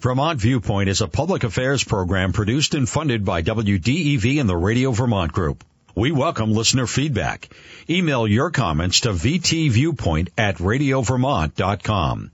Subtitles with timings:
[0.00, 4.92] Vermont Viewpoint is a public affairs program produced and funded by WDEV and the Radio
[4.92, 5.64] Vermont Group.
[5.96, 7.48] We welcome listener feedback.
[7.90, 12.30] Email your comments to vtviewpoint at radiovermont.com.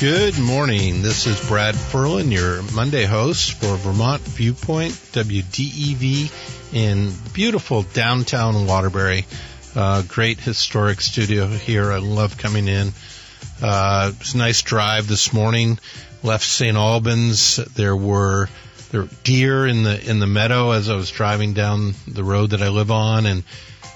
[0.00, 1.02] Good morning.
[1.02, 9.26] This is Brad Ferland, your Monday host for Vermont Viewpoint, WDEV in beautiful downtown Waterbury.
[9.76, 11.92] Uh, great historic studio here.
[11.92, 12.92] I love coming in.
[13.60, 15.78] Uh, it was a nice drive this morning.
[16.22, 16.76] Left St.
[16.76, 17.56] Albans.
[17.56, 18.48] There were
[18.90, 22.50] there were deer in the in the meadow as I was driving down the road
[22.50, 23.42] that I live on, and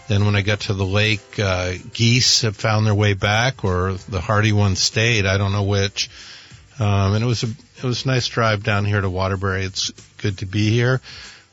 [0.08, 3.94] then when I got to the lake, uh, geese have found their way back, or
[4.08, 5.26] the hardy ones stayed.
[5.26, 6.10] I don't know which.
[6.78, 9.64] Um, and it was a it was a nice drive down here to Waterbury.
[9.64, 11.00] It's good to be here.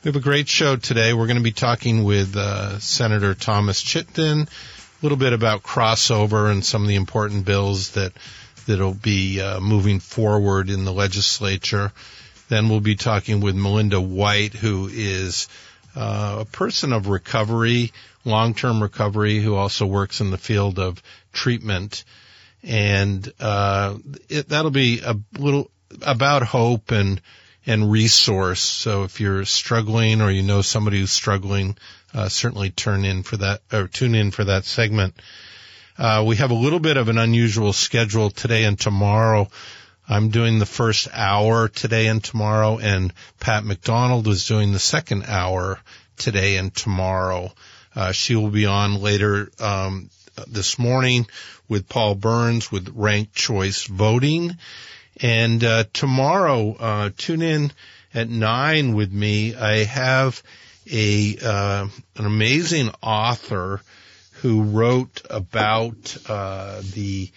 [0.02, 1.12] We have a great show today.
[1.12, 4.48] We're going to be talking with uh, Senator Thomas Chittenden
[5.02, 8.12] little bit about crossover and some of the important bills that
[8.66, 11.92] that'll be uh, moving forward in the legislature.
[12.48, 15.48] Then we'll be talking with Melinda White, who is
[15.96, 17.92] uh, a person of recovery,
[18.24, 22.04] long-term recovery, who also works in the field of treatment,
[22.62, 23.96] and uh,
[24.28, 25.70] it, that'll be a little
[26.02, 27.20] about hope and
[27.66, 28.60] and resource.
[28.60, 31.76] So if you're struggling or you know somebody who's struggling,
[32.14, 35.14] uh, certainly turn in for that or tune in for that segment.
[35.98, 39.48] Uh, we have a little bit of an unusual schedule today and tomorrow.
[40.08, 45.24] I'm doing the first hour today and tomorrow, and Pat McDonald is doing the second
[45.26, 45.78] hour
[46.16, 47.52] today and tomorrow.
[47.94, 50.10] Uh, she will be on later um,
[50.48, 51.26] this morning
[51.68, 54.56] with Paul Burns with ranked choice voting.
[55.20, 57.72] And uh, tomorrow, uh, tune in
[58.14, 59.54] at nine with me.
[59.54, 60.42] I have
[60.90, 63.80] a uh, an amazing author
[64.42, 67.30] who wrote about uh, the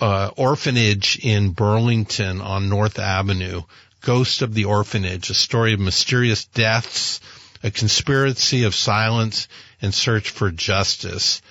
[0.00, 3.62] uh, orphanage in Burlington on North Avenue,
[4.00, 7.20] Ghost of the Orphanage, a story of mysterious deaths,
[7.62, 9.48] a conspiracy of silence,
[9.82, 11.42] and search for justice.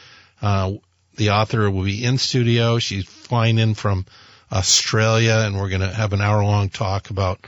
[0.42, 0.74] Uh,
[1.16, 2.80] the author will be in studio.
[2.80, 4.06] She's flying in from
[4.52, 7.40] Australia, and we're going to have an hour long talk about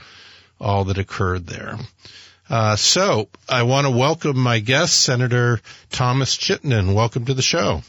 [0.60, 1.78] all that occurred there.
[2.52, 6.92] Uh, so I want to welcome my guest, Senator Thomas Chittenden.
[6.92, 7.80] Welcome to the show.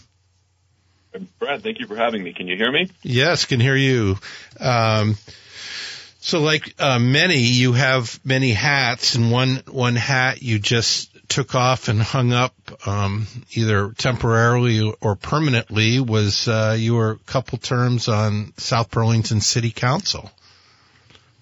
[1.38, 2.32] Brad, thank you for having me.
[2.32, 2.90] Can you hear me?
[3.02, 4.16] Yes, can hear you.
[4.62, 5.18] Um,
[6.22, 11.56] so, like uh, many, you have many hats, and one one hat you just took
[11.56, 12.56] off and hung up,
[12.88, 16.00] um, either temporarily or permanently.
[16.00, 20.32] Was uh, you were a couple terms on South Burlington City Council?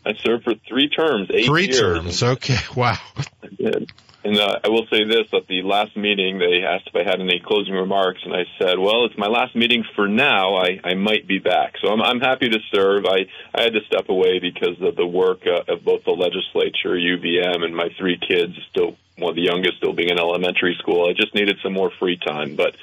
[0.05, 1.79] I served for three terms, eight three years.
[1.79, 2.23] terms.
[2.23, 2.97] Okay, wow.
[3.43, 3.91] I did.
[4.23, 7.19] And uh, I will say this: at the last meeting, they asked if I had
[7.19, 10.57] any closing remarks, and I said, "Well, it's my last meeting for now.
[10.57, 13.05] I, I might be back, so I'm, I'm happy to serve.
[13.05, 16.95] I, I had to step away because of the work uh, of both the legislature,
[16.95, 18.53] UVM, and my three kids.
[18.69, 21.09] Still, well, the youngest still being in elementary school.
[21.09, 22.75] I just needed some more free time, but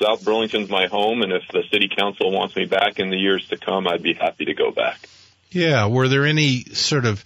[0.00, 3.46] South Burlington's my home, and if the city council wants me back in the years
[3.48, 5.08] to come, I'd be happy to go back.
[5.50, 5.86] Yeah.
[5.86, 7.24] Were there any sort of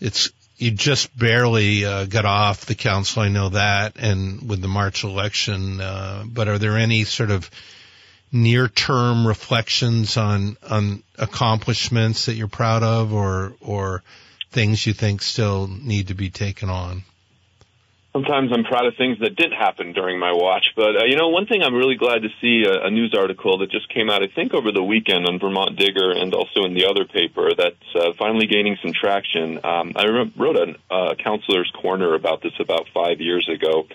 [0.00, 3.22] it's you just barely uh, got off the council.
[3.22, 5.80] I know that, and with the March election.
[5.80, 7.50] Uh, but are there any sort of
[8.30, 14.02] near-term reflections on on accomplishments that you're proud of, or or
[14.50, 17.02] things you think still need to be taken on?
[18.14, 21.30] Sometimes I'm proud of things that did happen during my watch, but uh, you know,
[21.30, 24.22] one thing I'm really glad to see a, a news article that just came out,
[24.22, 27.74] I think, over the weekend on Vermont Digger and also in the other paper that's
[27.96, 29.58] uh, finally gaining some traction.
[29.64, 33.88] Um, I wrote a uh, counselor's corner about this about five years ago.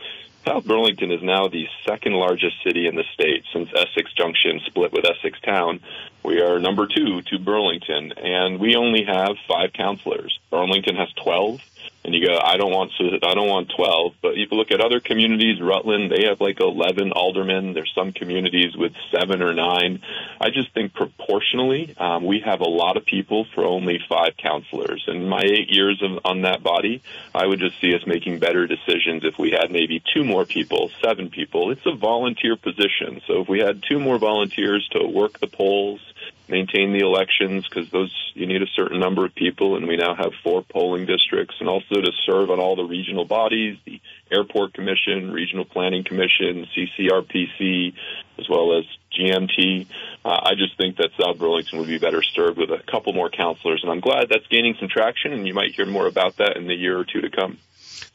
[0.45, 4.91] South Burlington is now the second largest city in the state since Essex Junction split
[4.91, 5.79] with Essex Town.
[6.25, 10.37] We are number two to Burlington, and we only have five counselors.
[10.51, 11.61] Burlington has 12
[12.03, 14.13] and you go, I don't want to, I don't want 12.
[14.21, 17.73] But if you look at other communities, Rutland, they have like 11 aldermen.
[17.73, 20.01] There's some communities with seven or nine.
[20.39, 25.03] I just think proportionally, um, we have a lot of people for only five counselors.
[25.07, 27.01] In my eight years of, on that body,
[27.35, 30.91] I would just see us making better decisions if we had maybe two more people,
[31.03, 31.71] seven people.
[31.71, 33.21] It's a volunteer position.
[33.27, 35.99] So if we had two more volunteers to work the polls,
[36.49, 40.15] maintain the elections because those you need a certain number of people, and we now
[40.15, 44.01] have four polling districts, and also to serve on all the regional bodies, the
[44.31, 47.93] Airport Commission, Regional Planning Commission, CCRPC,
[48.37, 48.85] as well as
[49.17, 49.87] GMT.
[50.23, 53.29] Uh, I just think that South Burlington would be better served with a couple more
[53.29, 56.57] counselors, and I'm glad that's gaining some traction, and you might hear more about that
[56.57, 57.57] in the year or two to come.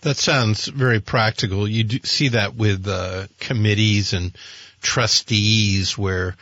[0.00, 1.68] That sounds very practical.
[1.68, 4.36] You see that with uh, committees and
[4.82, 6.36] trustees where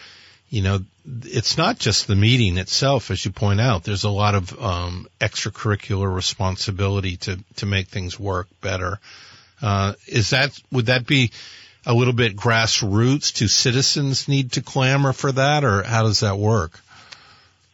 [0.53, 0.81] you know,
[1.23, 3.85] it's not just the meeting itself, as you point out.
[3.85, 9.01] There's a lot of um, extracurricular responsibility to to make things work better.
[9.63, 11.31] Uh, is that would that be
[11.87, 13.33] a little bit grassroots?
[13.33, 16.79] Do citizens need to clamor for that, or how does that work?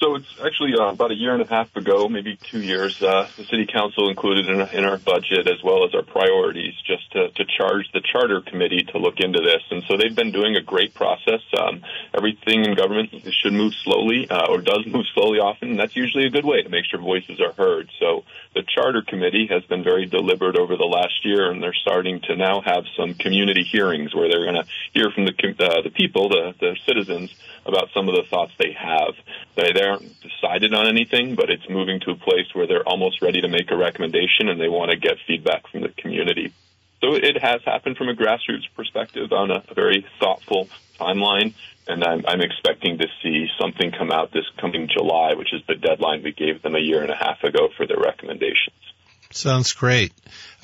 [0.00, 3.28] So it's actually uh, about a year and a half ago, maybe two years, uh,
[3.36, 7.30] the city council included in, in, our budget as well as our priorities just to,
[7.30, 9.62] to, charge the charter committee to look into this.
[9.72, 11.40] And so they've been doing a great process.
[11.58, 11.82] Um,
[12.14, 13.10] everything in government
[13.42, 15.70] should move slowly uh, or does move slowly often.
[15.70, 17.90] And that's usually a good way to make sure voices are heard.
[17.98, 18.22] So
[18.54, 22.36] the charter committee has been very deliberate over the last year, and they're starting to
[22.36, 26.28] now have some community hearings where they're going to hear from the, uh, the people,
[26.28, 27.34] the, the citizens,
[27.66, 29.14] about some of the thoughts they have.
[29.56, 33.22] They, they aren't decided on anything, but it's moving to a place where they're almost
[33.22, 36.52] ready to make a recommendation and they want to get feedback from the community.
[37.00, 40.68] So it has happened from a grassroots perspective on a very thoughtful
[40.98, 41.54] timeline,
[41.86, 45.76] and I'm, I'm expecting to see something come out this coming July, which is the
[45.76, 48.87] deadline we gave them a year and a half ago for their recommendations.
[49.30, 50.14] Sounds great.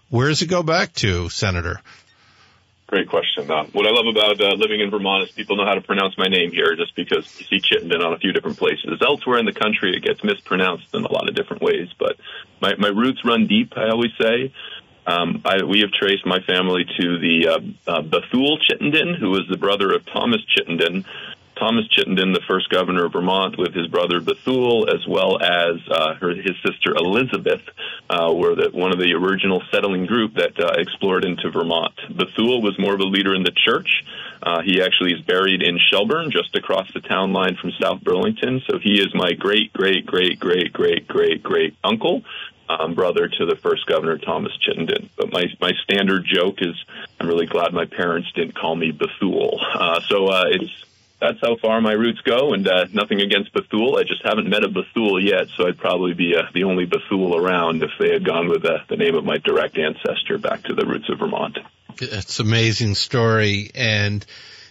[0.09, 1.81] Where does it go back to, Senator?
[2.91, 3.49] Great question.
[3.49, 6.19] Uh, what I love about uh, living in Vermont is people know how to pronounce
[6.19, 9.01] my name here just because you see Chittenden on a few different places.
[9.01, 12.17] Elsewhere in the country, it gets mispronounced in a lot of different ways, but
[12.61, 14.53] my, my roots run deep, I always say.
[15.07, 19.47] Um, I, we have traced my family to the uh, uh, Bethuel Chittenden, who was
[19.49, 21.05] the brother of Thomas Chittenden,
[21.61, 26.15] Thomas Chittenden, the first governor of Vermont, with his brother Bethuel, as well as uh,
[26.15, 27.61] her, his sister Elizabeth,
[28.09, 31.93] uh, were the, one of the original settling group that uh, explored into Vermont.
[32.17, 34.05] Bethuel was more of a leader in the church.
[34.43, 38.62] Uh, he actually is buried in Shelburne, just across the town line from South Burlington.
[38.67, 42.23] So he is my great, great, great, great, great, great, great uncle.
[42.71, 45.11] Um, brother to the first governor, Thomas Chittenden.
[45.17, 46.77] But my, my standard joke is,
[47.19, 49.61] I'm really glad my parents didn't call me Bethuel.
[49.75, 50.71] Uh, so uh, it's
[51.21, 53.99] that's how far my roots go, and uh, nothing against Bethuel.
[53.99, 57.37] I just haven't met a Bethuel yet, so I'd probably be uh, the only Bethuel
[57.37, 60.75] around if they had gone with uh, the name of my direct ancestor back to
[60.75, 61.59] the roots of Vermont.
[62.01, 64.25] It's an amazing story, and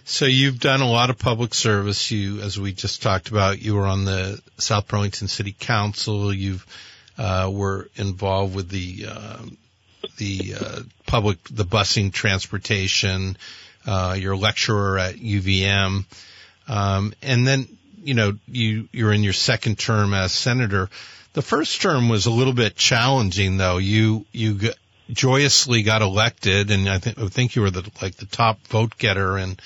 [0.06, 2.10] so you've done a lot of public service.
[2.10, 6.34] You, as we just talked about, you were on the South Burlington City Council.
[6.34, 6.66] You've
[7.20, 9.38] uh, were involved with the uh,
[10.18, 13.38] the uh, public, the busing, transportation.
[13.86, 16.06] Uh, you're a lecturer at UVM.
[16.70, 17.68] Um, and then,
[18.04, 20.90] you know, you, you're in your second term as senator.
[21.34, 23.78] The first term was a little bit challenging though.
[23.78, 24.72] You, you
[25.12, 28.98] joyously got elected and I think, I think you were the, like the top vote
[28.98, 29.58] getter in,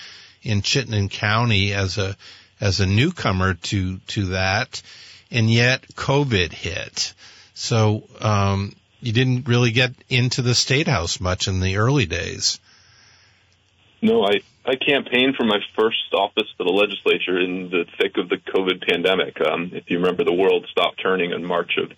[0.41, 2.15] in Chittenden County as a,
[2.61, 4.81] as a newcomer to, to that.
[5.29, 7.13] And yet COVID hit.
[7.53, 8.73] So, um,
[9.03, 12.59] you didn't really get into the state house much in the early days.
[14.01, 18.29] No, I, I campaigned for my first office for the legislature in the thick of
[18.29, 19.39] the COVID pandemic.
[19.41, 21.89] Um, if you remember, the world stopped turning in March of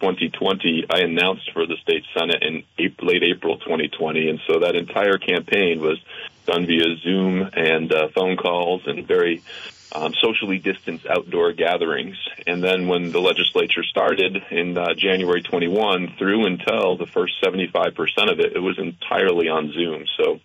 [0.00, 0.86] 2020.
[0.88, 5.18] I announced for the state senate in April, late April 2020, and so that entire
[5.18, 5.98] campaign was
[6.46, 9.42] done via Zoom and uh, phone calls and very
[9.92, 12.16] um, socially distanced outdoor gatherings.
[12.46, 18.30] And then when the legislature started in uh, January 21 through until the first 75%
[18.30, 20.04] of it, it was entirely on Zoom.
[20.16, 20.40] So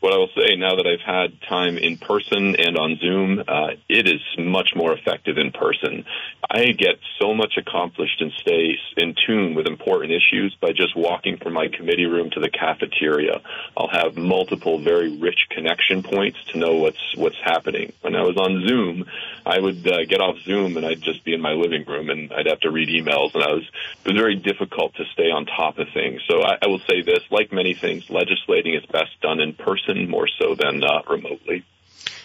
[0.00, 3.70] what I will say now that I've had time in person and on Zoom, uh,
[3.88, 6.04] it is much more effective in person.
[6.48, 11.38] I get so much accomplished and stay in tune with important issues by just walking
[11.38, 13.40] from my committee room to the cafeteria.
[13.76, 17.92] I'll have multiple very rich connection points to know what's what's happening.
[18.02, 19.06] When I was on Zoom,
[19.44, 22.32] I would uh, get off Zoom and I'd just be in my living room and
[22.32, 23.64] I'd have to read emails and I was
[24.04, 26.20] it was very difficult to stay on top of things.
[26.28, 29.85] So I, I will say this: like many things, legislating is best done in person
[29.86, 31.64] person more so than uh, remotely.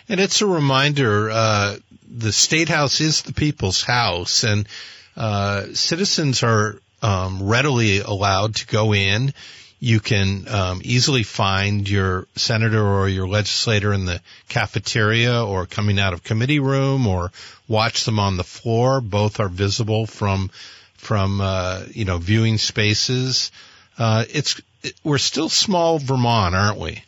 [0.10, 1.78] And it's a reminder, uh,
[2.10, 4.68] the State House is the people's house and,
[5.16, 9.34] uh, citizens are, um, readily allowed to go in.
[9.80, 16.00] You can, um, easily find your senator or your legislator in the cafeteria or coming
[16.00, 17.32] out of committee room or
[17.68, 19.02] watch them on the floor.
[19.02, 20.52] Both are visible from,
[20.98, 23.52] from, uh, you know, viewing spaces.
[23.98, 27.04] Uh, it's, it, we're still small Vermont, aren't we?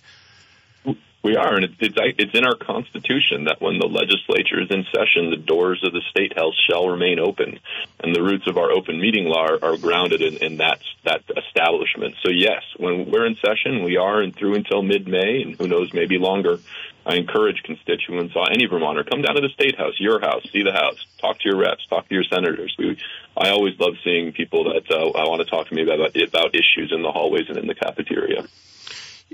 [1.24, 5.30] We are, and it's, it's in our constitution that when the legislature is in session,
[5.30, 7.60] the doors of the state house shall remain open,
[8.02, 11.24] and the roots of our open meeting law are, are grounded in, in that that
[11.38, 12.16] establishment.
[12.24, 15.94] So yes, when we're in session, we are, and through until mid-May, and who knows,
[15.94, 16.60] maybe longer.
[17.06, 20.64] I encourage constituents, uh, any Vermonter, come down to the state house, your house, see
[20.64, 22.76] the house, talk to your reps, talk to your senators.
[22.78, 22.98] We,
[23.36, 26.56] I always love seeing people that uh, I want to talk to me about about
[26.56, 28.46] issues in the hallways and in the cafeteria.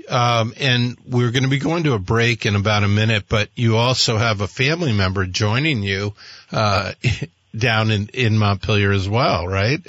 [0.08, 3.48] Um, and we're going to be going to a break in about a minute, but
[3.54, 6.14] you also have a family member joining you
[6.50, 6.92] uh,
[7.56, 9.80] down in, in Montpelier as well, right?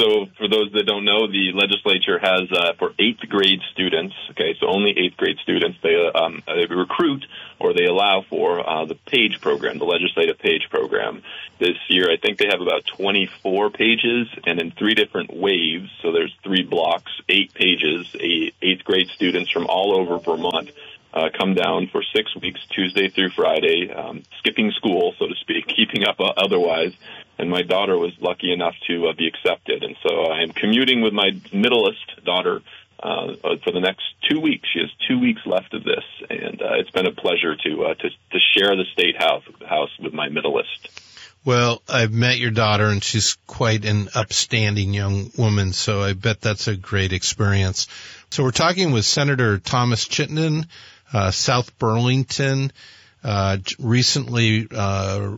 [0.00, 4.14] So, for those that don't know, the legislature has uh, for eighth grade students.
[4.30, 5.76] Okay, so only eighth grade students.
[5.82, 7.26] They um, they recruit
[7.58, 11.22] or they allow for uh, the page program, the legislative page program.
[11.58, 15.90] This year, I think they have about 24 pages, and in three different waves.
[16.00, 18.06] So there's three blocks, eight pages.
[18.18, 20.70] Eighth grade students from all over Vermont
[21.12, 25.66] uh, come down for six weeks, Tuesday through Friday, um, skipping school, so to speak,
[25.76, 26.92] keeping up uh, otherwise.
[27.40, 29.82] And my daughter was lucky enough to uh, be accepted.
[29.82, 32.60] And so I am commuting with my middleest daughter
[33.02, 34.68] uh, uh, for the next two weeks.
[34.70, 37.94] She has two weeks left of this, and uh, it's been a pleasure to, uh,
[37.94, 40.90] to to share the state house house with my middleist.
[41.42, 45.72] Well, I've met your daughter, and she's quite an upstanding young woman.
[45.72, 47.88] So I bet that's a great experience.
[48.28, 50.66] So we're talking with Senator Thomas Chittenden,
[51.10, 52.70] uh, South Burlington,
[53.24, 55.36] uh, recently, uh,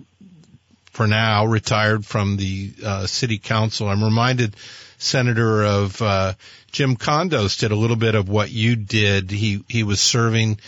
[0.93, 3.89] for now, retired from the uh, city council.
[3.89, 4.55] I'm reminded,
[4.99, 6.35] Senator, of uh,
[6.71, 9.31] Jim Condos did a little bit of what you did.
[9.31, 10.59] He he was serving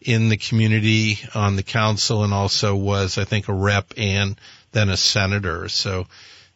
[0.00, 4.36] in the community on the council and also was, I think, a rep and
[4.72, 5.68] then a senator.
[5.68, 6.06] So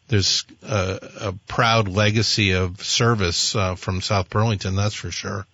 [0.09, 5.47] there's a, a proud legacy of service uh, from South Burlington, that's for sure.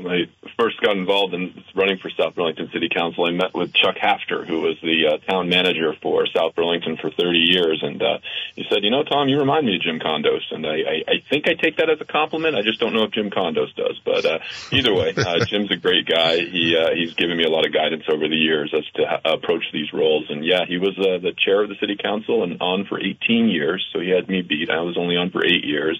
[0.00, 0.24] I
[0.62, 4.44] first got involved in running for South Burlington City Council, I met with Chuck Hafter,
[4.44, 8.18] who was the uh, town manager for South Burlington for 30 years, and uh,
[8.54, 11.14] he said, "You know, Tom, you remind me of Jim Condos," and I, I, I
[11.28, 12.54] think I take that as a compliment.
[12.54, 14.38] I just don't know if Jim Condos does, but uh,
[14.70, 16.38] either way, uh, Jim's a great guy.
[16.38, 19.32] He uh, he's given me a lot of guidance over the years as to ha-
[19.32, 22.62] approach these roles, and yeah, he was uh, the chair of the City Council and
[22.62, 24.70] on for 18 years, so he had me beat.
[24.70, 25.98] I was only on for eight years.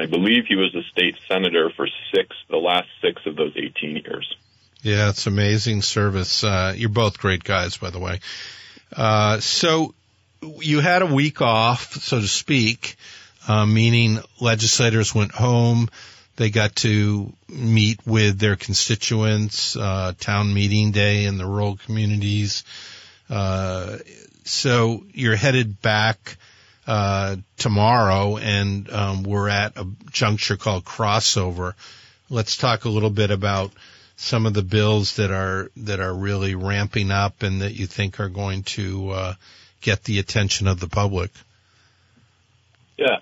[0.00, 3.96] I believe he was a state senator for six, the last six of those 18
[3.96, 4.36] years.
[4.82, 6.44] Yeah, it's amazing service.
[6.44, 8.20] Uh, you're both great guys, by the way.
[8.96, 9.94] Uh, so
[10.60, 12.96] you had a week off, so to speak,
[13.48, 15.88] uh, meaning legislators went home.
[16.36, 22.62] They got to meet with their constituents, uh, town meeting day in the rural communities.
[23.28, 23.98] Uh,
[24.44, 26.36] so you're headed back
[26.88, 31.74] uh, tomorrow, and um, we're at a juncture called crossover.
[32.30, 33.72] Let's talk a little bit about
[34.16, 38.18] some of the bills that are that are really ramping up and that you think
[38.18, 39.34] are going to uh,
[39.82, 41.30] get the attention of the public.
[42.96, 43.18] Yeah,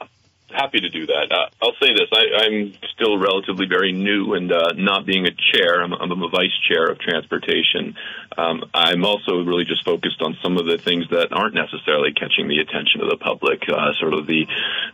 [0.57, 1.27] happy to do that.
[1.31, 5.35] Uh, I'll say this: I, I'm still relatively very new, and uh, not being a
[5.53, 7.95] chair, I'm, I'm a vice chair of transportation.
[8.37, 12.49] Um, I'm also really just focused on some of the things that aren't necessarily catching
[12.49, 14.47] the attention of the public, uh, sort of the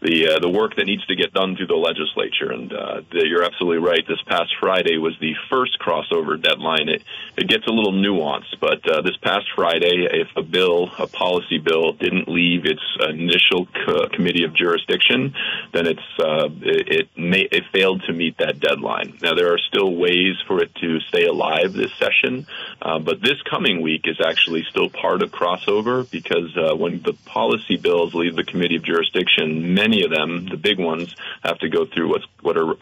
[0.03, 2.51] the uh, the work that needs to get done through the legislature.
[2.51, 4.07] And uh, the, you're absolutely right.
[4.07, 6.89] This past Friday was the first crossover deadline.
[6.89, 7.03] It
[7.37, 11.59] it gets a little nuanced, but uh, this past Friday, if a bill, a policy
[11.59, 15.35] bill, didn't leave its initial co- committee of jurisdiction,
[15.73, 19.19] then it's uh, it may, it failed to meet that deadline.
[19.23, 22.47] Now there are still ways for it to stay alive this session,
[22.81, 27.15] uh, but this coming week is actually still part of crossover because uh, when the
[27.25, 31.69] policy bills leave the committee of jurisdiction, many of them, the big ones, have to
[31.69, 32.75] go through what's what are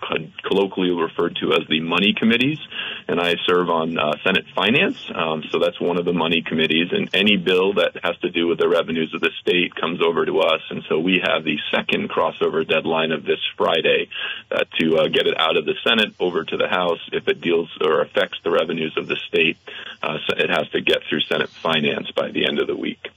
[0.43, 2.59] colloquially referred to as the money committees,
[3.09, 6.89] and I serve on uh, Senate Finance, um, so that's one of the money committees,
[6.93, 10.25] and any bill that has to do with the revenues of the state comes over
[10.25, 14.09] to us, and so we have the second crossover deadline of this Friday
[14.51, 17.01] uh, to uh, get it out of the Senate over to the House.
[17.13, 19.57] If it deals or affects the revenues of the state,
[20.03, 23.09] uh, so it has to get through Senate Finance by the end of the week.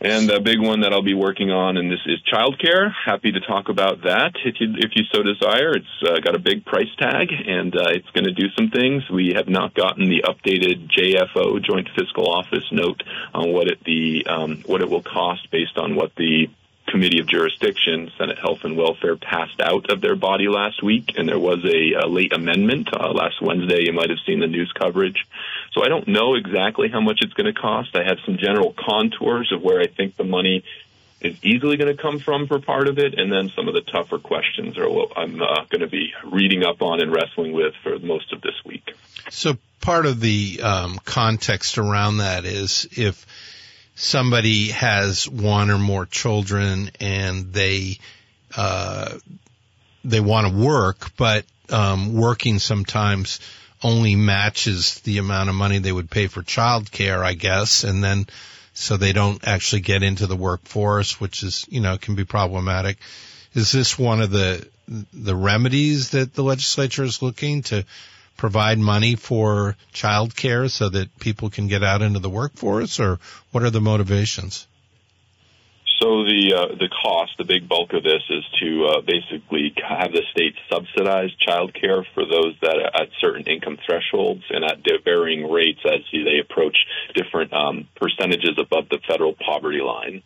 [0.00, 2.92] And a big one that I'll be working on, and this is childcare.
[2.92, 5.74] Happy to talk about that if you if you so desire.
[5.74, 9.08] It's uh, got a big price tag, and uh, it's going to do some things.
[9.08, 14.26] We have not gotten the updated JFO Joint Fiscal Office note on what it the
[14.26, 16.50] um, what it will cost based on what the
[16.86, 21.28] Committee of Jurisdiction, Senate Health and Welfare, passed out of their body last week, and
[21.28, 23.84] there was a, a late amendment uh, last Wednesday.
[23.84, 25.26] You might have seen the news coverage.
[25.72, 27.94] So I don't know exactly how much it's going to cost.
[27.96, 30.64] I have some general contours of where I think the money
[31.20, 33.80] is easily going to come from for part of it, and then some of the
[33.80, 37.74] tougher questions are what I'm uh, going to be reading up on and wrestling with
[37.82, 38.94] for most of this week.
[39.30, 43.26] So part of the um, context around that is if
[43.96, 47.98] somebody has one or more children and they
[48.56, 49.16] uh,
[50.04, 53.40] they want to work, but um, working sometimes
[53.82, 58.26] only matches the amount of money they would pay for childcare, I guess, and then
[58.72, 62.98] so they don't actually get into the workforce, which is you know can be problematic.
[63.54, 64.66] Is this one of the
[65.12, 67.84] the remedies that the legislature is looking to
[68.36, 73.18] provide money for childcare so that people can get out into the workforce, or
[73.50, 74.66] what are the motivations?
[76.00, 80.12] So the uh, the cost, the big bulk of this, is to uh, basically have
[80.12, 84.84] the state subsidize child care for those that are at certain income thresholds and at
[85.04, 86.76] varying rates as they approach
[87.14, 90.22] different um, percentages above the federal poverty line.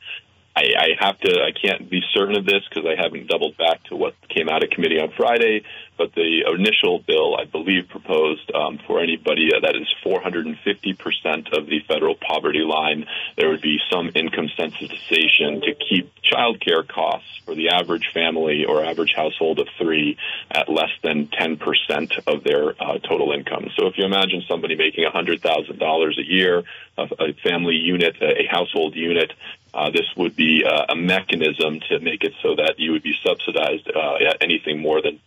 [0.56, 1.30] I, I have to.
[1.40, 4.64] I can't be certain of this because I haven't doubled back to what came out
[4.64, 5.62] of committee on Friday.
[6.00, 11.66] But the initial bill, I believe, proposed um, for anybody that is 450 percent of
[11.66, 13.04] the federal poverty line,
[13.36, 18.64] there would be some income sensitization to keep child care costs for the average family
[18.64, 20.16] or average household of three
[20.50, 23.68] at less than 10 percent of their uh, total income.
[23.76, 26.62] So if you imagine somebody making $100,000 a year,
[26.96, 29.32] a, a family unit, a household unit
[29.72, 33.14] uh, this would be uh, a mechanism to make it so that you would be
[33.24, 35.20] subsidized uh, at anything more than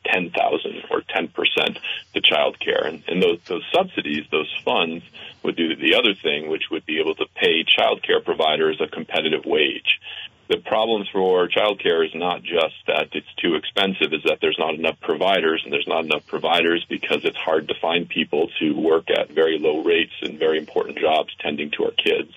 [0.64, 1.78] 10,000 or 10%
[2.14, 2.86] to child care.
[2.86, 5.04] And, and those, those subsidies, those funds,
[5.44, 8.88] would do the other thing, which would be able to pay child care providers a
[8.88, 10.00] competitive wage.
[10.48, 14.60] The problems for child care is not just that it's too expensive, is that there's
[14.60, 18.74] not enough providers, and there's not enough providers because it's hard to find people to
[18.74, 22.34] work at very low rates in very important jobs tending to our kids.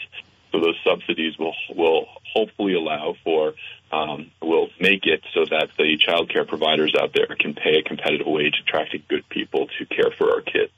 [0.57, 3.55] So those subsidies will will hopefully allow for
[3.93, 7.83] um, will make it so that the child care providers out there can pay a
[7.83, 10.73] competitive wage, attracting good people to care for our kids.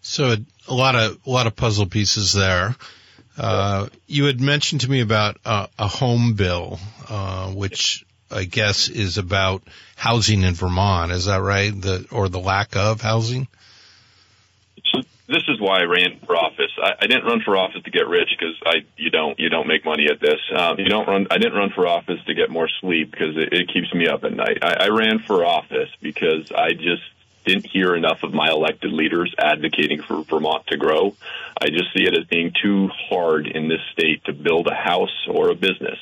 [0.00, 2.74] So a lot of a lot of puzzle pieces there.
[3.36, 8.88] Uh, you had mentioned to me about uh, a home bill, uh, which I guess
[8.88, 9.62] is about
[9.96, 11.12] housing in Vermont.
[11.12, 11.70] Is that right?
[11.78, 13.46] The or the lack of housing?
[15.30, 16.72] This is why I ran for office.
[16.82, 19.66] I, I didn't run for office to get rich because I you don't you don't
[19.66, 20.40] make money at this.
[20.54, 21.26] Um, you don't run.
[21.30, 24.24] I didn't run for office to get more sleep because it, it keeps me up
[24.24, 24.58] at night.
[24.62, 27.02] I, I ran for office because I just
[27.44, 31.14] didn't hear enough of my elected leaders advocating for Vermont to grow.
[31.60, 35.26] I just see it as being too hard in this state to build a house
[35.28, 35.98] or a business.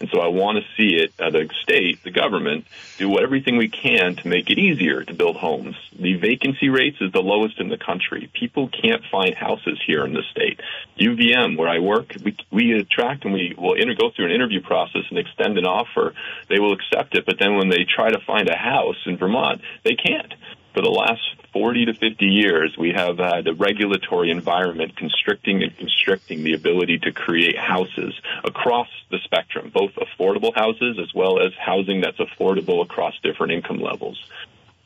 [0.00, 2.64] And so I want to see it, uh, the state, the government,
[2.96, 5.76] do everything we can to make it easier to build homes.
[5.98, 8.30] The vacancy rates is the lowest in the country.
[8.32, 10.58] People can't find houses here in the state.
[10.98, 14.62] UVM, where I work, we, we attract and we will inter- go through an interview
[14.62, 16.14] process and extend an offer.
[16.48, 19.60] They will accept it, but then when they try to find a house in Vermont,
[19.84, 20.32] they can't
[20.72, 21.20] for the last
[21.52, 26.98] 40 to 50 years, we have had a regulatory environment constricting and constricting the ability
[27.00, 32.82] to create houses across the spectrum, both affordable houses as well as housing that's affordable
[32.82, 34.24] across different income levels.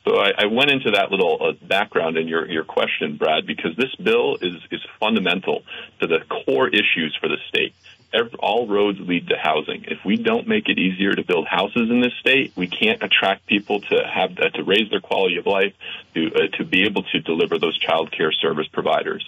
[0.07, 3.75] So I, I went into that little uh, background in your, your question, Brad, because
[3.75, 5.63] this bill is, is fundamental
[5.99, 7.73] to the core issues for the state
[8.13, 9.85] every, all roads lead to housing.
[9.87, 13.45] If we don't make it easier to build houses in this state, we can't attract
[13.47, 15.73] people to have uh, to raise their quality of life,
[16.13, 19.25] to uh, to be able to deliver those child care service providers,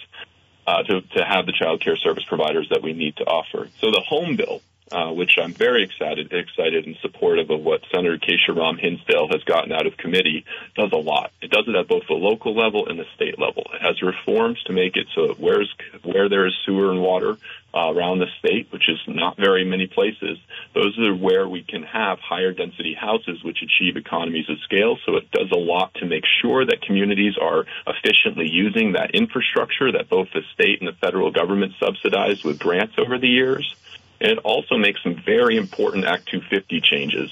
[0.66, 3.68] uh, to to have the child care service providers that we need to offer.
[3.80, 4.62] So the home bill.
[4.90, 9.44] Uh, which I'm very excited, excited and supportive of what Senator Kesha Ram Hinsdale has
[9.44, 10.46] gotten out of committee,
[10.76, 11.30] does a lot.
[11.42, 13.64] It does it at both the local level and the state level.
[13.74, 15.70] It has reforms to make it so where's,
[16.04, 17.36] where there is sewer and water,
[17.74, 20.38] uh, around the state, which is not very many places.
[20.74, 24.96] Those are where we can have higher density houses, which achieve economies of scale.
[25.04, 29.92] So it does a lot to make sure that communities are efficiently using that infrastructure
[29.92, 33.74] that both the state and the federal government subsidized with grants over the years.
[34.20, 37.30] And it also makes some very important Act 250 changes.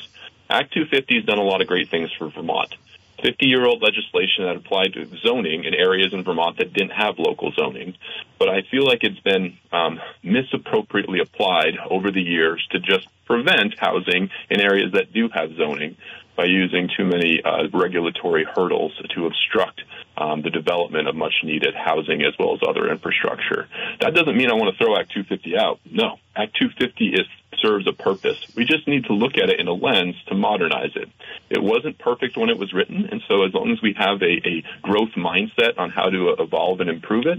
[0.49, 2.75] Act 250 has done a lot of great things for Vermont.
[3.23, 7.19] 50 year old legislation that applied to zoning in areas in Vermont that didn't have
[7.19, 7.95] local zoning.
[8.39, 13.79] But I feel like it's been um, misappropriately applied over the years to just prevent
[13.79, 15.97] housing in areas that do have zoning
[16.37, 19.83] by using too many uh, regulatory hurdles to obstruct
[20.17, 23.69] um, the development of much needed housing as well as other infrastructure.
[24.01, 25.81] That doesn't mean I want to throw Act 250 out.
[25.91, 27.27] No, Act 250 is
[27.59, 28.39] serves a purpose.
[28.55, 31.09] We just need to look at it in a lens to modernize it.
[31.49, 34.49] It wasn't perfect when it was written, and so as long as we have a,
[34.49, 37.39] a growth mindset on how to evolve and improve it,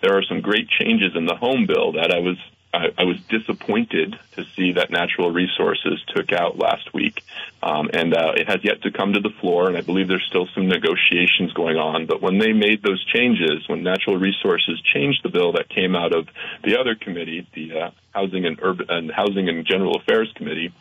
[0.00, 2.36] there are some great changes in the home bill that I was
[2.72, 7.22] I, I, was disappointed to see that natural resources took out last week,
[7.62, 9.68] um, and uh, it has yet to come to the floor.
[9.68, 12.06] And I believe there's still some negotiations going on.
[12.06, 16.14] But when they made those changes, when natural resources changed the bill that came out
[16.14, 16.28] of
[16.62, 20.72] the other committee, the uh, Housing and Urban and Housing and General Affairs Committee,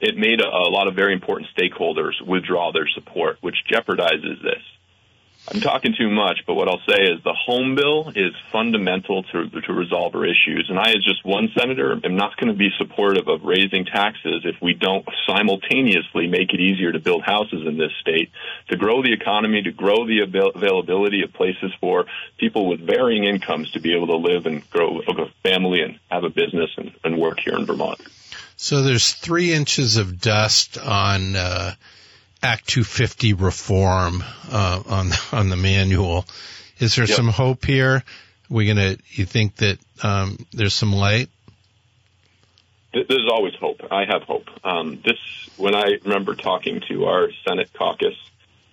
[0.00, 4.62] it made a, a lot of very important stakeholders withdraw their support, which jeopardizes this.
[5.48, 9.48] I'm talking too much, but what I'll say is the home bill is fundamental to,
[9.48, 10.66] to resolve our issues.
[10.68, 14.42] And I, as just one senator, am not going to be supportive of raising taxes
[14.44, 18.32] if we don't simultaneously make it easier to build houses in this state,
[18.70, 22.06] to grow the economy, to grow the avail- availability of places for
[22.38, 26.24] people with varying incomes to be able to live and grow a family and have
[26.24, 28.00] a business and, and work here in Vermont.
[28.56, 31.36] So there's three inches of dust on.
[31.36, 31.74] Uh
[32.46, 36.24] Act 250 reform uh, on on the manual.
[36.78, 37.16] Is there yep.
[37.16, 38.04] some hope here?
[38.48, 38.96] We gonna?
[39.10, 41.28] You think that um, there's some light?
[42.92, 43.80] There's always hope.
[43.90, 44.46] I have hope.
[44.62, 45.18] Um, this
[45.56, 48.14] when I remember talking to our Senate caucus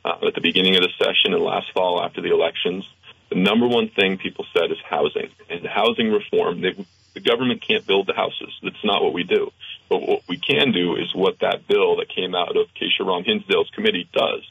[0.06, 2.88] uh, at the beginning of the session and last fall after the elections,
[3.30, 6.62] the number one thing people said is housing and housing reform.
[6.62, 8.54] They, the government can't build the houses.
[8.62, 9.52] That's not what we do.
[9.94, 13.24] But what we can do is what that bill that came out of Kesha Ram
[13.24, 14.42] Hinsdale's committee does.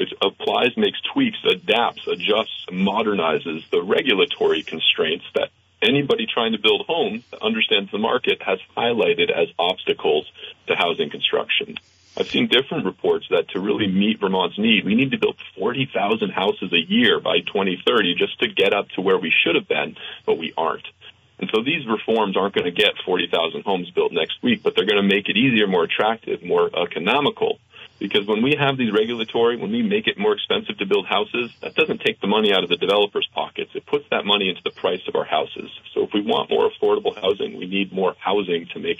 [0.00, 6.84] It applies, makes tweaks, adapts, adjusts, modernizes the regulatory constraints that anybody trying to build
[6.88, 10.26] homes that understands the market has highlighted as obstacles
[10.66, 11.76] to housing construction.
[12.16, 16.30] I've seen different reports that to really meet Vermont's need, we need to build 40,000
[16.30, 19.96] houses a year by 2030 just to get up to where we should have been,
[20.26, 20.88] but we aren't.
[21.38, 24.86] And so these reforms aren't going to get 40,000 homes built next week, but they're
[24.86, 27.58] going to make it easier, more attractive, more economical.
[27.98, 31.50] Because when we have these regulatory, when we make it more expensive to build houses,
[31.60, 33.70] that doesn't take the money out of the developers' pockets.
[33.74, 35.70] It puts that money into the price of our houses.
[35.94, 38.98] So if we want more affordable housing, we need more housing to make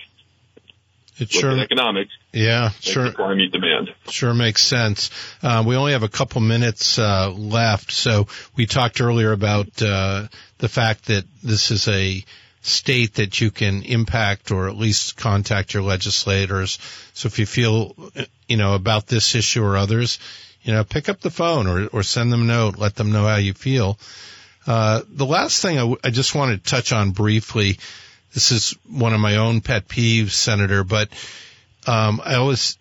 [1.18, 2.10] it sure, economics.
[2.32, 3.08] Yeah, sure.
[3.08, 3.94] Supply meet demand.
[4.08, 5.10] Sure makes sense.
[5.42, 8.26] Uh, we only have a couple minutes uh, left, so
[8.56, 10.28] we talked earlier about uh,
[10.58, 12.24] the fact that this is a
[12.62, 16.78] state that you can impact or at least contact your legislators.
[17.14, 17.94] So if you feel,
[18.48, 20.18] you know, about this issue or others,
[20.62, 23.26] you know, pick up the phone or, or send them a note, let them know
[23.26, 23.98] how you feel.
[24.66, 27.78] Uh, the last thing I, w- I just want to touch on briefly
[28.34, 31.08] this is one of my own pet peeves, Senator, but
[31.86, 32.76] um, I always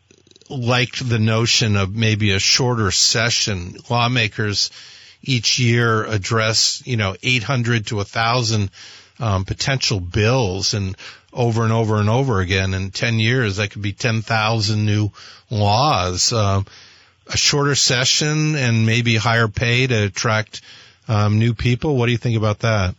[0.49, 3.77] liked the notion of maybe a shorter session.
[3.89, 4.71] Lawmakers
[5.21, 8.69] each year address, you know, 800 to 1,000
[9.19, 10.95] um, potential bills and
[11.33, 12.73] over and over and over again.
[12.73, 15.11] In 10 years, that could be 10,000 new
[15.49, 16.31] laws.
[16.33, 16.65] Um,
[17.27, 20.61] a shorter session and maybe higher pay to attract
[21.07, 21.95] um, new people.
[21.97, 22.95] What do you think about that?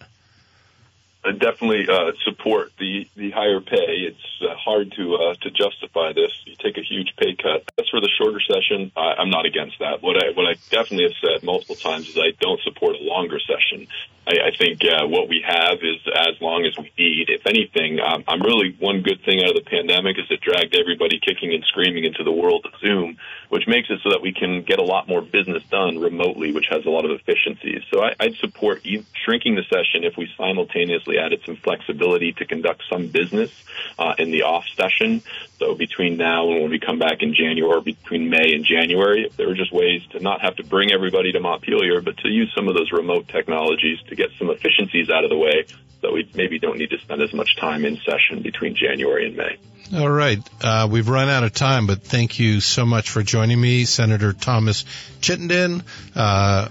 [1.25, 4.07] I definitely uh, support the the higher pay.
[4.07, 6.31] It's uh, hard to uh, to justify this.
[6.47, 7.69] You take a huge pay cut.
[7.79, 10.01] As for the shorter session, I, I'm not against that.
[10.01, 13.41] What I what I definitely have said multiple times is I don't support a longer
[13.41, 13.89] session.
[14.29, 17.31] I, I think uh, what we have is as long as we need.
[17.31, 20.77] If anything, um, I'm really one good thing out of the pandemic is it dragged
[20.79, 24.33] everybody kicking and screaming into the world of Zoom, which makes it so that we
[24.33, 27.83] can get a lot more business done remotely, which has a lot of efficiencies.
[27.91, 28.87] So I, I'd support
[29.25, 33.51] shrinking the session if we simultaneously added some flexibility to conduct some business
[33.99, 35.23] uh, in the off session.
[35.59, 39.27] So between now and when we come back in January, or between May and January,
[39.27, 42.29] if there are just ways to not have to bring everybody to Montpelier, but to
[42.29, 45.67] use some of those remote technologies to get some efficiencies out of the way,
[46.01, 49.37] so we maybe don't need to spend as much time in session between January and
[49.37, 49.59] May.
[49.97, 50.39] All right.
[50.61, 54.33] Uh, we've run out of time, but thank you so much for joining me, Senator
[54.33, 54.85] Thomas
[55.21, 55.83] Chittenden,
[56.15, 56.69] uh,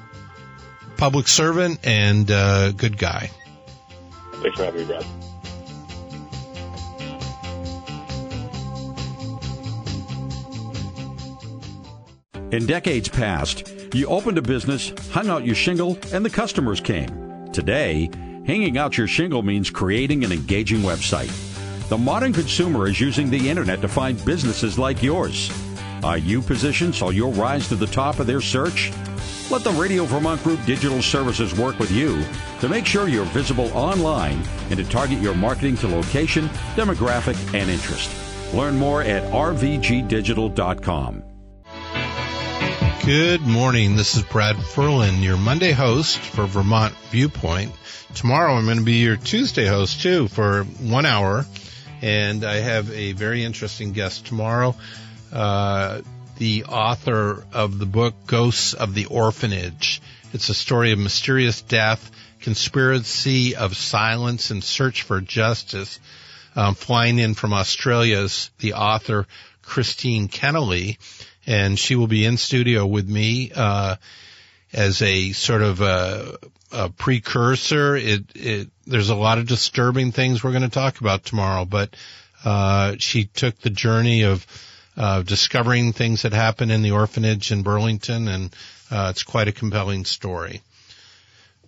[0.97, 3.31] public servant and uh, good guy.
[4.33, 5.05] Thanks for having me, Brad.
[12.49, 17.51] In decades past, you opened a business, hung out your shingle, and the customers came.
[17.51, 18.09] Today,
[18.47, 21.31] hanging out your shingle means creating an engaging website.
[21.89, 25.51] The modern consumer is using the internet to find businesses like yours.
[26.03, 28.91] Are you positioned so you'll rise to the top of their search?
[29.51, 32.23] Let the Radio Vermont Group Digital Services work with you
[32.59, 37.69] to make sure you're visible online and to target your marketing to location, demographic, and
[37.69, 38.11] interest.
[38.53, 41.23] Learn more at rvgdigital.com.
[43.07, 43.95] Good morning.
[43.95, 47.71] This is Brad Ferland, your Monday host for Vermont Viewpoint.
[48.13, 51.45] Tomorrow I'm going to be your Tuesday host too for one hour.
[52.01, 54.75] And I have a very interesting guest tomorrow.
[55.31, 56.01] Uh,
[56.37, 60.01] the author of the book Ghosts of the Orphanage.
[60.33, 66.01] It's a story of mysterious death, Conspiracy of Silence and Search for Justice.
[66.57, 69.27] Um, flying in from Australia is the author
[69.61, 70.97] Christine Kenneally,
[71.47, 73.95] and she will be in studio with me uh,
[74.73, 76.37] as a sort of a,
[76.71, 77.95] a precursor.
[77.95, 81.95] It, it, there's a lot of disturbing things we're going to talk about tomorrow, but
[82.43, 84.45] uh, she took the journey of
[84.97, 88.55] uh, discovering things that happened in the orphanage in Burlington, and
[88.91, 90.61] uh, it's quite a compelling story.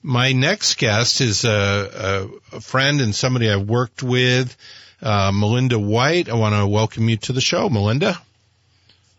[0.01, 4.55] My next guest is a, a, a friend and somebody I've worked with,
[5.01, 6.29] uh, Melinda White.
[6.29, 8.19] I want to welcome you to the show, Melinda.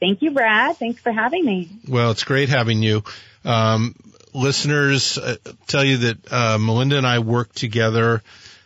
[0.01, 0.77] Thank you, Brad.
[0.79, 1.69] Thanks for having me.
[1.87, 3.05] Well, it's great having you.
[3.45, 3.95] Um,
[4.33, 5.37] listeners, uh,
[5.67, 8.23] tell you that uh, Melinda and I worked together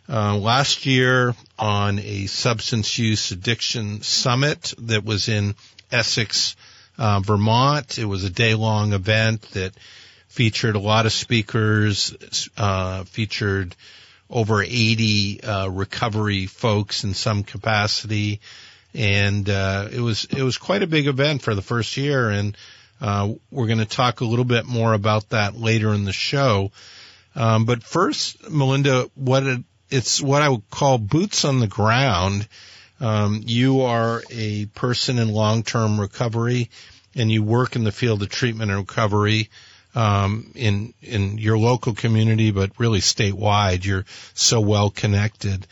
[0.09, 5.55] uh, last year on a substance use addiction summit that was in
[5.91, 6.57] Essex,
[6.99, 7.99] uh, Vermont.
[7.99, 9.73] It was a day long event that
[10.29, 13.75] featured a lot of speakers, uh, featured
[14.29, 18.41] over 80 uh, recovery folks in some capacity,
[18.95, 22.31] and uh, it was it was quite a big event for the first year.
[22.31, 22.57] And
[23.01, 26.71] uh, we're going to talk a little bit more about that later in the show.
[27.35, 32.47] Um, but first, Melinda, what it, it's what I would call boots on the ground.
[33.01, 36.71] Um, you are a person in long-term recovery,
[37.17, 39.51] and you work in the field of treatment and recovery
[39.97, 43.85] um, in in your local community, but really statewide.
[43.85, 44.05] You're
[44.35, 45.67] so well connected.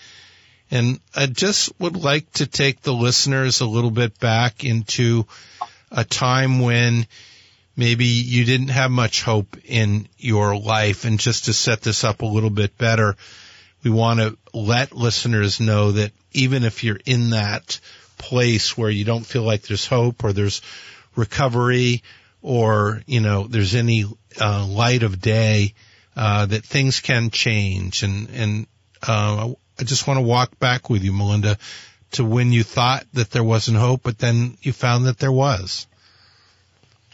[0.73, 5.27] And I just would like to take the listeners a little bit back into
[5.91, 7.07] a time when
[7.77, 11.05] maybe you didn't have much hope in your life.
[11.05, 13.17] And just to set this up a little bit better,
[13.85, 17.79] we want to let listeners know that even if you're in that
[18.17, 20.63] place where you don't feel like there's hope or there's
[21.17, 22.03] recovery
[22.41, 24.07] or you know there's any
[24.41, 25.75] uh, light of day
[26.17, 28.67] uh, that things can change and and
[29.07, 31.59] uh, I just want to walk back with you, Melinda,
[32.12, 35.88] to when you thought that there wasn't hope, but then you found that there was.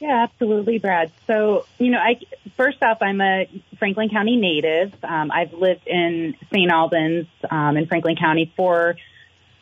[0.00, 1.10] Yeah, absolutely, Brad.
[1.26, 2.20] So, you know, I
[2.58, 4.92] first off, I'm a Franklin County native.
[5.02, 6.70] Um, I've lived in St.
[6.70, 8.96] Albans um, in Franklin County for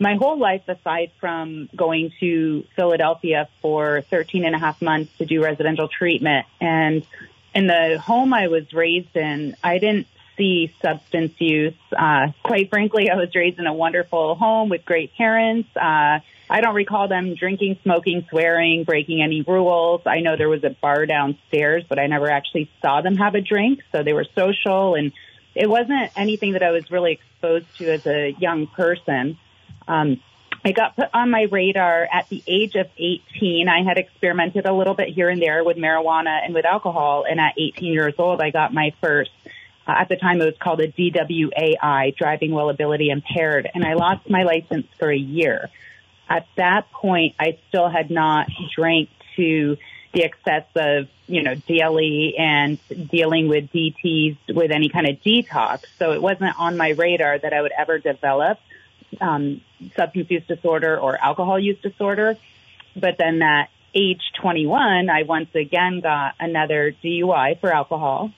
[0.00, 5.26] my whole life aside from going to Philadelphia for 13 and a half months to
[5.26, 6.44] do residential treatment.
[6.60, 7.06] And
[7.54, 11.74] in the home I was raised in, I didn't see substance use.
[11.96, 15.68] Uh, quite frankly, I was raised in a wonderful home with great parents.
[15.76, 20.02] Uh, I don't recall them drinking, smoking, swearing, breaking any rules.
[20.06, 23.40] I know there was a bar downstairs, but I never actually saw them have a
[23.40, 23.80] drink.
[23.92, 25.12] So they were social and
[25.54, 29.38] it wasn't anything that I was really exposed to as a young person.
[29.88, 30.20] Um,
[30.64, 33.68] I got put on my radar at the age of 18.
[33.68, 37.24] I had experimented a little bit here and there with marijuana and with alcohol.
[37.28, 39.30] And at 18 years old, I got my first,
[39.86, 43.68] uh, at the time it was called a DWAI, driving while ability impaired.
[43.72, 45.70] And I lost my license for a year.
[46.28, 49.76] At that point, I still had not drank to
[50.12, 52.78] the excess of, you know, daily and
[53.10, 55.84] dealing with DTs with any kind of detox.
[55.98, 58.58] So it wasn't on my radar that I would ever develop
[59.20, 59.60] um,
[59.94, 62.36] substance use disorder or alcohol use disorder.
[62.96, 68.32] But then at age 21, I once again got another DUI for alcohol.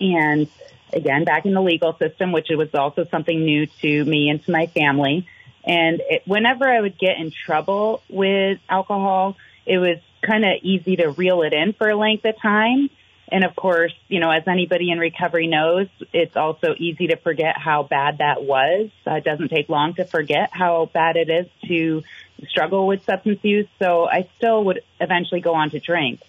[0.00, 0.48] And
[0.92, 4.50] again, back in the legal system, which was also something new to me and to
[4.50, 5.26] my family.
[5.64, 10.96] And it, whenever I would get in trouble with alcohol, it was kind of easy
[10.96, 12.90] to reel it in for a length of time.
[13.30, 17.58] And of course, you know, as anybody in recovery knows, it's also easy to forget
[17.58, 18.88] how bad that was.
[19.06, 22.02] Uh, it doesn't take long to forget how bad it is to
[22.48, 23.68] struggle with substance use.
[23.78, 26.20] So I still would eventually go on to drink.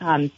[0.00, 0.30] Um,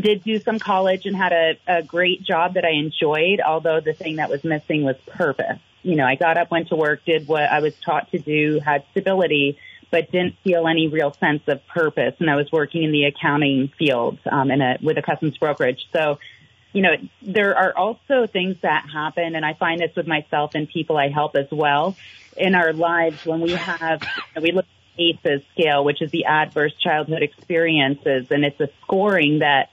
[0.00, 3.92] did do some college and had a, a great job that I enjoyed, although the
[3.92, 5.58] thing that was missing was purpose.
[5.82, 8.60] You know, I got up, went to work, did what I was taught to do,
[8.60, 9.58] had stability,
[9.90, 12.14] but didn't feel any real sense of purpose.
[12.18, 15.86] And I was working in the accounting field um, in a, with a customs brokerage.
[15.92, 16.18] So,
[16.72, 20.68] you know, there are also things that happen, and I find this with myself and
[20.68, 21.96] people I help as well
[22.36, 24.02] in our lives when we have,
[24.40, 29.40] we look at ACEs scale, which is the adverse childhood experiences, and it's a scoring
[29.40, 29.70] that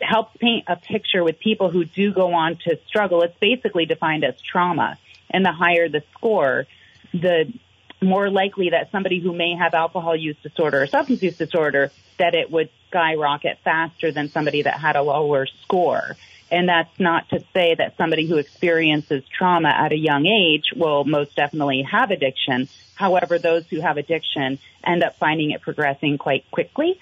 [0.00, 3.22] helps paint a picture with people who do go on to struggle.
[3.22, 4.98] It's basically defined as trauma.
[5.30, 6.66] And the higher the score,
[7.12, 7.52] the
[8.00, 12.34] more likely that somebody who may have alcohol use disorder or substance use disorder, that
[12.34, 16.16] it would skyrocket faster than somebody that had a lower score.
[16.50, 21.04] And that's not to say that somebody who experiences trauma at a young age will
[21.04, 22.68] most definitely have addiction.
[22.94, 26.98] However, those who have addiction end up finding it progressing quite quickly.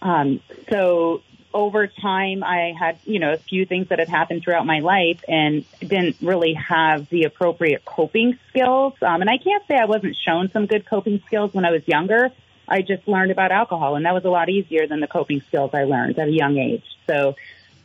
[0.00, 4.66] Um, so over time, I had, you know, a few things that had happened throughout
[4.66, 8.94] my life and didn't really have the appropriate coping skills.
[9.02, 11.82] Um, and I can't say I wasn't shown some good coping skills when I was
[11.86, 12.30] younger.
[12.68, 15.70] I just learned about alcohol and that was a lot easier than the coping skills
[15.72, 16.84] I learned at a young age.
[17.06, 17.36] So,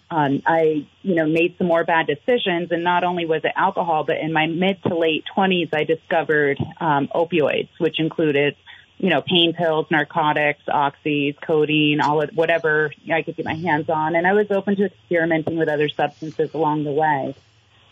[0.10, 4.04] um, I, you know, made some more bad decisions and not only was it alcohol,
[4.04, 8.56] but in my mid to late twenties, I discovered, um, opioids, which included
[9.02, 13.90] you know, pain pills, narcotics, oxys, codeine, all of whatever I could get my hands
[13.90, 14.16] on.
[14.16, 17.36] And I was open to experimenting with other substances along the way.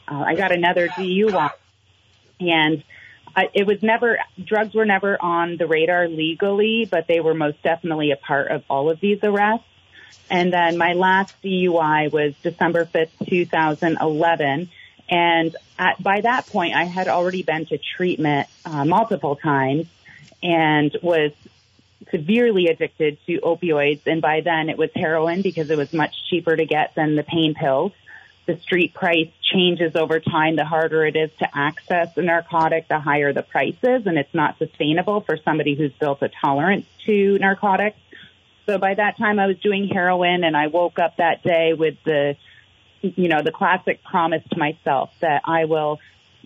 [0.08, 1.50] Uh, I got another DUI
[2.39, 2.84] and
[3.36, 7.63] I, it was never, drugs were never on the radar legally, but they were most
[7.63, 9.65] definitely a part of all of these arrests.
[10.30, 14.69] And then my last DUI was December 5th, 2011.
[15.10, 19.88] And at, by that point, I had already been to treatment uh, multiple times
[20.41, 21.32] and was
[22.12, 24.08] severely addicted to opioids.
[24.08, 27.23] And by then it was heroin because it was much cheaper to get than the
[27.23, 27.91] pain pills.
[28.45, 30.56] The street price changes over time.
[30.56, 34.08] The harder it is to access a narcotic, the higher the price is.
[34.08, 37.99] And it's not sustainable for somebody who's built a tolerance to narcotics.
[38.65, 41.95] So by that time I was doing heroin and I woke up that day with
[42.06, 42.38] the,
[43.02, 45.99] you know, the classic promise to myself that I will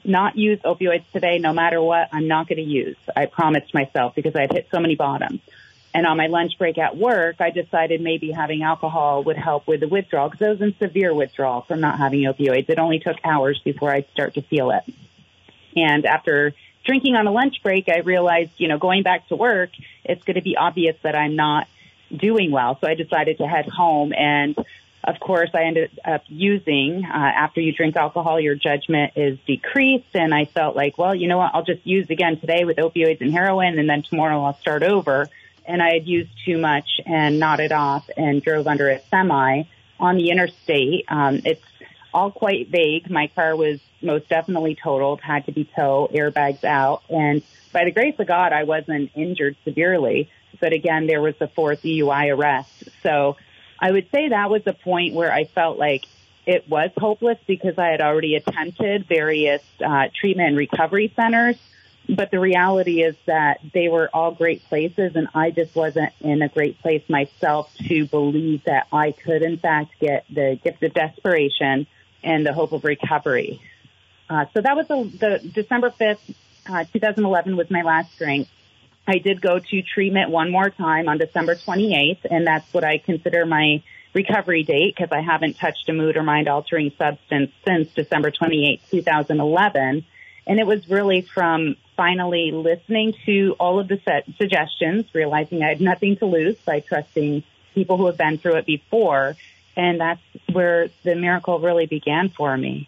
[0.06, 2.10] not use opioids today, no matter what.
[2.12, 2.98] I'm not going to use.
[3.16, 5.42] I promised myself because I had hit so many bottoms.
[5.94, 9.80] And on my lunch break at work, I decided maybe having alcohol would help with
[9.80, 12.70] the withdrawal because I was in severe withdrawal from not having opioids.
[12.70, 14.84] It only took hours before I'd start to feel it.
[15.76, 19.70] And after drinking on a lunch break, I realized, you know, going back to work,
[20.04, 21.68] it's going to be obvious that I'm not
[22.16, 22.78] doing well.
[22.82, 24.58] So I decided to head home and
[25.04, 30.16] of course, I ended up using, uh, after you drink alcohol, your judgment is decreased.
[30.16, 31.52] And I felt like, well, you know what?
[31.54, 33.78] I'll just use again today with opioids and heroin.
[33.80, 35.30] And then tomorrow I'll start over.
[35.66, 39.64] And I had used too much and nodded off and drove under a semi
[40.00, 41.06] on the interstate.
[41.10, 41.64] Um, it's
[42.14, 43.10] all quite vague.
[43.10, 47.04] My car was most definitely totaled, had to be towed, airbags out.
[47.10, 47.42] And
[47.74, 50.30] by the grace of God, I wasn't injured severely.
[50.62, 52.90] But again, there was the fourth DUI arrest.
[53.02, 53.36] So
[53.80, 56.06] I would say that was a point where I felt like
[56.46, 61.58] it was hopeless because I had already attempted various uh, treatment and recovery centers.
[62.10, 66.42] But the reality is that they were all great places and I just wasn't in
[66.42, 70.94] a great place myself to believe that I could in fact get the gift of
[70.94, 71.88] desperation
[72.22, 73.62] and the hope of recovery.
[74.30, 76.36] Uh, so that was the, the December 5th,
[76.68, 78.50] uh, 2011 was my last drink.
[79.08, 83.00] I did go to treatment one more time on December 28th, and that's what I
[83.00, 87.90] consider my recovery date because I haven't touched a mood or mind altering substance since
[87.94, 90.06] December 28th, 2011.
[90.46, 94.00] And it was really from finally listening to all of the
[94.38, 98.66] suggestions, realizing I had nothing to lose by trusting people who have been through it
[98.66, 99.36] before.
[99.76, 102.88] And that's where the miracle really began for me.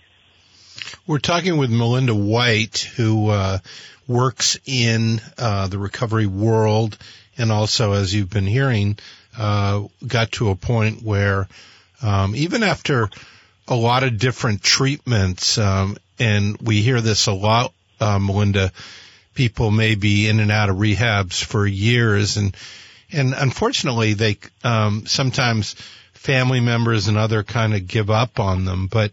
[1.07, 3.59] We're talking with Melinda White, who uh,
[4.07, 6.97] works in uh, the recovery world,
[7.37, 8.97] and also, as you've been hearing,
[9.37, 11.47] uh, got to a point where
[12.01, 13.09] um, even after
[13.67, 18.71] a lot of different treatments, um, and we hear this a lot, uh, Melinda,
[19.33, 22.55] people may be in and out of rehabs for years, and
[23.11, 25.75] and unfortunately, they um, sometimes
[26.13, 29.11] family members and other kind of give up on them, but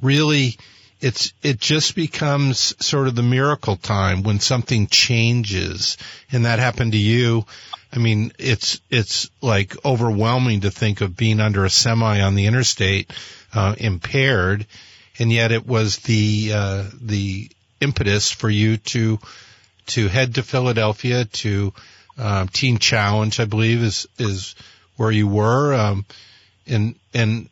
[0.00, 0.56] really
[1.00, 5.96] it's it just becomes sort of the miracle time when something changes.
[6.32, 7.44] And that happened to you.
[7.92, 12.46] I mean it's it's like overwhelming to think of being under a semi on the
[12.46, 13.10] interstate
[13.54, 14.66] uh, impaired.
[15.18, 19.18] And yet it was the uh, the impetus for you to
[19.86, 21.72] to head to Philadelphia to
[22.18, 24.54] um, Teen Challenge, I believe is is
[24.96, 26.04] where you were, um,
[26.66, 27.48] and and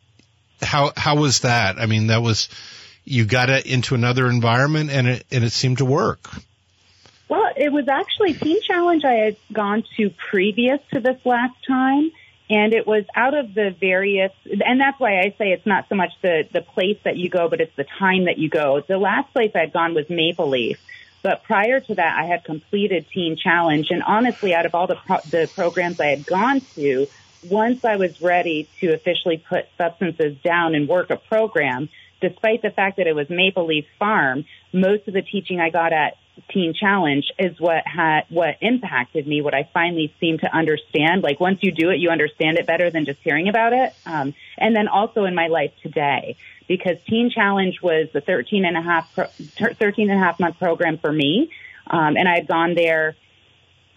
[0.61, 1.79] how how was that?
[1.79, 2.49] I mean, that was
[3.07, 6.29] you got it into another environment and it, and it seemed to work.
[7.29, 12.11] Well, it was actually Teen Challenge I had gone to previous to this last time.
[12.49, 15.95] And it was out of the various, and that's why I say it's not so
[15.95, 18.79] much the, the place that you go, but it's the time that you go.
[18.79, 20.79] The last place I'd gone was Maple Leaf.
[21.23, 23.87] But prior to that, I had completed Teen Challenge.
[23.91, 27.07] And honestly, out of all the, pro- the programs I had gone to,
[27.49, 31.89] once I was ready to officially put substances down and work a program,
[32.21, 35.93] despite the fact that it was Maple Leaf Farm, most of the teaching I got
[35.93, 36.17] at
[36.49, 39.41] Teen Challenge is what had what impacted me.
[39.41, 41.23] What I finally seemed to understand.
[41.23, 43.93] Like once you do it, you understand it better than just hearing about it.
[44.05, 46.35] Um, and then also in my life today,
[46.67, 50.59] because Teen Challenge was a 13 and a half, pro, 13 and a half month
[50.59, 51.49] program for me.
[51.87, 53.15] Um, and I had gone there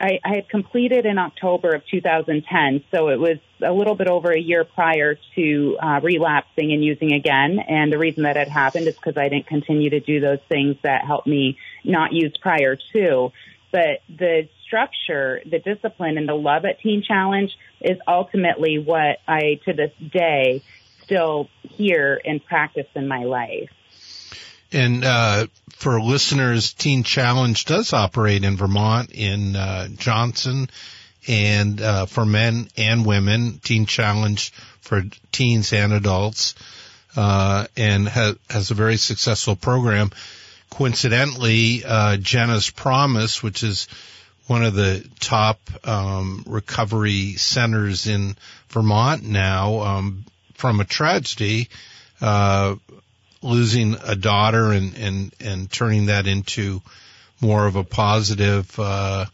[0.00, 4.32] I, I had completed in October of 2010, so it was a little bit over
[4.32, 7.58] a year prior to uh, relapsing and using again.
[7.58, 10.76] And the reason that it happened is because I didn't continue to do those things
[10.82, 13.32] that helped me not use prior to.
[13.70, 19.60] But the structure, the discipline, and the love at Teen Challenge is ultimately what I,
[19.66, 20.62] to this day,
[21.02, 23.70] still hear and practice in my life.
[24.72, 30.70] And uh, for listeners, Teen Challenge does operate in Vermont in uh, Johnson,
[31.26, 35.02] and uh, for men and women, Teen Challenge for
[35.32, 36.54] teens and adults,
[37.16, 40.10] uh, and ha- has a very successful program.
[40.70, 43.88] Coincidentally, uh, Jenna's Promise, which is
[44.46, 48.36] one of the top um, recovery centers in
[48.68, 51.68] Vermont now, um, from a tragedy,
[52.20, 52.76] uh,
[53.42, 56.82] losing a daughter and and and turning that into
[57.40, 59.24] more of a positive uh,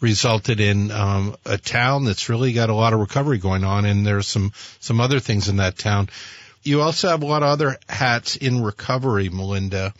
[0.00, 4.06] resulted in um, a town that's really got a lot of recovery going on, and
[4.06, 6.08] there's some some other things in that town.
[6.62, 9.94] You also have a lot of other hats in recovery, Melinda.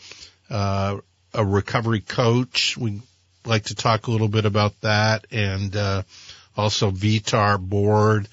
[0.49, 0.97] Uh,
[1.33, 2.77] a recovery coach.
[2.77, 3.01] We
[3.45, 6.03] like to talk a little bit about that, and uh,
[6.55, 8.27] also VTAR board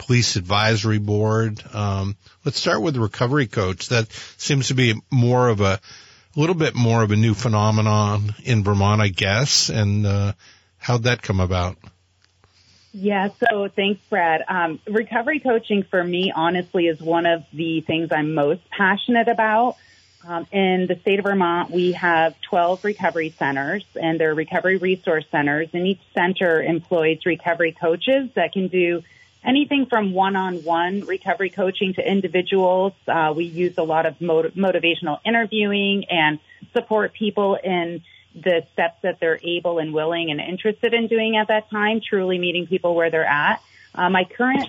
[0.00, 1.62] police advisory board.
[1.72, 3.90] Um, let's start with recovery coach.
[3.90, 5.78] That seems to be more of a,
[6.36, 9.68] a little bit more of a new phenomenon in Vermont, I guess.
[9.68, 10.32] And uh,
[10.78, 11.76] how'd that come about?
[12.92, 14.42] Yeah, so thanks, Brad.
[14.48, 19.76] Um, recovery coaching for me, honestly, is one of the things I'm most passionate about.
[20.26, 25.24] Um, in the state of Vermont, we have 12 recovery centers, and they're recovery resource
[25.30, 29.02] centers, and each center employs recovery coaches that can do
[29.44, 32.92] anything from one-on-one recovery coaching to individuals.
[33.06, 36.38] Uh, we use a lot of motiv- motivational interviewing and
[36.72, 38.02] support people in
[38.34, 42.38] the steps that they're able and willing and interested in doing at that time, truly
[42.38, 43.62] meeting people where they're at.
[43.94, 44.68] Uh, my current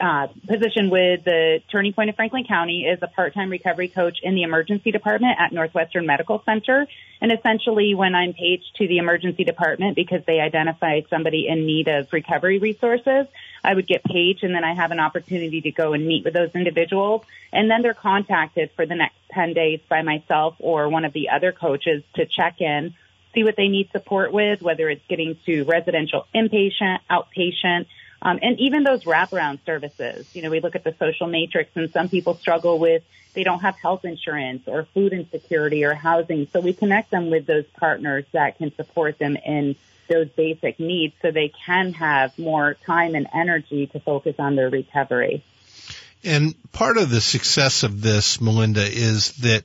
[0.00, 4.34] uh, position with the Turning Point of Franklin County is a part-time recovery coach in
[4.34, 6.86] the emergency department at Northwestern Medical Center.
[7.20, 11.88] And essentially, when I'm paged to the emergency department because they identified somebody in need
[11.88, 13.26] of recovery resources,
[13.64, 16.34] I would get paged, and then I have an opportunity to go and meet with
[16.34, 17.24] those individuals.
[17.52, 21.30] And then they're contacted for the next 10 days by myself or one of the
[21.30, 22.94] other coaches to check in,
[23.34, 27.86] see what they need support with, whether it's getting to residential inpatient, outpatient,
[28.22, 30.26] um, and even those wraparound services.
[30.34, 33.02] You know, we look at the social matrix and some people struggle with
[33.34, 36.48] they don't have health insurance or food insecurity or housing.
[36.52, 39.76] So we connect them with those partners that can support them in
[40.08, 44.70] those basic needs so they can have more time and energy to focus on their
[44.70, 45.44] recovery.
[46.24, 49.64] And part of the success of this, Melinda, is that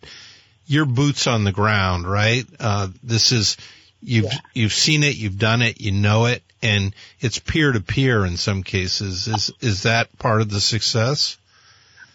[0.68, 2.46] your boots on the ground, right?
[2.60, 3.58] Uh, this is
[4.04, 4.40] you've yeah.
[4.54, 8.38] you've seen it, you've done it, you know it, and it's peer to peer in
[8.38, 9.28] some cases.
[9.28, 11.38] Is is that part of the success?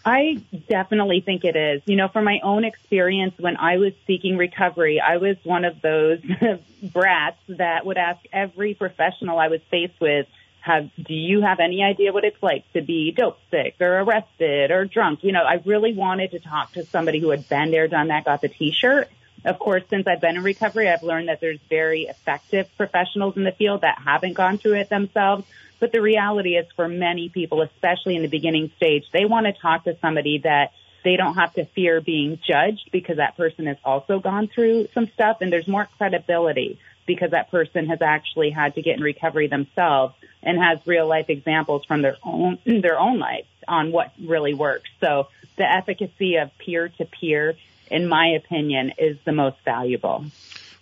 [0.05, 1.83] I definitely think it is.
[1.85, 5.83] You know, from my own experience when I was seeking recovery, I was one of
[5.83, 6.21] those
[6.83, 10.27] brats that would ask every professional I was faced with,
[10.61, 14.71] have, do you have any idea what it's like to be dope sick or arrested
[14.71, 15.25] or drunk?
[15.25, 18.25] You know, I really wanted to talk to somebody who had been there, done that,
[18.25, 19.09] got the t-shirt.
[19.45, 23.45] Of course, since I've been in recovery, I've learned that there's very effective professionals in
[23.45, 25.45] the field that haven't gone through it themselves
[25.81, 29.53] but the reality is for many people, especially in the beginning stage, they want to
[29.53, 30.73] talk to somebody that
[31.05, 35.09] they don't have to fear being judged because that person has also gone through some
[35.09, 39.47] stuff and there's more credibility because that person has actually had to get in recovery
[39.47, 44.55] themselves and has real life examples from their own their own life on what really
[44.55, 44.91] works.
[45.01, 47.55] So the efficacy of peer to peer,
[47.91, 50.25] in my opinion, is the most valuable.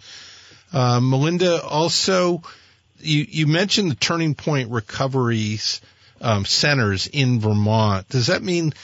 [0.72, 2.42] Uh, Melinda, also,
[2.98, 5.80] you, you mentioned the Turning Point Recoveries
[6.20, 8.08] um, centers in Vermont.
[8.08, 8.74] Does that mean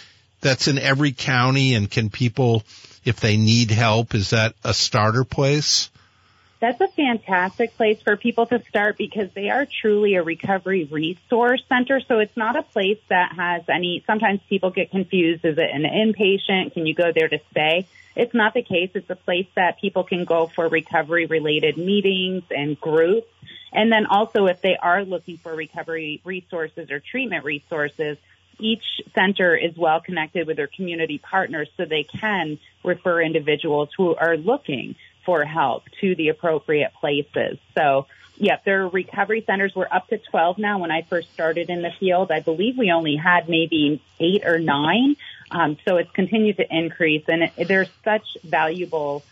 [0.40, 2.62] that's in every county and can people,
[3.04, 5.90] if they need help, is that a starter place?
[6.60, 11.62] That's a fantastic place for people to start because they are truly a recovery resource
[11.70, 12.00] center.
[12.00, 15.46] So it's not a place that has any, sometimes people get confused.
[15.46, 16.74] Is it an inpatient?
[16.74, 17.86] Can you go there to stay?
[18.14, 18.90] It's not the case.
[18.94, 23.28] It's a place that people can go for recovery related meetings and groups.
[23.72, 28.18] And then also if they are looking for recovery resources or treatment resources,
[28.60, 28.84] each
[29.14, 34.36] center is well connected with their community partners so they can refer individuals who are
[34.36, 34.94] looking
[35.24, 37.58] for help to the appropriate places.
[37.76, 38.06] So
[38.40, 40.78] yep, their recovery centers were up to 12 now.
[40.78, 44.58] When I first started in the field, I believe we only had maybe eight or
[44.58, 45.16] nine.
[45.50, 49.22] Um, so it's continued to increase, and it, there's such valuable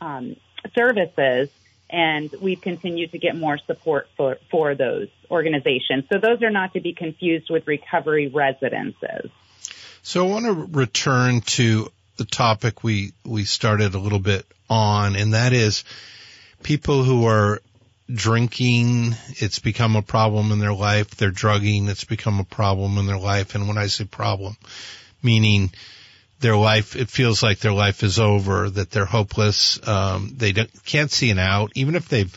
[0.00, 0.36] um,
[0.74, 1.50] services,
[1.94, 6.04] and we've continued to get more support for for those organizations.
[6.12, 9.30] So those are not to be confused with recovery residences.
[10.02, 15.14] So I want to return to the topic we we started a little bit on,
[15.14, 15.84] and that is
[16.64, 17.62] people who are
[18.12, 21.10] drinking, it's become a problem in their life.
[21.12, 23.54] They're drugging, it's become a problem in their life.
[23.54, 24.56] And when I say problem,
[25.22, 25.70] meaning
[26.44, 29.80] their life, it feels like their life is over, that they're hopeless.
[29.88, 32.36] Um, they can't see an out, even if they've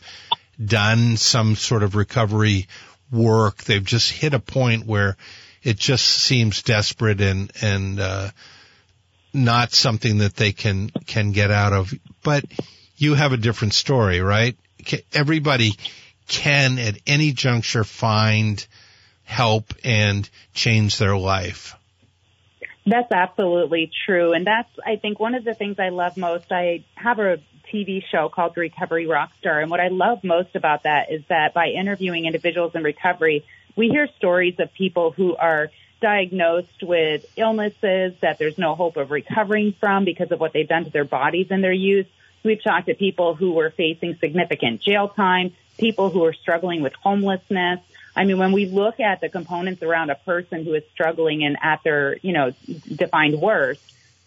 [0.63, 2.67] done some sort of recovery
[3.11, 3.65] work.
[3.65, 5.17] They've just hit a point where
[5.61, 8.29] it just seems desperate and, and, uh,
[9.33, 11.93] not something that they can, can get out of.
[12.23, 12.45] But
[12.95, 14.55] you have a different story, right?
[15.11, 15.73] Everybody
[16.29, 18.65] can at any juncture find
[19.25, 21.76] help and change their life.
[22.88, 24.31] That's absolutely true.
[24.31, 26.51] And that's, I think, one of the things I love most.
[26.51, 27.39] I have a
[27.71, 29.61] TV show called Recovery Rockstar.
[29.61, 33.43] And what I love most about that is that by interviewing individuals in recovery,
[33.75, 35.69] we hear stories of people who are
[35.99, 40.85] diagnosed with illnesses that there's no hope of recovering from because of what they've done
[40.85, 42.07] to their bodies in their youth.
[42.43, 46.93] We've talked to people who were facing significant jail time, people who are struggling with
[46.93, 47.81] homelessness,
[48.18, 51.55] I mean, when we look at the components around a person who is struggling and
[51.61, 52.51] at their, you know,
[52.88, 53.80] defined worst,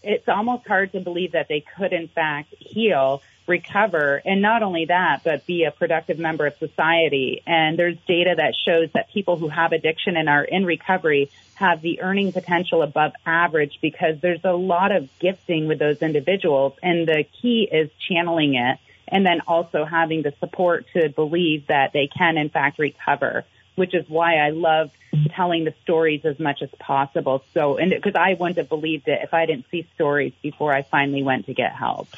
[0.04, 4.84] it's almost hard to believe that they could in fact heal, recover, and not only
[4.86, 7.42] that, but be a productive member of society.
[7.48, 11.82] And there's data that shows that people who have addiction and are in recovery have
[11.82, 16.74] the earning potential above average because there's a lot of gifting with those individuals.
[16.80, 18.78] And the key is channeling it
[19.08, 23.44] and then also having the support to believe that they can in fact recover
[23.80, 24.90] which is why I love
[25.34, 27.42] telling the stories as much as possible.
[27.54, 30.82] So, and because I wouldn't have believed it if I didn't see stories before I
[30.82, 32.08] finally went to get help.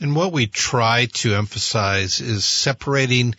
[0.00, 3.36] And what we try to emphasize is separating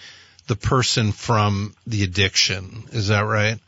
[0.48, 2.86] the person from the addiction.
[2.94, 3.60] Is that right?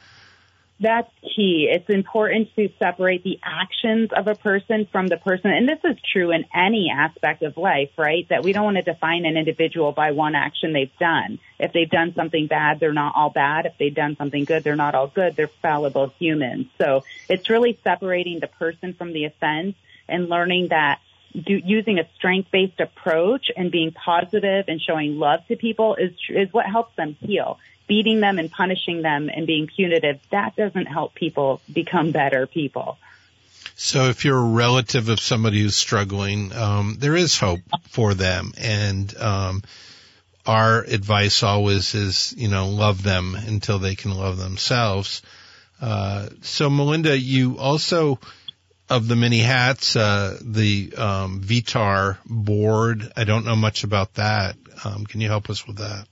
[0.79, 1.67] That's key.
[1.71, 5.49] It's important to separate the actions of a person from the person.
[5.49, 8.27] And this is true in any aspect of life, right?
[8.29, 11.39] That we don't want to define an individual by one action they've done.
[11.59, 13.65] If they've done something bad, they're not all bad.
[13.65, 15.35] If they've done something good, they're not all good.
[15.35, 16.67] They're fallible humans.
[16.77, 19.75] So it's really separating the person from the offense
[20.07, 20.99] and learning that
[21.33, 26.51] do, using a strength-based approach and being positive and showing love to people is is
[26.53, 31.15] what helps them heal beating them and punishing them and being punitive, that doesn't help
[31.15, 32.97] people become better people.
[33.75, 38.53] So if you're a relative of somebody who's struggling, um, there is hope for them.
[38.57, 39.63] And, um,
[40.45, 45.21] our advice always is, you know, love them until they can love themselves.
[45.81, 48.19] Uh, so Melinda, you also,
[48.89, 54.55] of the many hats, uh, the, um, VTAR board, I don't know much about that.
[54.85, 56.07] Um, can you help us with that?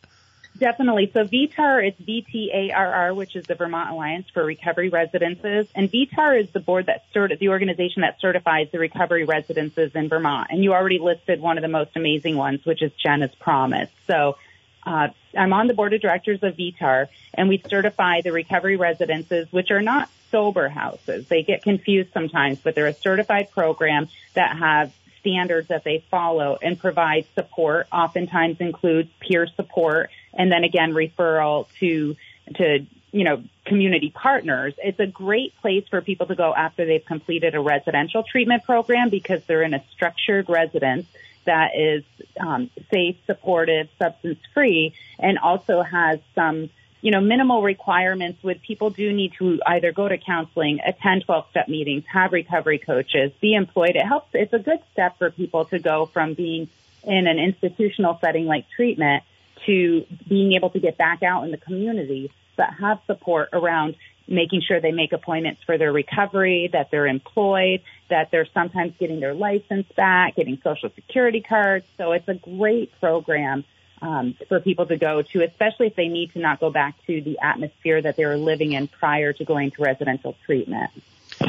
[0.58, 1.12] Definitely.
[1.14, 5.68] So VTAR is VTARR, which is the Vermont Alliance for Recovery Residences.
[5.76, 10.08] And VTAR is the board that certi- the organization that certifies the recovery residences in
[10.08, 10.47] Vermont.
[10.51, 13.89] And you already listed one of the most amazing ones, which is Jenna's Promise.
[14.08, 14.38] So,
[14.86, 19.51] uh, I'm on the board of directors of VTAR and we certify the recovery residences,
[19.51, 21.28] which are not sober houses.
[21.28, 24.93] They get confused sometimes, but they're a certified program that have
[25.26, 31.67] standards that they follow and provide support, oftentimes includes peer support and then again referral
[31.80, 32.15] to
[32.55, 34.73] to you know community partners.
[34.78, 39.09] It's a great place for people to go after they've completed a residential treatment program
[39.09, 41.07] because they're in a structured residence
[41.45, 42.03] that is
[42.39, 46.69] um, safe, supportive, substance free, and also has some
[47.06, 51.45] you know, minimal requirements with people do need to either go to counseling, attend 12
[51.51, 53.91] step meetings, have recovery coaches, be employed.
[53.91, 54.30] It helps.
[54.34, 56.68] It's a good step for people to go from being
[57.03, 59.22] in an institutional setting like treatment
[59.68, 63.93] to being able to get back out in the community, but have support around
[64.28, 69.20] making sure they make appointments for their recovery, that they're employed, that they're sometimes getting
[69.20, 71.86] their license back, getting social security cards.
[71.97, 73.64] So it's a great program
[74.01, 77.21] um, for people to go to, especially if they need to not go back to
[77.21, 80.91] the atmosphere that they were living in prior to going to residential treatment.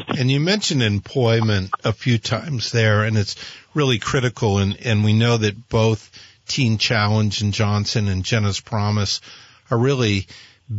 [0.09, 3.36] And you mentioned employment a few times there, and it's
[3.74, 4.59] really critical.
[4.59, 6.11] And, and we know that both
[6.47, 9.20] Teen Challenge and Johnson and Jenna's Promise
[9.70, 10.26] are really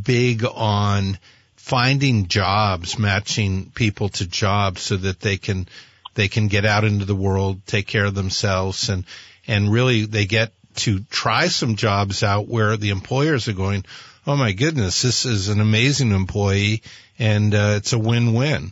[0.03, 1.17] big on
[1.55, 5.67] finding jobs, matching people to jobs so that they can
[6.15, 9.05] they can get out into the world, take care of themselves, and
[9.47, 13.85] and really they get to try some jobs out where the employers are going,
[14.25, 16.83] oh my goodness, this is an amazing employee
[17.19, 18.71] and uh, it's a win-win.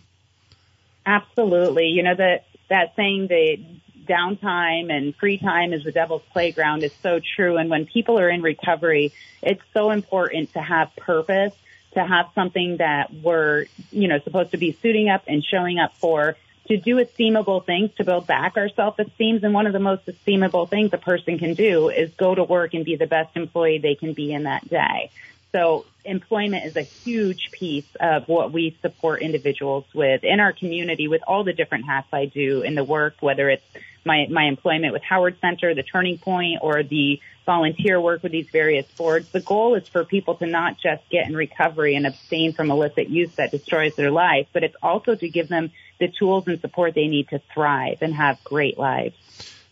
[1.05, 1.87] Absolutely.
[1.87, 3.57] You know, that, that saying that
[4.05, 7.57] downtime and free time is the devil's playground is so true.
[7.57, 11.53] And when people are in recovery, it's so important to have purpose,
[11.93, 15.95] to have something that we're, you know, supposed to be suiting up and showing up
[15.97, 16.35] for,
[16.67, 19.39] to do esteemable things to build back our self-esteem.
[19.43, 22.73] And one of the most esteemable things a person can do is go to work
[22.73, 25.11] and be the best employee they can be in that day.
[25.51, 31.07] So employment is a huge piece of what we support individuals with in our community
[31.07, 33.63] with all the different hats I do in the work, whether it's
[34.03, 38.49] my, my employment with Howard Center, the Turning Point, or the volunteer work with these
[38.49, 39.29] various boards.
[39.29, 43.07] The goal is for people to not just get in recovery and abstain from illicit
[43.07, 46.93] use that destroys their life, but it's also to give them the tools and support
[46.93, 49.15] they need to thrive and have great lives.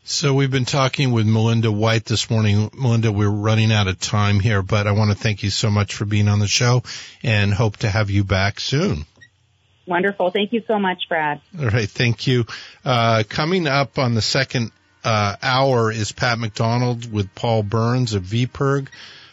[0.05, 2.69] So we've been talking with Melinda White this morning.
[2.73, 5.93] Melinda, we're running out of time here, but I want to thank you so much
[5.93, 6.83] for being on the show
[7.23, 9.05] and hope to have you back soon.
[9.87, 10.31] Wonderful.
[10.31, 11.39] Thank you so much, Brad.
[11.57, 11.89] All right.
[11.89, 12.45] Thank you.
[12.83, 14.71] Uh, coming up on the second
[15.05, 18.87] uh, hour is Pat McDonald with Paul Burns of VPIRG.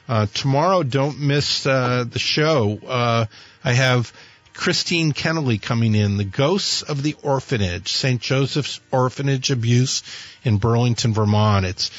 [0.09, 2.79] Uh, tomorrow, don't miss uh, the show.
[2.87, 3.27] Uh,
[3.63, 4.13] I have
[4.55, 8.21] Christine Kenneally coming in, The Ghosts of the Orphanage, St.
[8.21, 10.03] Joseph's Orphanage Abuse
[10.45, 11.65] in Burlington, Vermont.
[11.65, 11.91] It's,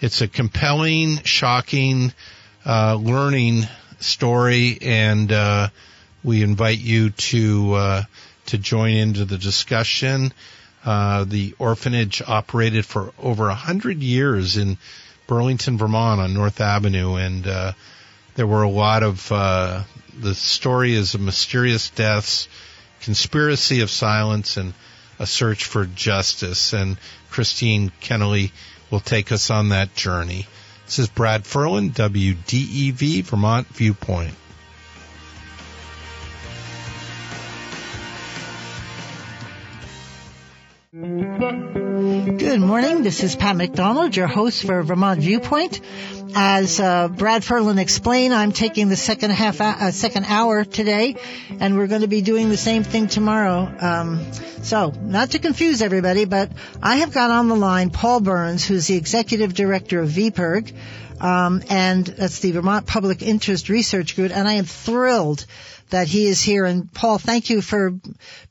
[0.00, 2.12] it's a compelling, shocking,
[2.64, 3.64] uh, learning
[4.00, 5.68] story and, uh,
[6.22, 8.02] we invite you to, uh,
[8.46, 10.32] to join into the discussion.
[10.84, 14.78] Uh, the orphanage operated for over a hundred years in
[15.26, 17.72] Burlington, Vermont on North Avenue and, uh,
[18.36, 19.82] there were a lot of, uh,
[20.20, 22.48] the story is of mysterious deaths,
[23.00, 24.74] conspiracy of silence, and
[25.18, 26.72] a search for justice.
[26.72, 26.96] And
[27.30, 28.52] Christine Kenneally
[28.90, 30.46] will take us on that journey.
[30.86, 34.34] This is Brad Ferland, WDEV Vermont Viewpoint.
[40.94, 43.02] Good morning.
[43.02, 45.80] This is Pat McDonald, your host for Vermont Viewpoint.
[46.36, 51.16] As uh, Brad Ferland explained, I'm taking the second half, uh, second hour today,
[51.60, 53.72] and we're going to be doing the same thing tomorrow.
[53.80, 54.32] Um,
[54.62, 56.50] so, not to confuse everybody, but
[56.82, 60.72] I have got on the line Paul Burns, who's the executive director of VPIRG,
[61.20, 65.46] um, and that's the Vermont Public Interest Research Group, and I am thrilled
[65.90, 66.64] that he is here.
[66.64, 67.94] And Paul, thank you for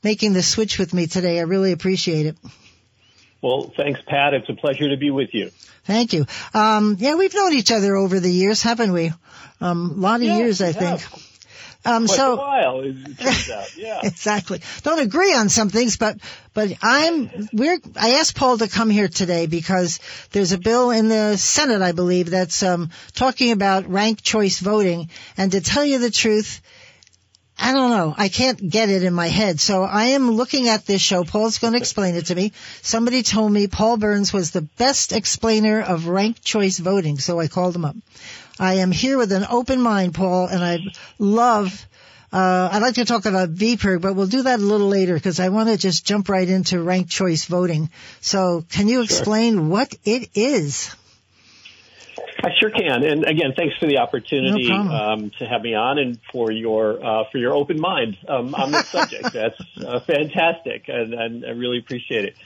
[0.02, 1.38] making the switch with me today.
[1.38, 2.38] I really appreciate it.
[3.42, 4.32] Well, thanks, Pat.
[4.32, 5.50] It's a pleasure to be with you.
[5.84, 6.26] Thank you.
[6.54, 9.12] Um, yeah, we've known each other over the years, haven't we?
[9.60, 11.02] Um, a lot of years, I think.
[11.86, 13.66] Um, Quite so a while, it turns out.
[13.76, 14.62] Yeah, exactly.
[14.82, 16.16] Don't agree on some things, but
[16.54, 17.78] but I'm we're.
[17.96, 20.00] I asked Paul to come here today because
[20.32, 25.10] there's a bill in the Senate, I believe, that's um, talking about rank choice voting.
[25.36, 26.62] And to tell you the truth,
[27.58, 28.14] I don't know.
[28.16, 29.60] I can't get it in my head.
[29.60, 31.24] So I am looking at this show.
[31.24, 32.52] Paul's going to explain it to me.
[32.82, 37.46] Somebody told me Paul Burns was the best explainer of ranked choice voting, so I
[37.46, 37.96] called him up.
[38.58, 40.78] I am here with an open mind, Paul, and I
[41.18, 41.86] love
[42.34, 45.38] uh, I'd like to talk about VPIRG, but we'll do that a little later because
[45.38, 47.90] I want to just jump right into ranked choice voting.
[48.20, 49.62] So can you explain sure.
[49.62, 50.92] what it is?
[52.44, 53.02] I sure can.
[53.04, 57.04] And again, thanks for the opportunity no um, to have me on and for your
[57.04, 59.24] uh, for your open mind um, on this subject.
[59.32, 62.36] That's uh, fantastic, and, and, I really appreciate it.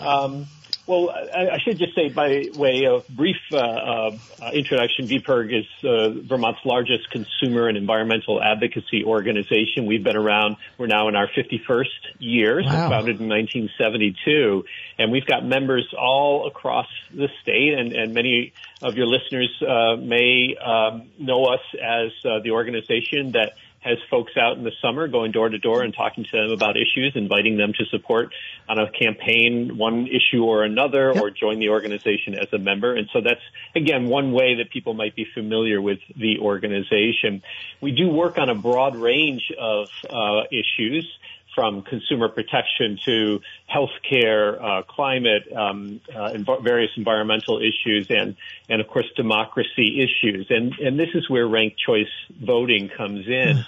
[0.00, 0.46] Um,
[0.90, 4.10] well, I, I, should just say by way of brief uh, uh,
[4.52, 9.86] introduction, VPIRG is uh, Vermont's largest consumer and environmental advocacy organization.
[9.86, 11.84] We've been around, we're now in our 51st
[12.18, 12.90] year, wow.
[12.90, 14.64] founded in 1972,
[14.98, 19.94] and we've got members all across the state, and, and many of your listeners uh,
[19.94, 25.08] may um, know us as uh, the organization that has folks out in the summer
[25.08, 28.32] going door to door and talking to them about issues, inviting them to support
[28.68, 31.22] on a campaign one issue or another yep.
[31.22, 32.94] or join the organization as a member.
[32.94, 33.40] And so that's,
[33.74, 37.42] again, one way that people might be familiar with the organization.
[37.80, 41.06] We do work on a broad range of uh, issues
[41.54, 43.40] from consumer protection to
[43.72, 48.36] healthcare, uh, climate, um, uh, env- various environmental issues, and
[48.68, 50.46] and of course democracy issues.
[50.50, 53.64] And and this is where ranked choice voting comes in.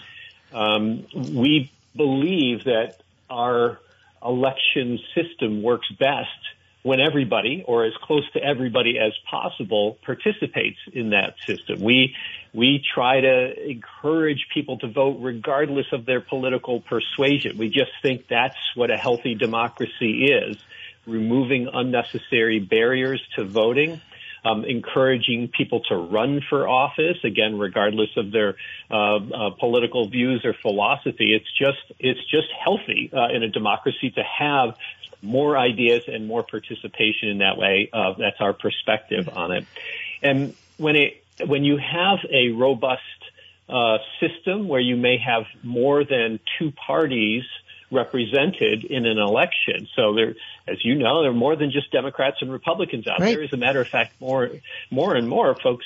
[0.53, 3.79] Um, we believe that our
[4.25, 6.29] election system works best
[6.83, 11.81] when everybody, or as close to everybody as possible, participates in that system.
[11.81, 12.15] We
[12.55, 17.57] we try to encourage people to vote regardless of their political persuasion.
[17.57, 20.57] We just think that's what a healthy democracy is:
[21.07, 24.01] removing unnecessary barriers to voting.
[24.45, 28.57] um, encouraging people to run for office, again, regardless of their
[28.91, 31.35] uh, uh, political views or philosophy.
[31.35, 34.77] It's just it's just healthy uh, in a democracy to have
[35.23, 37.89] more ideas and more participation in that way.
[37.93, 39.67] Uh, that's our perspective on it.
[40.23, 43.03] And when it when you have a robust
[43.69, 47.45] uh, system where you may have more than two parties
[47.91, 49.87] represented in an election.
[49.95, 50.35] So there,
[50.67, 53.35] as you know, there are more than just Democrats and Republicans out right.
[53.35, 53.45] there.
[53.45, 54.51] As a matter of fact, more,
[54.91, 55.85] more and more folks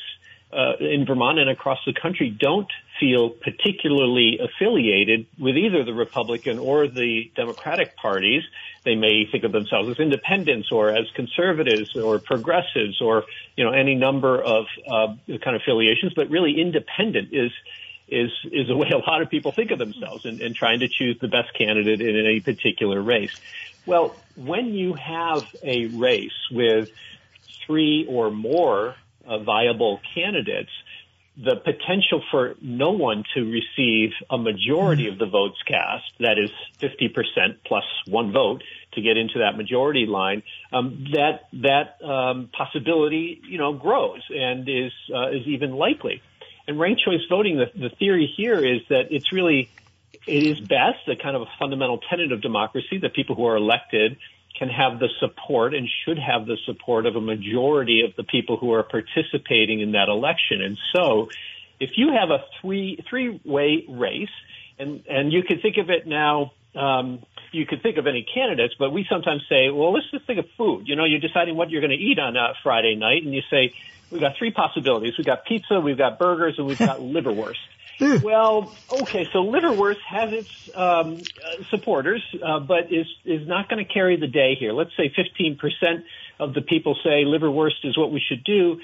[0.53, 2.71] uh, in Vermont and across the country don't
[3.01, 8.43] feel particularly affiliated with either the Republican or the Democratic parties.
[8.87, 13.25] They may think of themselves as independents or as conservatives or progressives or
[13.57, 17.51] you know any number of uh, kind of affiliations, but really independent is
[18.07, 20.89] is is the way a lot of people think of themselves in, in trying to
[20.89, 23.37] choose the best candidate in any particular race.
[23.87, 26.89] Well, when you have a race with
[27.67, 28.95] three or more
[29.27, 30.71] uh, viable candidates,
[31.37, 36.51] the potential for no one to receive a majority of the votes cast, that is
[36.81, 38.63] 50% plus one vote
[38.97, 40.43] to get into that majority line,
[40.73, 46.21] um, that that um, possibility, you know, grows and is uh, is even likely.
[46.69, 49.71] And ranked choice voting, the, the theory here is that it's really,
[50.27, 53.57] it is best, a kind of a fundamental tenet of democracy that people who are
[53.57, 54.17] elected
[54.59, 58.57] can have the support and should have the support of a majority of the people
[58.57, 60.63] who are participating in that election.
[60.63, 61.29] And so
[61.79, 64.29] if you have a three, three way race,
[64.79, 67.23] and, and you can think of it now, um,
[67.53, 70.47] you could think of any candidates, but we sometimes say, well, let's just think of
[70.57, 70.87] food.
[70.87, 73.43] You know, you're deciding what you're going to eat on a Friday night, and you
[73.51, 73.73] say,
[74.11, 75.15] we've got three possibilities.
[75.19, 77.55] We've got pizza, we've got burgers, and we've got liverwurst.
[78.23, 83.85] well, okay, so liverwurst has its um, uh, supporters, uh, but is is not going
[83.85, 84.75] to carry the day here.
[84.75, 86.05] Let's say 15%
[86.39, 88.81] of the people say liverwurst is what we should do.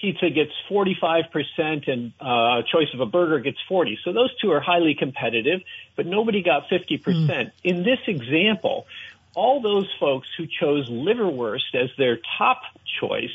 [0.00, 3.98] Pizza gets 45% and uh, choice of a burger gets 40.
[4.04, 5.60] So those two are highly competitive,
[5.94, 7.02] but nobody got 50%.
[7.02, 7.50] Mm.
[7.64, 8.86] In this example,
[9.34, 12.62] all those folks who chose liverwurst as their top
[13.00, 13.34] choice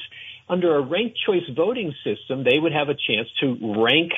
[0.49, 4.11] under a ranked choice voting system, they would have a chance to rank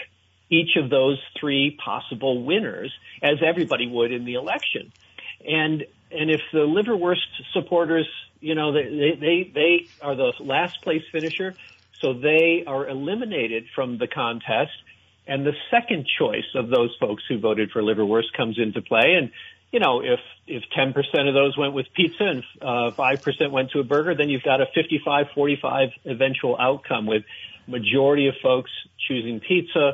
[0.49, 4.91] each of those three possible winners as everybody would in the election.
[5.45, 8.07] And and if the liverwurst supporters,
[8.39, 11.53] you know, they they they are the last place finisher,
[12.01, 14.71] so they are eliminated from the contest.
[15.27, 19.15] And the second choice of those folks who voted for liverwurst comes into play.
[19.17, 19.31] And
[19.71, 20.95] you know, if if 10%
[21.27, 24.61] of those went with pizza and uh, 5% went to a burger, then you've got
[24.61, 27.23] a 55-45 eventual outcome with
[27.67, 28.71] majority of folks
[29.07, 29.93] choosing pizza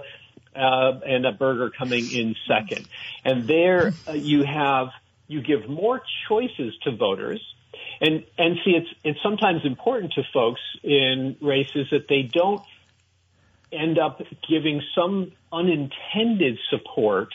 [0.56, 2.88] uh, and a burger coming in second.
[3.26, 4.90] And there uh, you have
[5.28, 7.42] you give more choices to voters.
[8.02, 12.62] And and see, it's it's sometimes important to folks in races that they don't
[13.72, 17.30] end up giving some unintended support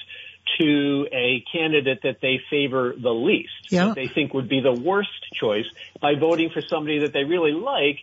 [0.58, 3.86] to a candidate that they favor the least, yeah.
[3.86, 5.66] that they think would be the worst choice
[6.00, 7.98] by voting for somebody that they really like.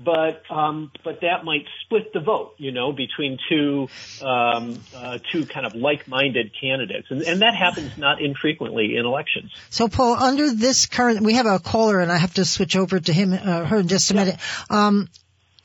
[0.00, 3.88] But um, but that might split the vote, you know, between two
[4.22, 9.50] um, uh, two kind of like-minded candidates, and, and that happens not infrequently in elections.
[9.70, 13.00] So, Paul, under this current, we have a caller, and I have to switch over
[13.00, 14.24] to him uh, her in just a yeah.
[14.24, 14.40] minute.
[14.70, 15.08] Um,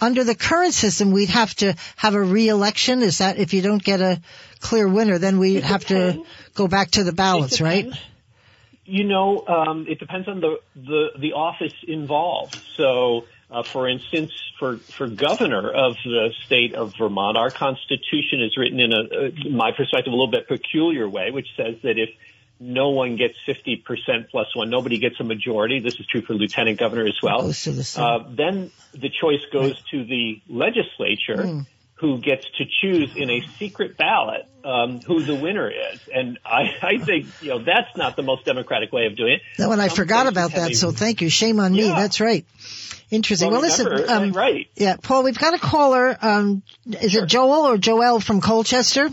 [0.02, 3.04] under the current system, we'd have to have a re-election.
[3.04, 4.20] Is that if you don't get a
[4.60, 6.24] clear winner, then we'd have to
[6.56, 7.88] go back to the ballots, right?
[8.86, 12.60] You know, um, it depends on the, the, the office involved.
[12.76, 18.58] So, uh, for instance, for, for governor of the state of Vermont, our constitution is
[18.58, 22.10] written in a, uh, my perspective, a little bit peculiar way, which says that if
[22.60, 25.80] no one gets 50% plus one, nobody gets a majority.
[25.80, 27.42] This is true for lieutenant governor as well.
[27.98, 31.44] Uh, then the choice goes to the legislature.
[31.44, 31.66] Mm
[32.04, 36.02] who gets to choose in a secret ballot um, who the winner is.
[36.14, 39.42] And I, I think you know that's not the most democratic way of doing it.
[39.58, 40.72] No, and I forgot about that.
[40.72, 41.30] A, so thank you.
[41.30, 41.84] Shame on me.
[41.84, 42.46] That's right.
[43.10, 43.52] Interesting.
[43.52, 44.70] Well, well remember, listen, um, right?
[44.76, 46.18] Yeah, Paul, we've got a caller.
[46.22, 47.24] Um, is sure.
[47.24, 49.10] it Joel or Joel from Colchester?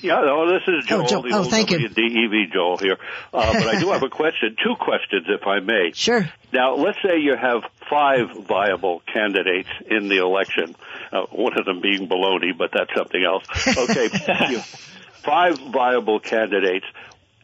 [0.00, 1.86] Yeah, no, this is Joel, oh, Joe, the oh, thank you.
[1.86, 2.96] DEV Joel here.
[3.32, 5.92] Uh, but I do have a question, two questions, if I may.
[5.92, 6.28] Sure.
[6.52, 10.74] Now, let's say you have five viable candidates in the election
[11.16, 13.44] uh, one of them being baloney, but that's something else.
[13.76, 14.08] Okay,
[15.22, 16.86] five viable candidates.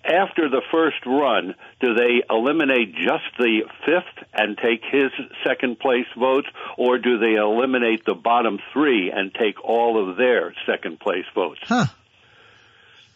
[0.04, 5.10] After the first run, do they eliminate just the fifth and take his
[5.44, 6.48] second place votes,
[6.78, 11.60] or do they eliminate the bottom three and take all of their second place votes?
[11.64, 11.86] Huh.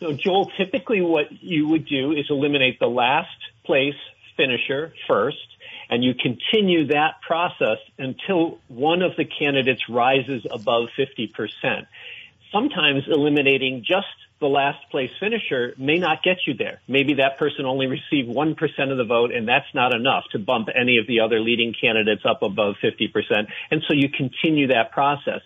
[0.01, 3.31] So, Joel, typically what you would do is eliminate the last
[3.65, 3.95] place
[4.37, 5.39] finisher first,
[5.93, 11.87] And you continue that process until one of the candidates rises above 50%.
[12.51, 14.07] Sometimes eliminating just
[14.41, 16.81] the last place finisher may not get you there.
[16.89, 20.71] Maybe that person only received 1% of the vote and that's not enough to bump
[20.75, 23.49] any of the other leading candidates up above 50%.
[23.71, 25.43] And so you continue that process.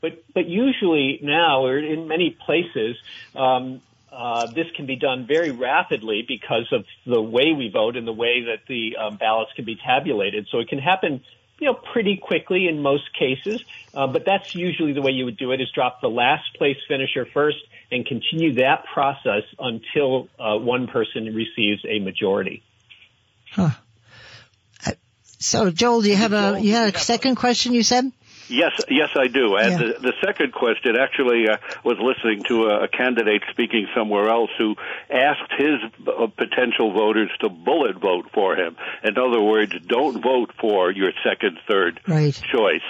[0.00, 2.96] But, but usually now, or in many places,
[3.36, 3.82] um,
[4.12, 8.12] uh, this can be done very rapidly because of the way we vote and the
[8.12, 10.48] way that the um, ballots can be tabulated.
[10.50, 11.22] So it can happen,
[11.58, 13.64] you know, pretty quickly in most cases.
[13.94, 16.76] Uh, but that's usually the way you would do it: is drop the last place
[16.88, 17.58] finisher first
[17.92, 22.62] and continue that process until uh, one person receives a majority.
[23.52, 23.70] Huh.
[24.86, 24.92] Uh,
[25.38, 27.74] so, Joel, do you have a you had a second question?
[27.74, 28.10] You said.
[28.50, 29.56] Yes, yes, I do.
[29.56, 29.78] And yeah.
[29.78, 34.50] the, the second question actually uh, was listening to a, a, candidate speaking somewhere else
[34.58, 34.74] who
[35.08, 38.76] asked his uh, potential voters to bullet vote for him.
[39.04, 42.34] In other words, don't vote for your second, third right.
[42.34, 42.82] choice,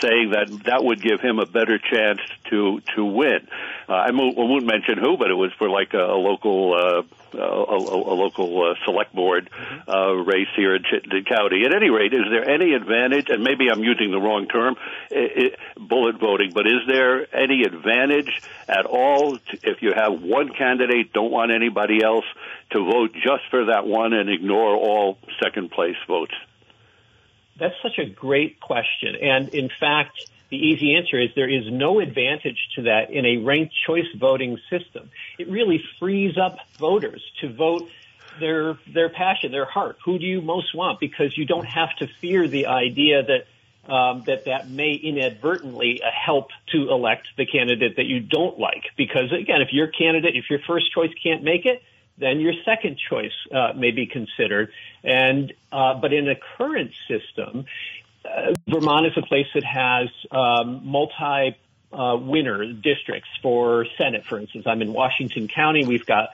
[0.00, 3.48] saying that that would give him a better chance to to win.
[3.88, 6.74] Uh, I, won't, I won't mention who, but it was for like a, a local
[6.74, 7.02] uh,
[7.38, 9.50] a, a, local uh, select board
[9.88, 11.64] uh, race here in Chittenden County.
[11.64, 13.28] At any rate, is there any advantage?
[13.28, 14.76] And maybe I'm using the wrong term,
[15.76, 21.12] bullet voting, but is there any advantage at all to, if you have one candidate,
[21.12, 22.24] don't want anybody else
[22.70, 26.34] to vote just for that one and ignore all second place votes?
[27.58, 31.98] That's such a great question, and in fact the easy answer is there is no
[31.98, 35.10] advantage to that in a ranked choice voting system.
[35.38, 37.90] It really frees up voters to vote
[38.38, 39.98] their their passion, their heart.
[40.04, 41.00] Who do you most want?
[41.00, 43.46] Because you don't have to fear the idea that
[43.88, 48.84] um, that that may inadvertently uh, help to elect the candidate that you don't like.
[48.96, 51.82] Because again, if your candidate, if your first choice can't make it,
[52.18, 54.72] then your second choice uh, may be considered.
[55.04, 57.66] And uh, but in a current system,
[58.24, 61.56] uh, Vermont is a place that has um, multi
[61.92, 64.66] uh, winner districts for Senate, for instance.
[64.66, 65.86] I'm in Washington County.
[65.86, 66.30] We've got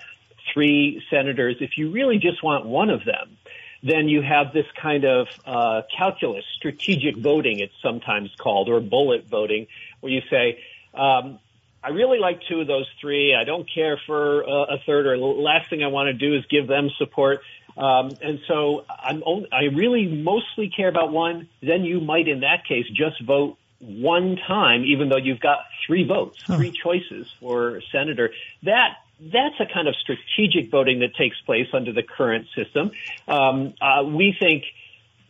[0.53, 1.57] three senators.
[1.61, 3.37] If you really just want one of them,
[3.83, 9.27] then you have this kind of uh, calculus, strategic voting, it's sometimes called, or bullet
[9.29, 9.67] voting,
[10.01, 10.63] where you say,
[10.95, 11.39] um,
[11.85, 13.35] I really like two of those three.
[13.35, 16.37] I don't care for uh, a third, or the last thing I want to do
[16.37, 17.41] is give them support.
[17.77, 21.49] Um, and so I'm only, I really mostly care about one.
[21.61, 26.05] Then you might, in that case, just vote one time, even though you've got three
[26.07, 28.31] votes, three choices for senator.
[28.63, 28.99] That
[29.31, 32.91] that's a kind of strategic voting that takes place under the current system.
[33.29, 34.65] Um, uh, we think.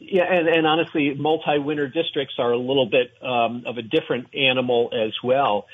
[0.05, 4.91] Yeah, and, and honestly, multi-winner districts are a little bit um, of a different animal
[4.93, 5.67] as well.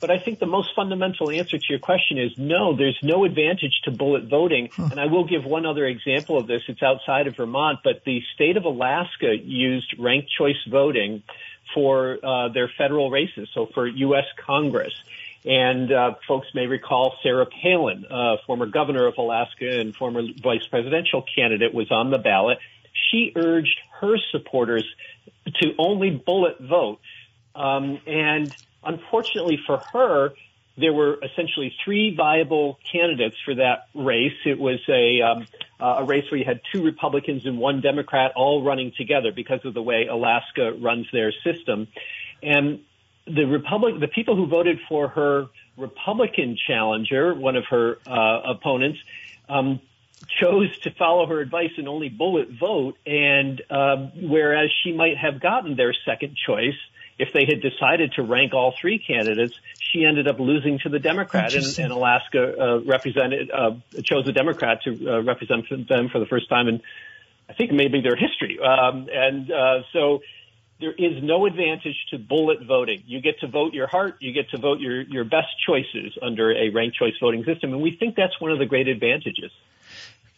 [0.00, 3.80] But I think the most fundamental answer to your question is no, there's no advantage
[3.84, 4.70] to bullet voting.
[4.74, 4.88] Huh.
[4.90, 6.62] And I will give one other example of this.
[6.68, 11.22] It's outside of Vermont, but the state of Alaska used ranked choice voting
[11.74, 14.24] for uh, their federal races, so for U.S.
[14.44, 14.92] Congress.
[15.44, 20.66] And uh, folks may recall Sarah Palin, uh, former governor of Alaska and former vice
[20.70, 22.58] presidential candidate, was on the ballot.
[23.10, 24.84] She urged her supporters
[25.60, 27.00] to only bullet vote.
[27.54, 30.32] Um, and Unfortunately for her,
[30.76, 34.36] there were essentially three viable candidates for that race.
[34.46, 35.46] It was a um,
[35.78, 39.74] a race where you had two Republicans and one Democrat all running together because of
[39.74, 41.88] the way Alaska runs their system.
[42.42, 42.80] And
[43.26, 45.46] the Republic, the people who voted for her
[45.76, 48.98] Republican challenger, one of her uh, opponents,
[49.48, 49.80] um,
[50.28, 52.96] chose to follow her advice and only bullet vote.
[53.06, 56.76] And um, whereas she might have gotten their second choice
[57.20, 60.98] if they had decided to rank all three candidates, she ended up losing to the
[60.98, 66.18] Democrat, and, and Alaska uh, represented uh, chose a Democrat to uh, represent them for
[66.18, 66.80] the first time in,
[67.46, 68.58] I think, maybe their history.
[68.58, 70.22] Um, and uh, so
[70.80, 73.02] there is no advantage to bullet voting.
[73.06, 76.52] You get to vote your heart, you get to vote your your best choices under
[76.52, 79.50] a ranked choice voting system, and we think that's one of the great advantages.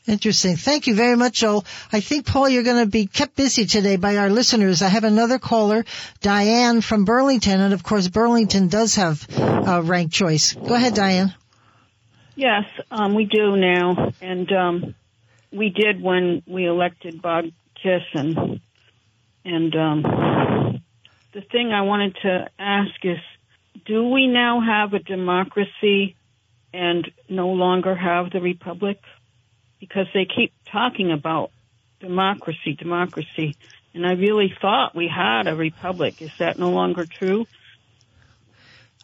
[0.07, 0.57] Interesting.
[0.57, 1.65] Thank you very much, Joel.
[1.93, 4.83] I think, Paul, you're going to be kept busy today by our listeners.
[4.83, 5.85] I have another caller,
[6.21, 10.55] Diane from Burlington, and of course, Burlington does have a ranked choice.
[10.55, 11.33] Go ahead, Diane.
[12.35, 14.95] Yes, um, we do now, and um,
[15.53, 17.45] we did when we elected Bob
[17.81, 18.61] Kiss, and
[19.45, 20.83] and um,
[21.33, 23.19] the thing I wanted to ask is,
[23.87, 26.17] do we now have a democracy
[26.73, 28.99] and no longer have the republic?
[29.83, 31.51] because they keep talking about
[31.99, 33.57] democracy, democracy.
[33.95, 36.23] And I really thought we had a republic.
[36.23, 37.49] Is that no longer true?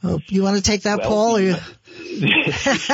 [0.04, 1.34] Oh, you want to take that, well, Paul?
[1.38, 2.86] this is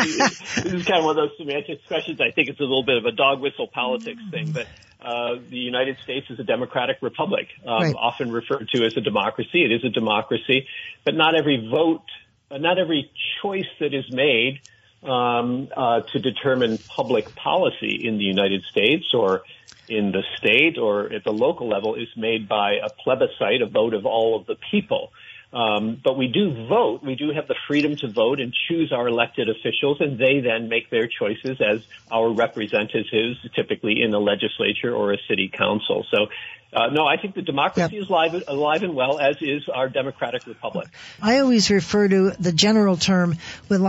[0.86, 2.22] kind of one of those semantic questions.
[2.22, 4.66] I think it's a little bit of a dog whistle politics thing, but
[5.04, 7.94] uh, the United States is a democratic republic, um, Right.
[7.94, 9.64] often referred to as a democracy.
[9.64, 10.66] It is a democracy,
[11.04, 12.06] but not every vote,
[12.50, 13.10] uh, not every
[13.42, 14.60] choice that is made
[15.02, 19.42] um, uh, to determine public policy in the United States or
[19.86, 23.92] in the state or at the local level is made by a plebiscite, a vote
[23.92, 25.12] of all of the people.
[25.54, 27.04] Um, but we do vote.
[27.04, 30.68] We do have the freedom to vote and choose our elected officials, and they then
[30.68, 31.80] make their choices as
[32.10, 36.04] our representatives, typically in a legislature or a city council.
[36.10, 36.26] So,
[36.72, 38.02] uh, no, I think the democracy Yep.
[38.02, 40.88] is alive, alive and well, as is our democratic republic.
[41.22, 43.36] I always refer to the general term
[43.68, 43.80] with,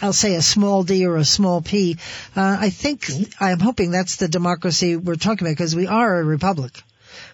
[0.00, 1.96] I'll say a small d or a small p.
[2.36, 3.10] Uh, I think,
[3.40, 6.80] I'm hoping that's the democracy we're talking about because we are a republic.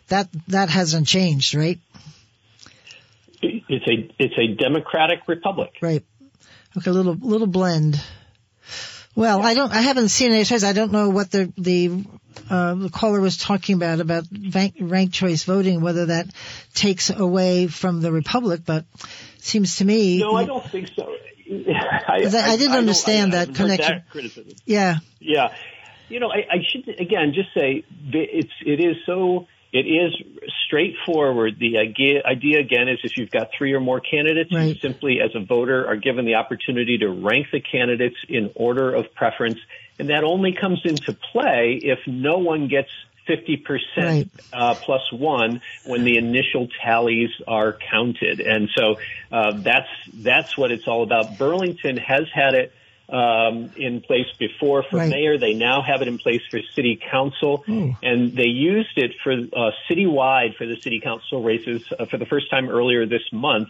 [0.08, 1.78] That, that hasn't changed, right?
[3.68, 5.72] It's a it's a democratic republic.
[5.80, 6.04] Right.
[6.76, 8.00] Okay, little, little blend.
[9.14, 10.64] Well, I don't, I haven't seen any choice.
[10.64, 12.04] I don't know what the, the,
[12.50, 16.26] uh, the caller was talking about, about rank, ranked choice voting, whether that
[16.74, 18.86] takes away from the republic, but
[19.36, 20.18] it seems to me.
[20.18, 21.04] No, I don't think so.
[21.48, 22.18] I, I
[22.56, 24.02] didn't don't- understand I that connection.
[24.12, 24.54] That.
[24.64, 24.96] Yeah.
[25.20, 25.54] Yeah,
[26.08, 30.14] you know, I, I should again just say it's it is so it is
[30.66, 31.58] straightforward.
[31.58, 35.32] The idea idea again is if you've got three or more candidates, you simply as
[35.34, 39.58] a voter are given the opportunity to rank the candidates in order of preference,
[39.98, 42.88] and that only comes into play if no one gets.
[43.26, 43.64] 50%
[43.96, 44.28] Right.
[44.52, 48.40] uh, plus one when the initial tallies are counted.
[48.40, 48.96] And so
[49.32, 51.38] uh, that's that's what it's all about.
[51.38, 52.74] Burlington has had it
[53.08, 55.10] um, in place before for Right.
[55.10, 55.38] mayor.
[55.38, 57.94] They now have it in place for city council, Ooh.
[58.02, 62.26] and they used it for uh, citywide for the city council races uh, for the
[62.26, 63.68] first time earlier this month.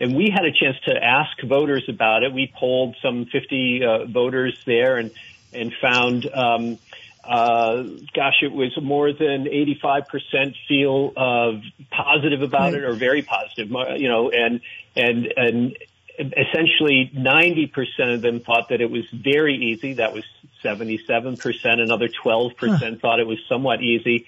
[0.00, 2.32] And we had a chance to ask voters about it.
[2.32, 5.10] We polled some 50 uh, voters there and
[5.52, 6.26] and found.
[6.32, 6.78] Um,
[7.22, 7.82] uh,
[8.14, 11.60] gosh, it was more than 85% feel uh,
[11.90, 12.74] positive about Right.
[12.74, 13.68] it or very positive,
[14.00, 14.60] you know, and,
[14.96, 15.76] and, and
[16.20, 19.94] essentially 90% of them thought that it was very easy.
[19.94, 20.24] That was
[20.62, 21.80] 77%.
[21.80, 24.26] Another 12% thought it was somewhat easy.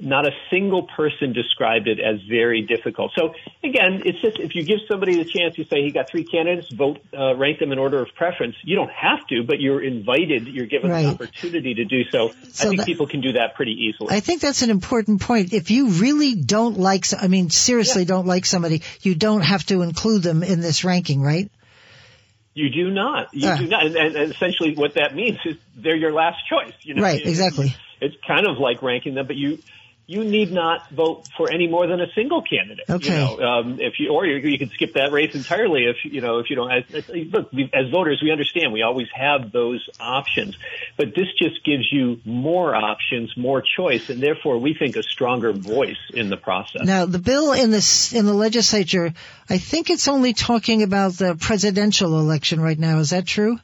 [0.00, 3.12] Not a single person described it as very difficult.
[3.16, 6.24] So again, it's just if you give somebody the chance, you say he got three
[6.24, 8.56] candidates, vote, uh, rank them in order of preference.
[8.64, 10.48] You don't have to, but you're invited.
[10.48, 11.04] You're given Right.
[11.06, 12.32] an opportunity to do so.
[12.50, 14.08] So I think that- people can do that pretty easily.
[14.14, 15.52] I think that's an important point.
[15.52, 19.82] If you really don't like, I mean, seriously don't like somebody, you don't have to
[19.82, 21.48] include them in this ranking, right?
[22.52, 23.28] You do not.
[23.32, 23.56] You Ah.
[23.58, 23.86] do not.
[23.86, 26.74] And, and, and essentially, what that means is they're your last choice.
[26.82, 27.74] You know, Right, exactly.
[28.00, 29.58] It's kind of like ranking them, but you
[30.06, 32.84] you need not vote for any more than a single candidate.
[32.88, 33.08] Okay.
[33.08, 36.20] You know, um, if you or you, you can skip that race entirely if you
[36.20, 36.70] know if you don't.
[36.70, 40.56] As, as, look, as voters, we understand we always have those options,
[40.96, 45.52] but this just gives you more options, more choice, and therefore we think a stronger
[45.52, 46.84] voice in the process.
[46.84, 49.14] Now, the bill in this in the legislature,
[49.48, 52.98] I think it's only talking about the presidential election right now.
[52.98, 53.58] Is that true?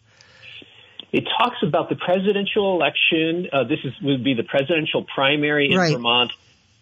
[1.12, 3.48] It talks about the presidential election.
[3.52, 5.92] Uh, this is would be the presidential primary in Right.
[5.92, 6.32] Vermont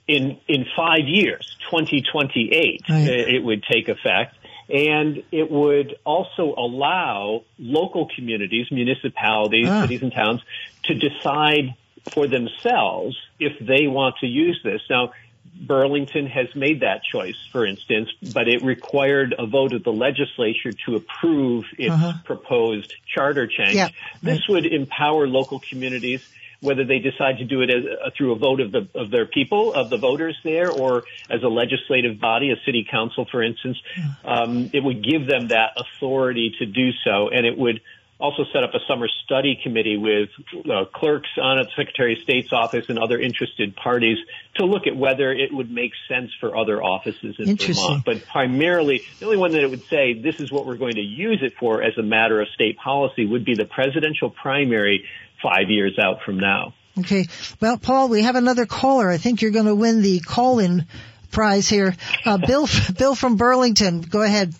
[0.06, 2.82] in in five years, 2028.
[2.88, 3.08] Right.
[3.08, 4.36] uh, It would take effect,
[4.68, 9.82] and it would also allow local communities, municipalities, Ah.
[9.82, 10.40] cities, and towns
[10.84, 11.74] to decide
[12.12, 14.80] for themselves if they want to use this.
[14.88, 15.12] Now,
[15.54, 20.72] Burlington has made that choice, for instance, but it required a vote of the legislature
[20.86, 22.12] to approve its Uh-huh.
[22.24, 23.74] proposed charter change.
[23.76, 23.88] Yeah,
[24.22, 26.20] This would empower local communities,
[26.60, 29.26] whether they decide to do it as, uh, through a vote of the of their
[29.26, 33.78] people, of the voters there, or as a legislative body, a city council, for instance.
[34.24, 37.80] Um, it would give them that authority to do so, and it would
[38.20, 40.30] also set up a summer study committee with
[40.68, 44.18] uh, clerks on it, Secretary of State's office, and other interested parties
[44.56, 47.56] to look at whether it would make sense for other offices in.
[47.56, 48.04] Vermont.
[48.04, 51.00] But primarily, the only one that it would say this is what we're going to
[51.00, 55.04] use it for as a matter of state policy would be the presidential primary
[55.42, 56.74] five years out from now.
[56.98, 57.28] Okay.
[57.60, 59.08] Well, Paul, we have another caller.
[59.08, 60.86] I think you're going to win the call-in
[61.30, 61.94] prize here.
[62.24, 64.00] Uh, Bill, Bill from Burlington.
[64.00, 64.54] Go ahead.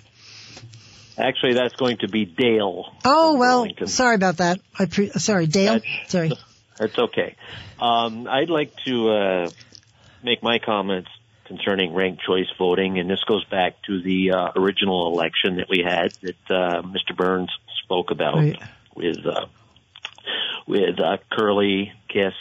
[1.19, 2.93] Actually, that's going to be Dale.
[3.05, 3.87] Oh well, Burlington.
[3.89, 4.61] sorry about that.
[4.79, 5.75] I pre- sorry, Dale.
[5.75, 6.33] That's- Sorry.
[6.79, 7.35] That's okay.
[7.81, 9.51] Um, I'd like to uh,
[10.23, 11.09] make my comments
[11.47, 15.83] concerning ranked choice voting, and this goes back to the uh, original election that we
[15.85, 17.16] had that uh, Mr.
[17.16, 17.51] Burns
[17.83, 18.62] spoke about Right.
[18.95, 19.47] with uh,
[20.69, 22.35] with uh, Curly Kiss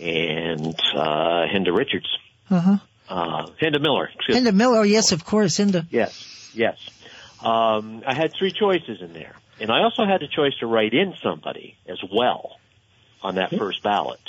[0.00, 2.08] and uh, Hinda Richards,
[2.50, 2.76] Uh huh.
[3.08, 4.10] uh, Hinda Miller.
[4.12, 4.50] excuse me.
[4.50, 4.78] Hinda Miller.
[4.78, 5.86] Oh, yes, of course, Hinda.
[5.90, 6.78] Yes, yes.
[7.44, 10.94] Um, I had three choices in there, and I also had a choice to write
[10.94, 12.58] in somebody as well
[13.22, 14.20] on that first ballot.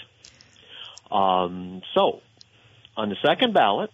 [1.10, 2.22] Um, so,
[2.98, 3.90] on the second ballot,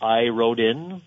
[0.00, 1.02] I wrote in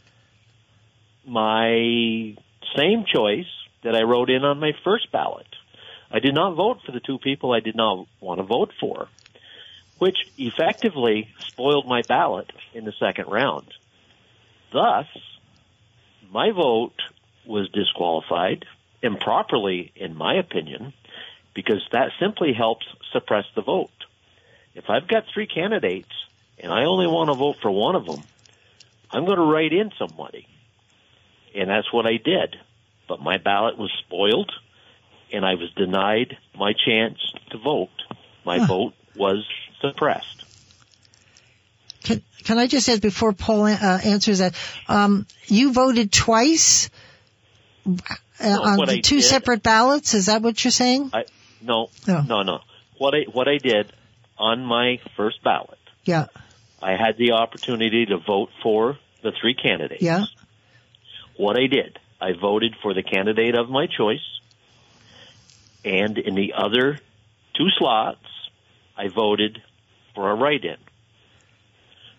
[1.25, 2.35] my
[2.75, 3.47] same choice
[3.83, 5.47] that I wrote in on my first ballot.
[6.11, 9.07] I did not vote for the two people I did not want to vote for,
[9.99, 13.73] which effectively spoiled my ballot in the second round.
[14.73, 15.05] Thus,
[16.29, 16.93] my vote
[17.45, 18.65] was disqualified
[19.01, 20.93] improperly, in my opinion,
[21.53, 23.89] because that simply helps suppress the vote.
[24.73, 26.11] If I've got three candidates
[26.59, 28.23] and I only want to vote for one of them,
[29.09, 30.47] I'm going to write in somebody.
[31.53, 32.55] And that's what I did.
[33.07, 34.51] But my ballot was spoiled
[35.33, 37.19] and I was denied my chance
[37.51, 37.89] to vote.
[38.45, 38.65] My huh.
[38.67, 39.45] vote was
[39.81, 40.45] suppressed.
[42.03, 44.55] Can, can I just ask before Paul uh, answers that?
[44.87, 46.89] Um, you voted twice
[47.85, 47.93] uh,
[48.39, 50.13] on the I two did, separate ballots.
[50.13, 51.09] Is that what you're saying?
[51.13, 51.25] I,
[51.61, 52.59] no, no, no, no.
[52.97, 53.91] What I what I did
[54.37, 55.77] on my first ballot.
[56.03, 56.27] Yeah.
[56.81, 60.01] I had the opportunity to vote for the three candidates.
[60.01, 60.25] Yeah.
[61.37, 64.39] What I did, I voted for the candidate of my choice,
[65.85, 66.99] and in the other
[67.55, 68.25] two slots,
[68.97, 69.61] I voted
[70.15, 70.77] for a write-in,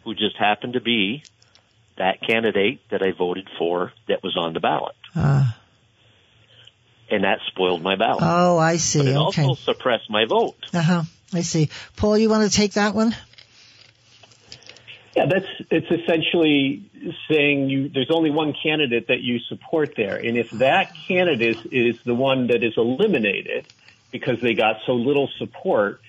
[0.05, 1.25] who just happened to be
[1.99, 4.97] that candidate that I voted for that was on the ballot.
[5.15, 5.52] Uh.
[7.13, 8.23] And that spoiled my ballot.
[8.23, 9.01] Oh, I see.
[9.01, 9.45] But it okay.
[9.45, 10.57] also suppressed my vote.
[10.73, 11.03] Uh huh.
[11.35, 11.69] I see.
[11.97, 13.15] Paul, you want to take that one?
[15.15, 16.91] Yeah, that's it's essentially
[17.31, 21.97] saying you there's only one candidate that you support there, and if that candidate is,
[21.97, 23.67] is the one that is eliminated
[24.11, 26.01] because they got so little support,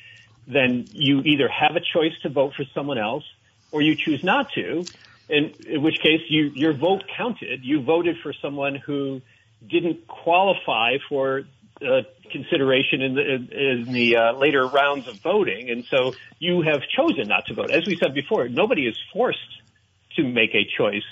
[0.48, 3.26] then you either have a choice to vote for someone else
[3.74, 4.86] or you choose not to,
[5.30, 7.64] in, in which case you, your vote counted.
[7.64, 9.22] You voted for someone who
[9.68, 11.44] didn't qualify for
[11.82, 12.02] uh,
[12.32, 17.28] consideration in the, in the uh, later rounds of voting, and so you have chosen
[17.28, 17.72] not to vote.
[17.72, 19.40] As we said before, nobody is forced
[20.16, 21.04] to make a choice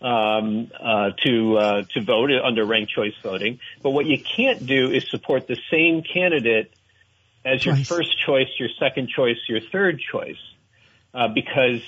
[0.00, 3.60] um, uh, to uh, to vote under ranked choice voting.
[3.82, 6.72] But what you can't do is support the same candidate
[7.44, 10.42] as your first choice, your second choice, your third choice,
[11.14, 11.82] uh, because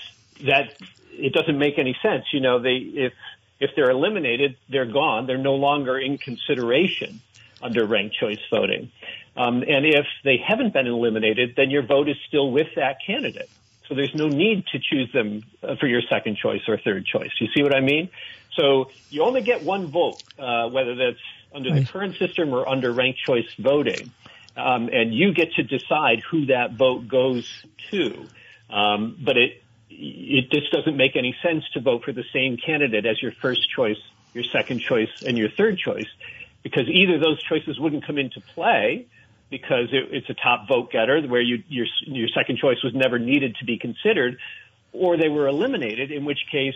[0.44, 0.74] that
[1.12, 2.24] it doesn't make any sense.
[2.32, 3.12] You know, they if
[3.60, 5.26] if they're eliminated, they're gone.
[5.26, 7.20] They're no longer in consideration
[7.60, 8.90] under ranked choice voting.
[9.36, 13.48] Um, and if they haven't been eliminated, then your vote is still with that candidate.
[13.88, 17.30] So there's no need to choose them uh, for your second choice or third choice.
[17.40, 18.10] You see what I mean?
[18.54, 21.18] So you only get one vote, uh, whether that's
[21.54, 21.86] under right.
[21.86, 24.12] the current system or under ranked choice voting.
[24.56, 27.48] Um, and you get to decide who that vote goes
[27.90, 28.26] to.
[28.68, 33.06] Um, but it, it just doesn't make any sense to vote for the same candidate
[33.06, 33.96] as your first choice,
[34.34, 36.08] your second choice, and your third choice
[36.62, 39.06] because either those choices wouldn't come into play
[39.50, 43.18] because it, it's a top vote getter where you, your, your second choice was never
[43.18, 44.38] needed to be considered,
[44.92, 46.74] or they were eliminated, in which case,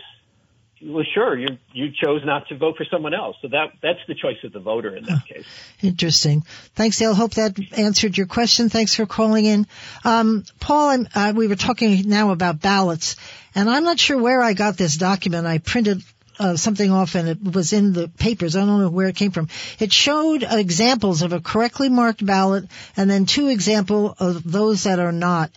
[0.85, 3.35] well, sure, you you chose not to vote for someone else.
[3.41, 5.45] So that that's the choice of the voter in that oh, case.
[5.81, 6.43] Interesting.
[6.75, 7.13] Thanks, Dale.
[7.13, 8.69] Hope that answered your question.
[8.69, 9.67] Thanks for calling in,
[10.03, 11.05] um, Paul.
[11.13, 13.15] Uh, we were talking now about ballots,
[13.55, 15.47] and I'm not sure where I got this document.
[15.47, 16.03] I printed
[16.39, 18.55] uh, something off and it was in the papers.
[18.55, 19.49] I don't know where it came from.
[19.79, 22.65] It showed examples of a correctly marked ballot
[22.97, 25.51] and then two example of those that are not.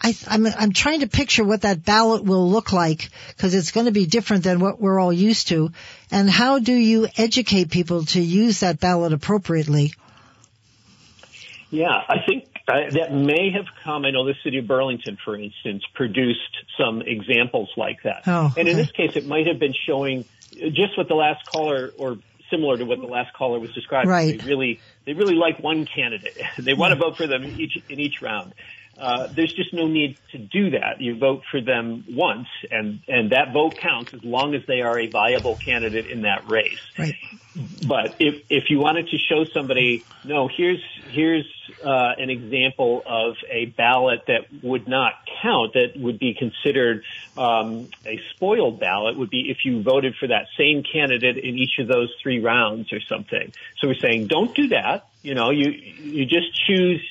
[0.00, 3.86] I, I'm, I'm trying to picture what that ballot will look like because it's going
[3.86, 5.72] to be different than what we're all used to.
[6.10, 9.92] And how do you educate people to use that ballot appropriately?
[11.70, 14.04] Yeah, I think uh, that may have come.
[14.04, 16.40] I know the city of Burlington, for instance, produced
[16.76, 18.22] some examples like that.
[18.26, 18.60] Oh, okay.
[18.60, 22.18] And in this case, it might have been showing just what the last caller or
[22.50, 24.10] similar to what the last caller was describing.
[24.10, 24.38] Right.
[24.38, 26.36] They really, they really like one candidate.
[26.58, 28.52] they want to vote for them each, in each round.
[29.00, 31.00] Uh, there's just no need to do that.
[31.00, 34.98] You vote for them once, and and that vote counts as long as they are
[34.98, 36.78] a viable candidate in that race.
[36.98, 37.14] Right.
[37.54, 41.46] But if if you wanted to show somebody, no, here's here's
[41.82, 47.02] uh, an example of a ballot that would not count, that would be considered
[47.38, 51.78] um, a spoiled ballot, would be if you voted for that same candidate in each
[51.78, 53.50] of those three rounds or something.
[53.78, 55.08] So we're saying, don't do that.
[55.22, 57.02] You know, you you just choose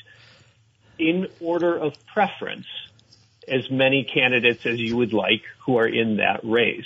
[0.99, 2.67] in order of preference
[3.47, 6.85] as many candidates as you would like who are in that race.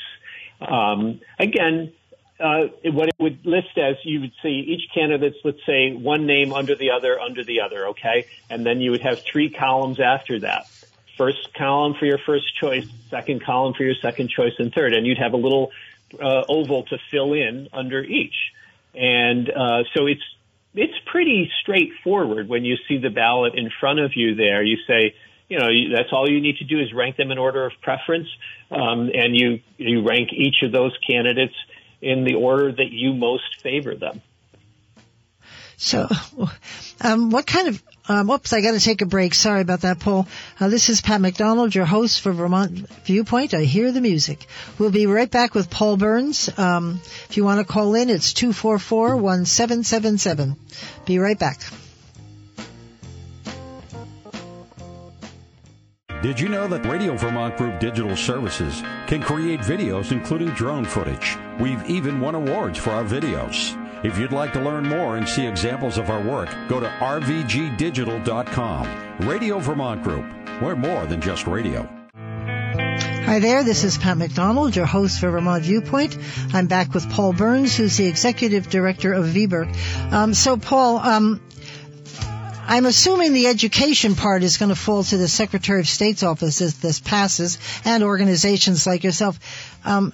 [0.62, 1.92] Um, again,
[2.40, 6.54] uh, what it would list as you would see each candidate's, let's say, one name
[6.54, 8.28] under the other, under the other, okay?
[8.50, 10.68] And then you would have three columns after that.
[11.18, 14.94] First column for your first choice, second column for your second choice, and third.
[14.94, 15.72] And you'd have a little
[16.20, 18.36] uh, oval to fill in under each.
[18.96, 20.24] And uh, so it's
[20.76, 24.64] it's pretty straightforward when you see the ballot in front of you there.
[24.64, 25.16] You say,
[25.50, 28.28] you know, that's all you need to do is rank them in order of preference,
[28.72, 31.56] um, and you you rank each of those candidates
[32.02, 34.22] in the order that you most favor them.
[35.78, 36.08] So,
[37.02, 39.34] um, what kind of um, whoops, I got to take a break.
[39.34, 40.28] Sorry about that, Paul.
[40.60, 43.54] Uh, this is Pat McDonald, your host for Vermont Viewpoint.
[43.54, 44.46] I hear the music.
[44.78, 46.50] We'll be right back with Paul Burns.
[46.58, 50.58] Um, if you want to call in, it's 244-1777.
[51.06, 51.62] Be right back.
[56.22, 61.38] Did you know that Radio Vermont Group Digital Services can create videos including drone footage?
[61.60, 63.83] We've even won awards for our videos.
[64.04, 69.18] If you'd like to learn more and see examples of our work, go to rvgdigital.com.
[69.20, 70.26] Radio Vermont Group.
[70.62, 71.88] We're more than just radio.
[72.14, 76.18] Hi there, this is Pat McDonald, your host for Vermont Viewpoint.
[76.52, 80.12] I'm back with Paul Burns, who's the executive director of VPIRG.
[80.12, 81.42] Um, so, Paul, um,
[82.68, 86.60] I'm assuming the education part is going to fall to the Secretary of State's office
[86.60, 89.40] as this passes, and organizations like yourself.
[89.86, 90.12] Um,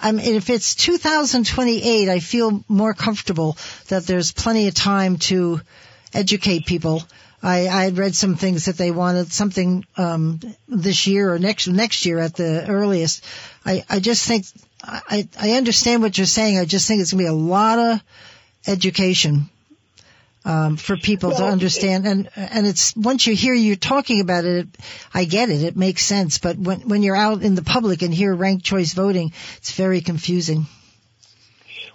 [0.00, 3.56] I mean, if it's 2028, I feel more comfortable
[3.88, 5.60] that there's plenty of time to
[6.14, 7.02] educate people.
[7.42, 11.68] I, I had read some things that they wanted something um, this year or next
[11.68, 13.24] next year at the earliest.
[13.64, 14.46] I, I just think
[14.82, 16.58] I, I understand what you're saying.
[16.58, 18.02] I just think it's going to be a lot of
[18.66, 19.48] education
[20.44, 22.06] um, for people well, to understand.
[22.06, 24.68] And and it's once you hear you talking about it,
[25.12, 25.62] I get it.
[25.62, 26.38] It makes sense.
[26.38, 30.00] But when when you're out in the public and hear ranked choice voting, it's very
[30.00, 30.66] confusing.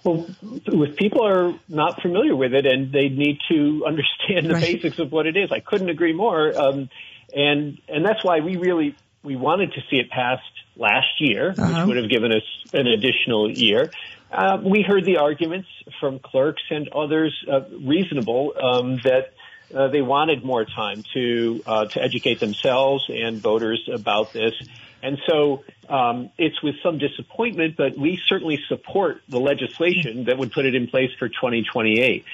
[0.04, 4.62] Well, if people are not familiar with it and they need to understand the right.
[4.62, 6.56] basics of what it is, I couldn't agree more.
[6.56, 6.90] Um,
[7.34, 10.44] and and that's why we really we wanted to see it passed
[10.76, 11.66] last year, uh-huh.
[11.66, 12.44] which would have given us
[12.74, 13.92] an additional year.
[14.36, 15.70] Uh, we heard the arguments
[16.02, 19.32] from clerks and others uh, reasonable um, that
[19.74, 24.54] uh, they wanted more time to uh, to educate themselves and voters about this.
[25.02, 30.52] And so um, it's with some disappointment, but we certainly support the legislation that would
[30.52, 32.26] put it in place for 2028.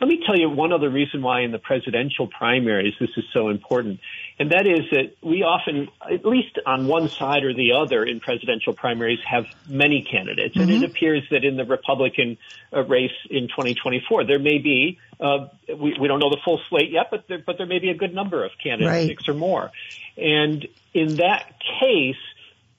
[0.00, 3.48] Let me tell you one other reason why in the presidential primaries this is so
[3.48, 3.98] important.
[4.38, 8.20] And that is that we often, at least on one side or the other in
[8.20, 10.54] presidential primaries, have many candidates.
[10.54, 10.60] Mm-hmm.
[10.60, 10.84] And it mm-hmm.
[10.84, 12.38] appears that in the Republican
[12.72, 16.92] uh, race in 2024, there may be, uh, we, we don't know the full slate
[16.92, 19.08] yet, but there, but there may be a good number of candidates, right.
[19.08, 19.72] six or more.
[20.16, 20.64] And
[20.94, 22.14] in that case,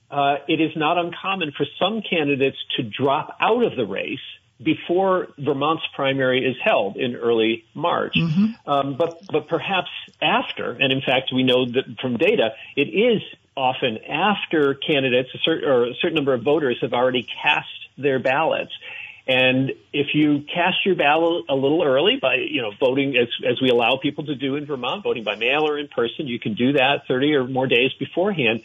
[0.09, 4.19] uh, it is not uncommon for some candidates to drop out of the race
[4.61, 8.15] before Vermont's primary is held in early March.
[8.15, 8.69] Mm-hmm.
[8.69, 9.89] Um, but but perhaps
[10.21, 13.21] after, and in fact, we know that from data, it is
[13.55, 17.67] often after candidates a certain, or a certain number of voters have already cast
[17.97, 18.71] their ballots.
[19.27, 23.61] And if you cast your ballot a little early by, you know, voting as, as
[23.61, 26.55] we allow people to do in Vermont, voting by mail or in person, you can
[26.55, 28.61] do that 30 or more days beforehand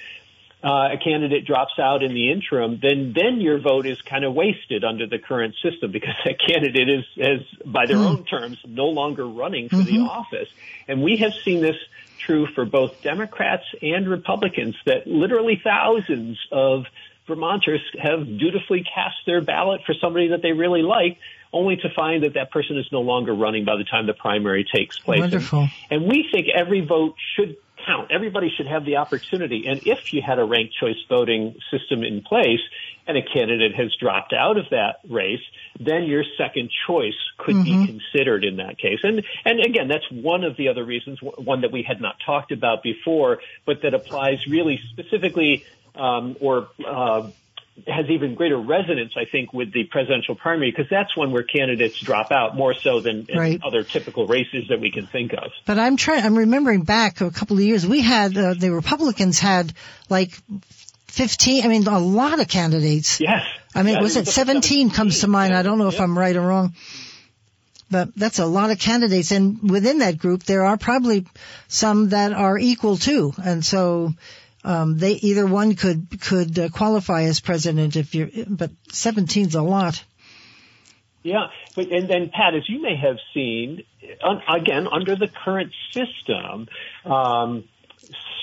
[0.64, 4.32] uh, a candidate drops out in the interim, then then your vote is kind of
[4.32, 8.06] wasted under the current system because that candidate is, is by their mm.
[8.06, 10.04] own terms, no longer running for mm-hmm.
[10.04, 10.48] the office.
[10.88, 11.76] And we have seen this
[12.18, 16.86] true for both Democrats and Republicans that literally thousands of
[17.26, 21.16] Vermonters have dutifully cast their ballot for somebody that they really like,
[21.54, 24.64] only to find that that person is no longer running by the time the primary
[24.64, 25.20] takes place.
[25.20, 25.68] Wonderful.
[25.90, 28.10] And, and we think every vote should count.
[28.10, 29.66] Everybody should have the opportunity.
[29.66, 32.60] And if you had a ranked choice voting system in place
[33.06, 35.42] and a candidate has dropped out of that race,
[35.78, 37.84] then your second choice could mm-hmm.
[37.84, 39.00] be considered in that case.
[39.02, 42.52] And, and again, that's one of the other reasons, one that we had not talked
[42.52, 47.30] about before, but that applies really specifically um, or uh,
[47.86, 51.98] has even greater resonance, I think, with the presidential primary because that's one where candidates
[51.98, 53.60] drop out more so than right.
[53.64, 55.50] other typical races that we can think of.
[55.66, 56.24] But I'm trying.
[56.24, 57.84] I'm remembering back a couple of years.
[57.86, 59.72] We had uh, the Republicans had
[60.08, 60.38] like
[61.08, 61.64] 15.
[61.64, 63.20] I mean, a lot of candidates.
[63.20, 63.44] Yes.
[63.74, 65.52] I mean, was it 17, 17 comes to mind?
[65.52, 65.58] Yeah.
[65.58, 66.74] I don't know if I'm right or wrong.
[67.90, 71.26] But that's a lot of candidates, and within that group, there are probably
[71.68, 73.32] some that are equal too.
[73.40, 74.14] And so,
[74.64, 79.62] um, they either one could could uh, qualify as president if you're, but 17's a
[79.62, 80.02] lot.
[81.22, 83.84] Yeah, but and then Pat, as you may have seen,
[84.22, 86.68] un, again under the current system,
[87.04, 87.64] um,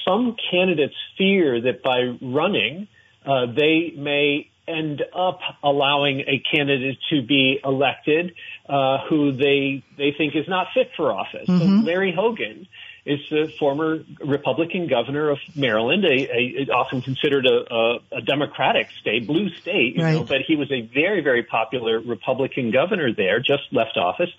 [0.05, 2.87] some candidates fear that by running,
[3.25, 8.33] uh, they may end up allowing a candidate to be elected
[8.69, 11.47] uh, who they they think is not fit for office.
[11.47, 11.81] Mm-hmm.
[11.81, 12.67] So Larry Hogan
[13.05, 18.89] is the former Republican governor of Maryland, a, a often considered a, a, a, Democratic
[18.99, 20.13] state, blue state, you right.
[20.13, 24.29] know, but he was a very, very popular Republican governor there, just left office.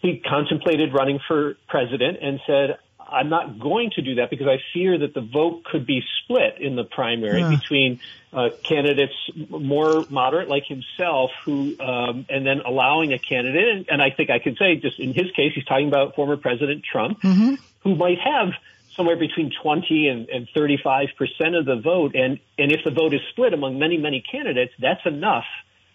[0.00, 2.78] He contemplated running for president and said,
[3.10, 6.60] I'm not going to do that because I fear that the vote could be split
[6.60, 7.50] in the primary yeah.
[7.50, 8.00] between
[8.32, 9.14] uh, candidates
[9.48, 14.30] more moderate like himself, who um, and then allowing a candidate, and, and, I think
[14.30, 17.54] I can say just in his case, he's talking about former President Trump, mm-hmm.
[17.82, 18.52] Who might have
[18.96, 23.14] somewhere between 20 and, and 35 percent of the vote, and and if the vote
[23.14, 25.46] is split among many many candidates, that's enough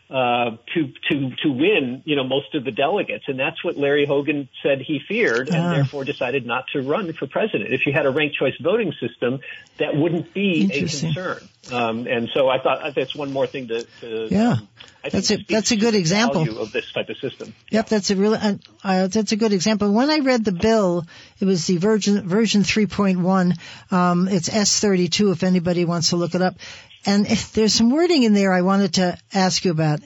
[0.09, 4.05] uh, to to to win, you know, most of the delegates, and that's what Larry
[4.05, 5.73] Hogan said he feared, and uh.
[5.73, 7.73] therefore decided not to run for president.
[7.73, 9.39] If you had a ranked choice voting system,
[9.77, 11.49] that wouldn't be a concern.
[11.71, 13.83] Um, and so I thought that's one more thing to.
[14.01, 14.67] to yeah, um,
[15.11, 17.55] that's a that's a good example of this type of system.
[17.71, 19.91] Yep, that's a really uh, uh, that's a good example.
[19.91, 21.05] When I read the bill,
[21.39, 23.57] it was the version version 3.1.
[23.91, 25.31] Um, it's S32.
[25.31, 26.57] If anybody wants to look it up,
[27.05, 29.99] and there's some wording in there I wanted to ask you about.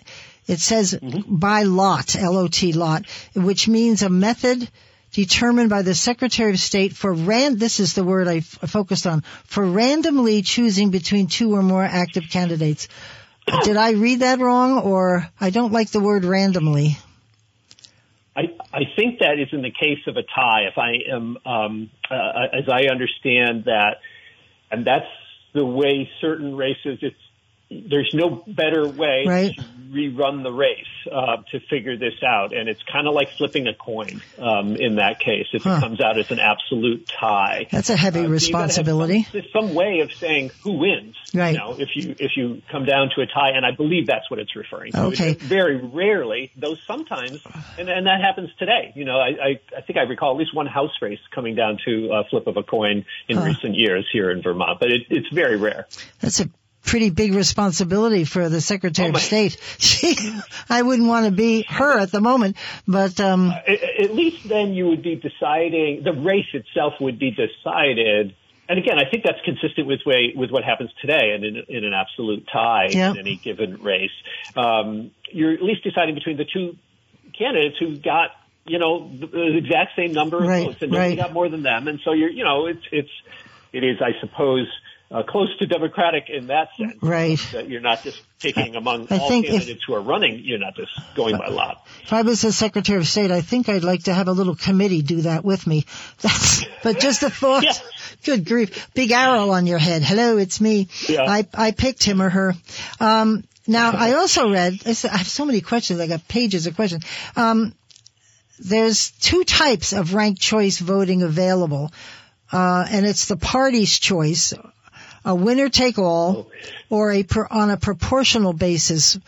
[0.47, 1.35] It says mm-hmm.
[1.35, 3.05] by lot, L-O-T lot,
[3.35, 4.69] which means a method
[5.11, 9.07] determined by the Secretary of State for ran, this is the word I, f- focused
[9.07, 12.87] on, for randomly choosing between two or more active candidates.
[13.63, 16.97] Did I read that wrong or I don't like the word randomly?
[18.35, 20.67] I, I think that is in the case of a tie.
[20.71, 23.97] If I am, um, uh, as I understand that,
[24.71, 25.07] and that's
[25.53, 27.15] the way certain races, it's
[27.69, 29.55] there's no better way right.
[29.55, 33.67] to rerun the race uh, to figure this out, and it's kind of like flipping
[33.67, 35.47] a coin um, in that case.
[35.53, 35.77] If huh.
[35.77, 39.23] it comes out as an absolute tie, that's a heavy uh, responsibility.
[39.31, 41.15] Some, some, way of saying who wins.
[41.33, 41.51] Right.
[41.51, 44.29] You know, if you if you come down to a tie, and I believe that's
[44.29, 45.05] what it's referring to.
[45.05, 45.33] Okay.
[45.33, 47.45] very rarely, though sometimes,
[47.77, 48.93] and, and that happens today.
[48.95, 51.77] You know, I, I I think I recall at least one House race coming down
[51.85, 53.45] to a flip of a coin in huh.
[53.45, 55.87] recent years here in Vermont, but it, it's very rare.
[56.19, 56.49] That's a
[56.83, 59.57] pretty big responsibility for the Secretary oh, of State.
[59.79, 60.15] She,
[60.69, 62.57] I wouldn't want to be her at the moment,
[62.87, 67.31] but um, uh, at least then you would be deciding the race itself would be
[67.31, 68.35] decided.
[68.67, 71.85] And again, I think that's consistent with way with what happens today, and in, in
[71.85, 74.11] an absolute tie in any given race,
[74.55, 76.77] um, you're at least deciding between the two
[77.37, 78.31] candidates who got
[78.65, 81.17] you know the, the exact same number of right, votes, and nobody right.
[81.17, 83.11] got more than them, and so you're you know it's it's
[83.73, 84.67] it is I suppose
[85.11, 86.93] uh, close to democratic in that sense.
[87.01, 87.39] Right.
[87.51, 90.41] That you're not just picking among I all candidates if, who are running.
[90.43, 91.85] You're not just going by lot.
[92.03, 94.55] If I was the Secretary of State, I think I'd like to have a little
[94.55, 95.85] committee do that with me.
[96.21, 97.63] That's, but just a thought.
[97.63, 97.73] yeah.
[98.23, 98.89] Good grief.
[98.93, 100.03] Big arrow on your head.
[100.03, 100.89] Hello, it's me.
[101.07, 101.23] Yeah.
[101.23, 102.53] I, I picked him or her.
[102.99, 105.99] Um, now, I also read, I have so many questions.
[105.99, 107.05] I got pages of questions.
[107.35, 107.73] Um,
[108.59, 111.91] there's two types of ranked choice voting available.
[112.51, 114.53] Uh, and it's the party's choice
[115.25, 116.49] a winner take all
[116.89, 119.19] or a per, on a proportional basis.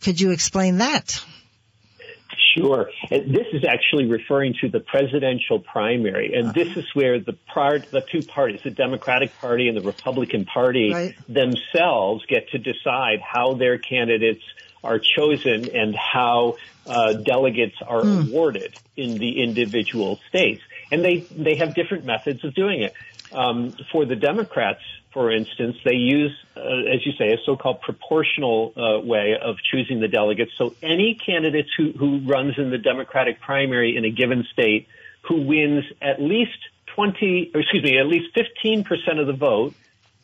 [0.00, 1.22] Could you explain that?
[2.54, 2.90] Sure.
[3.10, 8.00] This is actually referring to the presidential primary, and this is where the part, the
[8.00, 11.14] two parties, the Democratic Party and the Republican Party right.
[11.28, 14.42] themselves get to decide how their candidates
[14.82, 16.56] are chosen and how
[16.86, 18.28] uh, delegates are hmm.
[18.28, 20.62] awarded in the individual states.
[20.90, 22.94] And they, they have different methods of doing it.
[23.30, 24.80] Um, for the Democrats,
[25.12, 30.00] for instance, they use, uh, as you say, a so-called proportional uh, way of choosing
[30.00, 30.52] the delegates.
[30.58, 34.86] So any candidate who, who runs in the Democratic primary in a given state
[35.22, 36.58] who wins at least
[36.94, 39.74] 20, or excuse me, at least 15% of the vote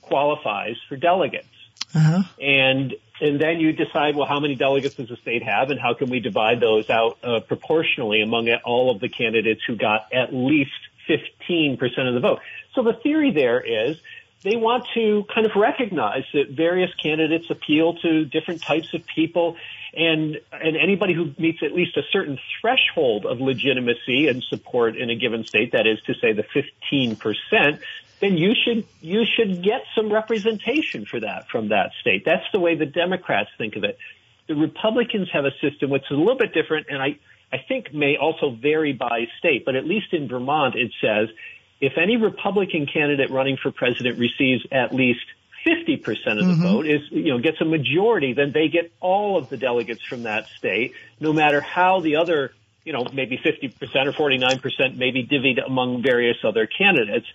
[0.02, 1.46] qualifies for delegates.
[1.94, 2.22] Uh-huh.
[2.40, 5.94] And and then you decide, well, how many delegates does the state have, and how
[5.94, 10.34] can we divide those out uh, proportionally among all of the candidates who got at
[10.34, 10.72] least
[11.08, 11.78] 15%
[12.08, 12.40] of the vote.
[12.74, 14.00] So the theory there is
[14.44, 19.56] they want to kind of recognize that various candidates appeal to different types of people
[19.96, 25.08] and and anybody who meets at least a certain threshold of legitimacy and support in
[25.08, 27.80] a given state that is to say the 15%
[28.20, 32.24] then you should you should get some representation for that from that state.
[32.24, 33.98] That's the way the democrats think of it.
[34.46, 37.18] The republicans have a system which is a little bit different and i
[37.50, 41.28] i think may also vary by state but at least in vermont it says
[41.84, 45.24] if any Republican candidate running for president receives at least
[45.66, 46.62] 50% of the mm-hmm.
[46.62, 50.24] vote is, you know, gets a majority, then they get all of the delegates from
[50.24, 52.52] that state, no matter how the other,
[52.84, 53.72] you know, maybe 50%
[54.06, 57.26] or 49% may be divvied among various other candidates.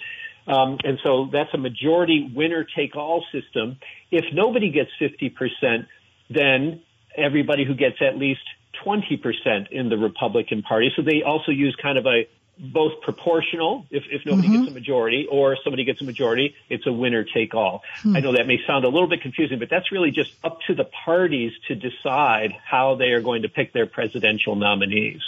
[0.48, 3.78] Um, and so that's a majority winner take all system.
[4.12, 5.86] If nobody gets 50%,
[6.30, 6.82] then
[7.16, 8.42] everybody who gets at least
[8.86, 10.92] 20% in the Republican Party.
[10.96, 12.28] So they also use kind of a
[12.60, 14.58] both proportional if, if nobody mm-hmm.
[14.60, 18.16] gets a majority or somebody gets a majority it's a winner take all hmm.
[18.16, 20.76] i know that may sound a little bit confusing but that's really just up to
[20.76, 25.22] the parties to decide how they are going to pick their presidential nominees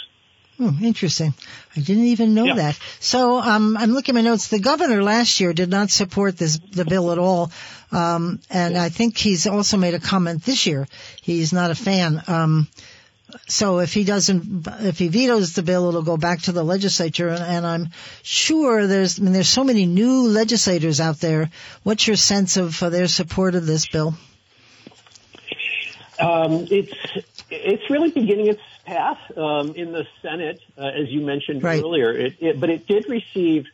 [0.60, 1.34] Oh, interesting.
[1.74, 2.54] I didn't even know yeah.
[2.54, 2.78] that.
[3.00, 4.48] So um, I'm looking at my notes.
[4.48, 7.50] The governor last year did not support this the bill at all,
[7.90, 10.86] um, and I think he's also made a comment this year.
[11.22, 12.22] He's not a fan.
[12.28, 12.68] Um,
[13.46, 17.28] so if he doesn't, if he vetoes the bill, it'll go back to the legislature.
[17.28, 17.90] And, and I'm
[18.22, 21.50] sure there's, I mean, there's so many new legislators out there.
[21.82, 24.14] What's your sense of uh, their support of this bill?
[26.20, 26.92] Um, it's
[27.50, 31.82] it's really beginning its path um, in the Senate, uh, as you mentioned right.
[31.82, 32.12] earlier.
[32.12, 33.66] It, it, but it did receive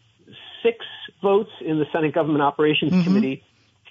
[0.63, 0.85] six
[1.23, 3.03] votes in the Senate Government Operations mm-hmm.
[3.03, 3.45] Committee.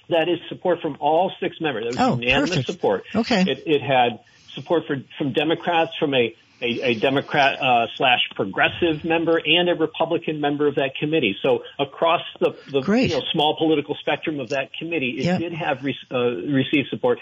[0.10, 1.84] That is support from all six members.
[1.84, 2.68] That was oh, unanimous perfect.
[2.68, 3.03] support.
[3.14, 3.41] Okay.
[3.41, 4.22] It, it had
[4.59, 9.75] support for, from Democrats, from a a, a, Democrat uh, slash progressive member and a
[9.75, 11.35] Republican member of that committee.
[11.43, 15.39] So across the, the you know, small political spectrum of that committee, it yep.
[15.39, 17.19] did have re- uh, received support.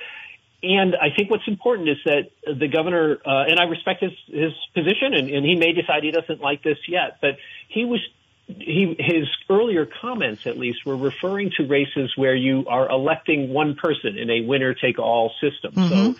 [0.63, 4.53] And I think what's important is that the governor, uh, and I respect his, his
[4.73, 7.37] position, and, and he may decide he doesn't like this yet, but
[7.67, 7.99] he was
[8.47, 13.75] he, his earlier comments, at least, were referring to races where you are electing one
[13.75, 15.73] person in a winner take all system.
[15.73, 16.13] Mm-hmm.
[16.13, 16.19] So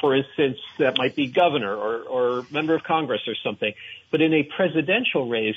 [0.00, 3.72] for instance, that might be governor or, or member of Congress or something.
[4.10, 5.56] But in a presidential race,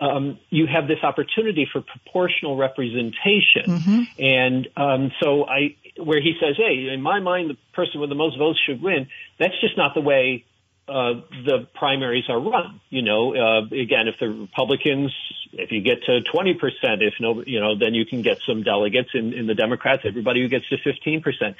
[0.00, 3.66] um, you have this opportunity for proportional representation.
[3.66, 4.02] Mm-hmm.
[4.18, 8.16] And um, so I, where he says, hey, in my mind, the person with the
[8.16, 9.08] most votes should win,
[9.38, 10.44] that's just not the way
[10.88, 11.14] uh,
[11.44, 12.80] the primaries are run.
[12.90, 15.14] You know, uh, again, if the Republicans,
[15.52, 16.56] if you get to 20%,
[17.00, 20.42] if no, you know, then you can get some delegates in, in the Democrats, everybody
[20.42, 21.54] who gets to 15%.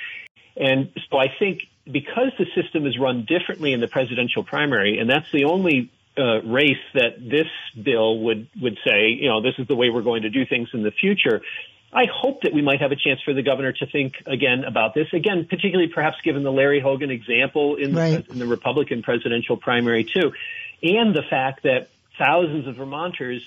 [0.57, 5.09] And so I think because the system is run differently in the presidential primary, and
[5.09, 7.49] that's the only uh, race that this
[7.81, 10.69] bill would would say, you know, this is the way we're going to do things
[10.73, 11.43] in the future.
[11.93, 14.95] I hope that we might have a chance for the governor to think again about
[14.95, 15.07] this.
[15.13, 18.29] Again, particularly perhaps given the Larry Hogan example in the, right.
[18.29, 20.33] in the Republican presidential primary too,
[20.83, 21.89] and the fact that
[22.19, 23.43] thousands of Vermonters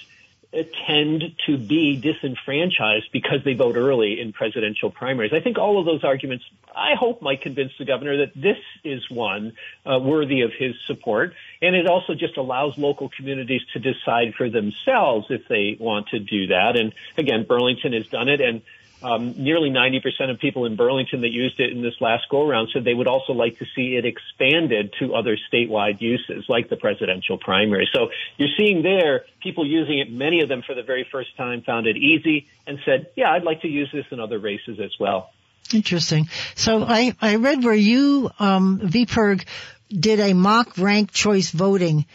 [0.87, 5.31] tend to be disenfranchised because they vote early in presidential primaries.
[5.33, 9.09] I think all of those arguments, I hope, might convince the governor that this is
[9.09, 9.53] one
[9.85, 11.33] uh, worthy of his support.
[11.61, 16.19] And it also just allows local communities to decide for themselves if they want to
[16.19, 16.77] do that.
[16.77, 18.39] And again, Burlington has done it.
[18.39, 18.61] And
[19.03, 22.69] um, nearly 90% of people in Burlington that used it in this last go around
[22.73, 26.77] said they would also like to see it expanded to other statewide uses like the
[26.77, 27.87] presidential primary.
[27.93, 31.61] So you're seeing there people using it, many of them for the very first time
[31.61, 34.91] found it easy and said, yeah, I'd like to use this in other races as
[34.99, 35.31] well.
[35.73, 36.29] Interesting.
[36.55, 39.45] So I, I read where you, um, VPIRG,
[39.89, 42.05] did a mock rank choice voting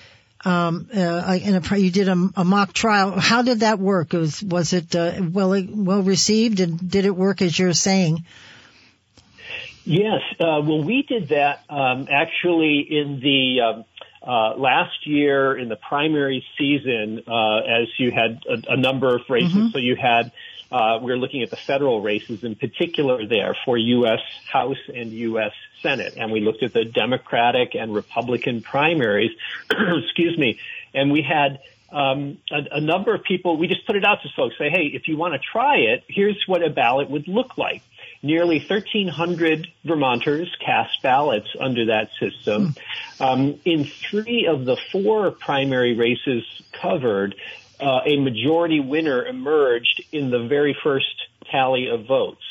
[0.45, 3.19] um, uh, in a, you did a, a, mock trial.
[3.19, 4.13] How did that work?
[4.13, 8.25] Was was it uh, well well received, and did it work as you're saying?
[9.85, 10.21] Yes.
[10.39, 13.61] Uh, well, we did that um, actually in the.
[13.61, 13.85] Um,
[14.25, 19.23] uh, last year in the primary season, uh, as you had a, a number of
[19.29, 19.69] races, mm-hmm.
[19.71, 20.31] so you had
[20.73, 24.21] uh, we are looking at the federal races in particular there for U.S.
[24.51, 25.53] House and U.S.
[25.83, 29.33] Senate, and we looked at the Democratic and Republican primaries.
[29.71, 30.59] excuse me,
[30.95, 31.61] and we had
[31.93, 33.59] um, a, a, number of people.
[33.59, 36.05] We just put it out to folks, say, hey, if you want to try it,
[36.09, 37.83] here's what a ballot would look like.
[38.23, 42.75] Nearly 1,300 Vermonters cast ballots under that system.
[43.19, 43.23] Hmm.
[43.23, 47.35] Um, in three of the four primary races covered,
[47.83, 51.15] uh, a majority winner emerged in the very first
[51.51, 52.43] tally of votes.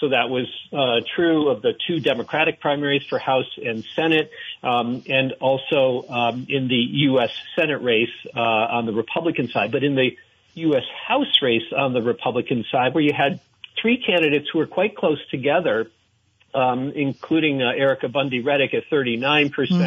[0.00, 4.30] So that was uh, true of the two Democratic primaries for House and Senate,
[4.62, 7.30] um, and also um, in the U.S.
[7.54, 9.70] Senate race uh, on the Republican side.
[9.70, 10.16] But in the
[10.54, 10.84] U.S.
[11.06, 13.40] House race on the Republican side, where you had
[13.80, 15.90] three candidates who were quite close together,
[16.54, 19.80] um, including uh, Ericka Bundy Redic at 39 percent.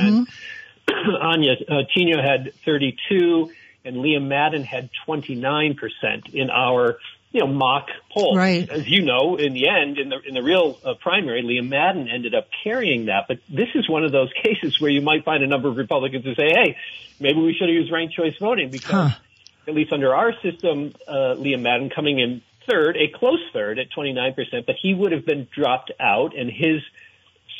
[0.87, 1.15] Mm-hmm.
[1.21, 3.49] Anya uh, Tynio had 32
[3.85, 6.97] and Liam Madden had 29% in our
[7.31, 8.37] you know mock poll.
[8.37, 8.69] Right.
[8.69, 12.07] As you know, in the end, in the in the real uh, primary, Liam Madden
[12.07, 13.25] ended up carrying that.
[13.27, 16.23] But this is one of those cases where you might find a number of Republicans
[16.23, 16.77] who say, "Hey,
[17.19, 19.09] maybe we should have used ranked choice voting because." Huh.
[19.65, 23.89] At least under our system, uh, Liam Madden coming in third, a close third at
[23.91, 24.35] 29%,
[24.65, 26.81] but he would have been dropped out and his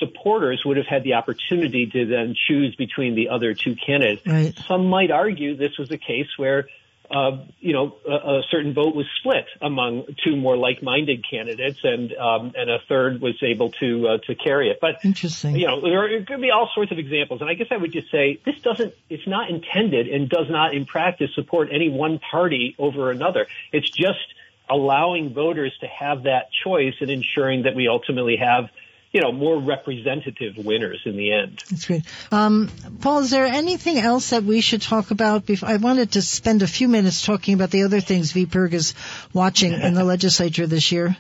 [0.03, 4.25] supporters would have had the opportunity to then choose between the other two candidates.
[4.25, 4.57] Right.
[4.67, 6.67] Some might argue this was a case where
[7.11, 12.11] uh, you know, a, a, certain vote was split among two more like-minded candidates, and
[12.13, 14.79] um, and a third was able to uh, to carry it.
[14.81, 17.77] But interesting, you know, there could be all sorts of examples, and I guess I
[17.77, 21.89] would just say this doesn't, it's not intended and does not in practice support any
[21.89, 23.47] one party over another.
[23.71, 24.33] It's just
[24.69, 28.69] allowing voters to have that choice and ensuring that we ultimately have
[29.13, 31.63] you know, more representative winners in the end.
[31.69, 32.03] That's great.
[32.31, 32.69] Um,
[32.99, 35.45] Paul, is there anything else that we should talk about?
[35.45, 38.95] Before, I wanted to spend a few minutes talking about the other things VPIRG is
[39.31, 41.15] watching in the legislature this year.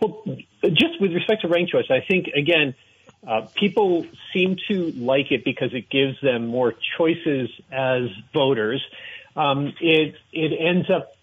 [0.00, 0.24] Well,
[0.64, 2.74] just with respect to ranked choice, I think, again,
[3.24, 8.84] uh, people seem to like it because it gives them more choices as voters.
[9.36, 11.14] Um, it, it ends up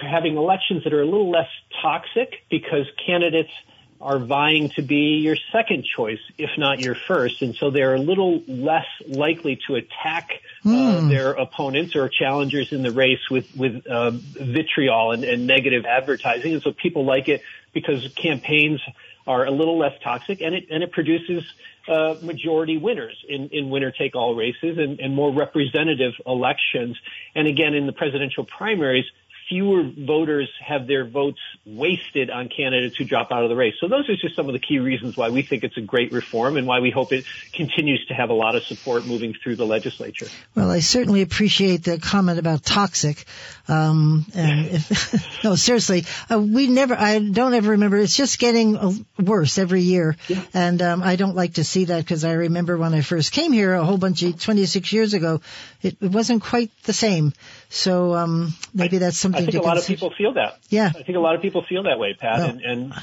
[0.00, 1.48] having elections that are a little less
[1.82, 3.50] toxic because candidates–
[4.00, 7.42] are vying to be your second choice, if not your first.
[7.42, 10.30] And so they're a little less likely to attack
[10.64, 11.08] uh, mm.
[11.08, 16.54] their opponents or challengers in the race with, with uh, vitriol and, and negative advertising.
[16.54, 17.42] And so people like it
[17.72, 18.80] because campaigns
[19.26, 21.44] are a little less toxic and it, and it produces
[21.88, 26.96] uh, majority winners in, in winner take all races and, and more representative elections.
[27.34, 29.06] And again, in the presidential primaries,
[29.48, 33.74] fewer voters have their votes wasted on candidates who drop out of the race.
[33.80, 36.12] So those are just some of the key reasons why we think it's a great
[36.12, 39.56] reform and why we hope it continues to have a lot of support moving through
[39.56, 40.26] the legislature.
[40.54, 43.24] Well, I certainly appreciate the comment about toxic.
[43.68, 47.96] Um, and if, no, seriously, uh, we never, I don't ever remember.
[47.96, 50.16] It's just getting uh, worse every year.
[50.28, 50.42] Yeah.
[50.52, 53.52] And, um, I don't like to see that because I remember when I first came
[53.52, 55.40] here a whole bunch of 26 years ago,
[55.82, 57.32] it, it wasn't quite the same.
[57.68, 60.58] So, um, maybe that's something I think a lot of people feel that.
[60.68, 60.88] Yeah.
[60.88, 62.40] I think a lot of people feel that way, Pat.
[62.40, 62.94] And, and,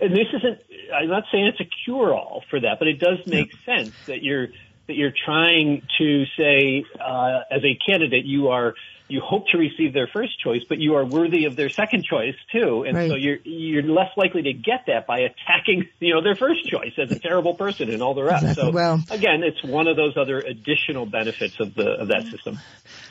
[0.00, 0.60] and this isn't,
[0.94, 3.76] I'm not saying it's a cure all for that, but it does make yeah.
[3.76, 4.48] sense that you're,
[4.86, 8.74] that you're trying to say, uh, as a candidate, you are,
[9.06, 12.36] you hope to receive their first choice, but you are worthy of their second choice
[12.50, 12.84] too.
[12.84, 13.10] And right.
[13.10, 16.92] so you're, you're less likely to get that by attacking, you know, their first choice
[16.96, 18.44] as a terrible person and all the rest.
[18.44, 18.64] Exactly.
[18.64, 22.58] So well, again, it's one of those other additional benefits of the, of that system.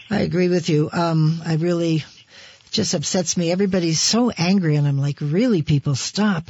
[0.09, 0.89] I agree with you.
[0.91, 2.03] Um, I really,
[2.71, 3.51] just upsets me.
[3.51, 6.49] Everybody's so angry, and I'm like, really, people, stop.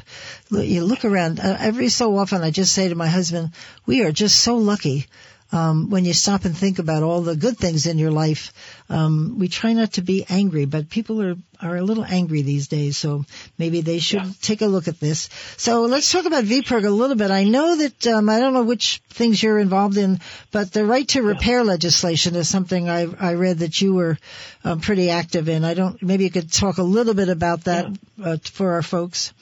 [0.50, 1.40] You look around.
[1.42, 3.52] Uh, every so often, I just say to my husband,
[3.86, 5.08] we are just so lucky
[5.54, 8.52] um, when you stop and think about all the good things in your life,
[8.90, 12.68] um, we try not to be angry, but people are are a little angry these
[12.68, 13.24] days, so
[13.58, 14.32] maybe they should yeah.
[14.42, 15.30] take a look at this.
[15.56, 17.32] So let's talk about VPIRG a little bit.
[17.32, 20.20] I know that um, I don't know which things you're involved in,
[20.52, 21.66] but the right to repair yeah.
[21.66, 24.18] legislation is something I I read that you were
[24.64, 25.64] um, pretty active in.
[25.64, 26.02] I don't.
[26.02, 28.26] Maybe you could talk a little bit about that yeah.
[28.26, 29.34] uh, for our folks.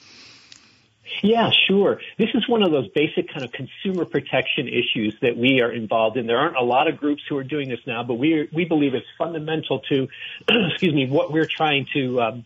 [1.22, 2.00] Yeah, sure.
[2.18, 6.16] This is one of those basic kind of consumer protection issues that we are involved
[6.16, 6.26] in.
[6.26, 8.94] There aren't a lot of groups who are doing this now, but we we believe
[8.94, 10.08] it's fundamental to,
[10.48, 12.44] excuse me, what we're trying to, um,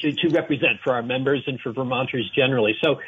[0.00, 2.74] to to represent for our members and for Vermonters generally.
[2.82, 3.00] So.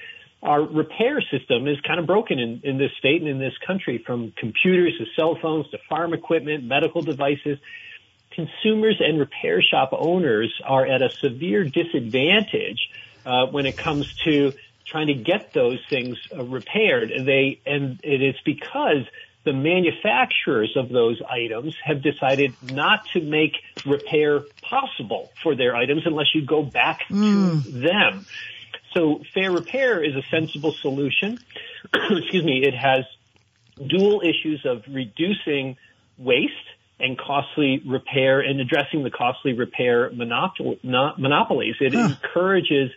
[0.42, 4.04] Our repair system is kind of broken in, in this state and in this country
[4.06, 7.58] from computers to cell phones to farm equipment, medical devices
[8.36, 12.78] consumers and repair shop owners are at a severe disadvantage
[13.24, 14.52] uh, when it comes to
[14.86, 17.10] trying to get those things uh, repaired.
[17.10, 19.04] And they, and it is because
[19.44, 23.52] the manufacturers of those items have decided not to make
[23.84, 27.62] repair possible for their items unless you go back mm.
[27.62, 28.26] to them.
[28.92, 31.38] So fair repair is a sensible solution.
[31.94, 32.64] Excuse me.
[32.64, 33.04] It has
[33.84, 35.76] dual issues of reducing
[36.18, 36.52] waste
[36.98, 41.76] and costly repair and addressing the costly repair monopol- monopolies.
[41.80, 42.08] It huh.
[42.10, 42.90] encourages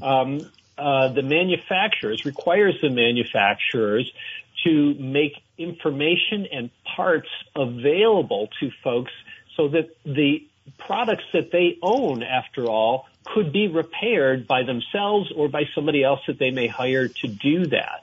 [0.00, 0.40] um,
[0.78, 4.10] uh, the manufacturers requires the manufacturers
[4.64, 9.12] to make information and parts available to folks
[9.56, 10.46] so that the
[10.78, 16.20] products that they own, after all, could be repaired by themselves or by somebody else
[16.26, 18.02] that they may hire to do that.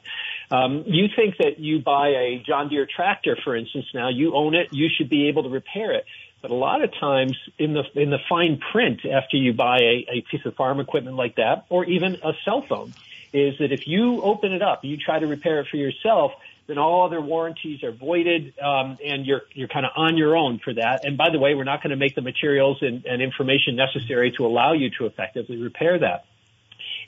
[0.52, 4.56] Um, you think that you buy a John Deere tractor, for instance, now you own
[4.56, 6.06] it, you should be able to repair it.
[6.42, 10.06] But a lot of times in the in the fine print after you buy a,
[10.10, 12.94] a piece of farm equipment like that, or even a cell phone,
[13.34, 16.32] is that if you open it up, you try to repair it for yourself,
[16.68, 20.60] then all other warranties are voided, um, and you're you're kind of on your own
[20.60, 21.04] for that.
[21.04, 24.32] And by the way, we're not going to make the materials and, and information necessary
[24.38, 26.26] to allow you to effectively repair that.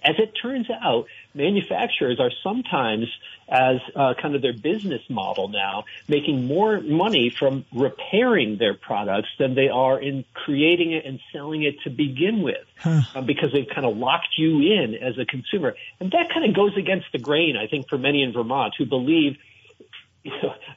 [0.03, 3.05] As it turns out, manufacturers are sometimes,
[3.47, 9.29] as uh, kind of their business model now, making more money from repairing their products
[9.37, 13.01] than they are in creating it and selling it to begin with, huh.
[13.13, 15.75] uh, because they've kind of locked you in as a consumer.
[15.99, 18.85] And that kind of goes against the grain, I think, for many in Vermont who
[18.85, 19.37] believe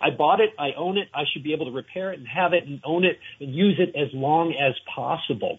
[0.01, 2.55] I bought it, I own it, I should be able to repair it and have
[2.55, 5.59] it and own it and use it as long as possible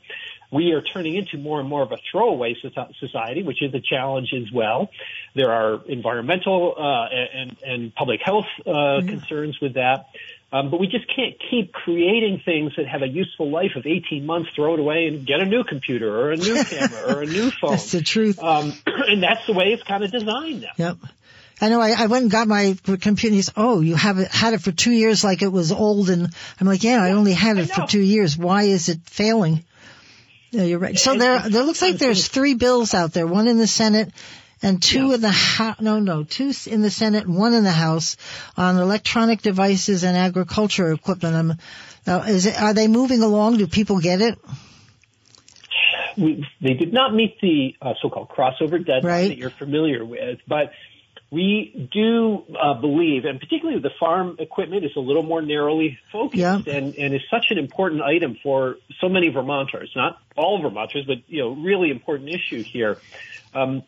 [0.52, 2.56] we are turning into more and more of a throwaway
[3.00, 4.90] society, which is a challenge as well.
[5.34, 9.08] There are environmental uh, and, and public health uh, mm-hmm.
[9.08, 10.08] concerns with that.
[10.52, 14.26] Um, but we just can't keep creating things that have a useful life of 18
[14.26, 17.26] months, throw it away and get a new computer or a new camera or a
[17.26, 17.72] new phone.
[17.72, 18.42] That's the truth.
[18.42, 20.70] Um, and that's the way it's kind of designed now.
[20.78, 20.98] Yep.
[21.60, 23.34] I know I, I went and got my computer.
[23.34, 26.10] He's, oh, you have it, had it for two years like it was old.
[26.10, 28.38] And I'm like, yeah, I only had it for two years.
[28.38, 29.64] Why is it failing?
[30.56, 30.98] Yeah, you're right.
[30.98, 33.28] So there, there looks like there's three bills out there.
[33.28, 34.14] One in the Senate
[34.62, 35.16] and two yeah.
[35.16, 35.82] in the House.
[35.82, 38.16] No, no, two in the Senate one in the House
[38.56, 41.36] on electronic devices and agriculture equipment.
[41.36, 41.58] Um,
[42.08, 43.58] uh, is it, are they moving along?
[43.58, 44.40] Do people get it?
[46.18, 49.28] We, they did not meet the uh, so-called crossover deadline right.
[49.28, 50.72] that you're familiar with, but
[51.36, 56.40] we do uh, believe, and particularly the farm equipment is a little more narrowly focused
[56.40, 56.62] yeah.
[56.76, 61.18] and, and is such an important item for so many Vermonters, not all Vermonters, but,
[61.28, 62.98] you know, really important issue here.
[63.54, 63.84] Um,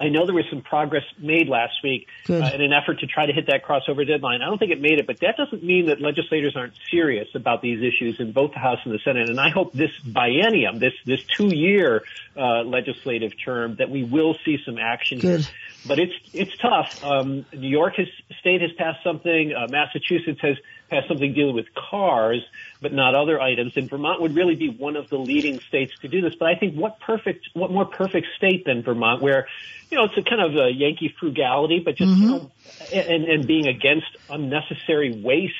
[0.00, 3.26] I know there was some progress made last week uh, in an effort to try
[3.26, 4.42] to hit that crossover deadline.
[4.42, 7.62] I don't think it made it, but that doesn't mean that legislators aren't serious about
[7.62, 9.30] these issues in both the House and the Senate.
[9.30, 12.02] And I hope this biennium, this this two year
[12.36, 15.20] uh, legislative term, that we will see some action.
[15.20, 15.42] Good.
[15.42, 15.48] Here.
[15.86, 17.04] But it's it's tough.
[17.04, 18.08] Um, New York has,
[18.40, 19.52] State has passed something.
[19.52, 20.56] Uh, Massachusetts has
[20.88, 22.42] passed something dealing with cars,
[22.80, 23.76] but not other items.
[23.76, 26.34] And Vermont would really be one of the leading states to do this.
[26.34, 29.46] But I think what perfect, what more perfect state than Vermont, where
[29.90, 32.22] you know it's a kind of a Yankee frugality, but just mm-hmm.
[32.22, 32.50] you know,
[32.92, 35.54] and and being against unnecessary waste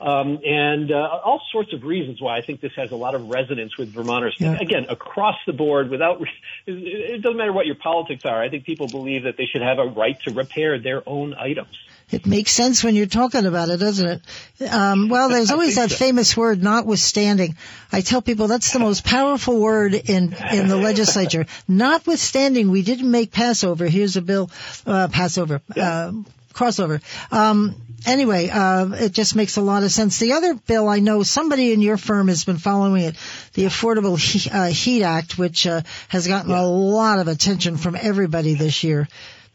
[0.00, 3.28] um, and uh, all sorts of reasons why I think this has a lot of
[3.28, 4.34] resonance with Vermonters.
[4.38, 4.56] Yeah.
[4.58, 6.22] Again, across the board, without
[6.66, 8.42] it doesn't matter what your politics are.
[8.42, 11.76] I think people believe that they should have a right to repair their own items.
[12.10, 14.22] It makes sense when you're talking about it, doesn't
[14.60, 14.72] it?
[14.72, 15.96] Um, well, there's always that so.
[15.96, 17.56] famous word, notwithstanding.
[17.92, 21.46] I tell people that's the most powerful word in in the legislature.
[21.68, 23.86] notwithstanding, we didn't make Passover.
[23.86, 24.50] Here's a bill,
[24.86, 25.60] uh, Passover.
[25.76, 25.90] Yeah.
[25.90, 26.12] Uh,
[26.52, 27.00] crossover.
[27.32, 30.18] Um, anyway, uh, it just makes a lot of sense.
[30.18, 33.16] The other bill I know somebody in your firm has been following it,
[33.54, 36.60] the Affordable Heat, uh, Heat Act, which uh, has gotten yeah.
[36.60, 39.08] a lot of attention from everybody this year.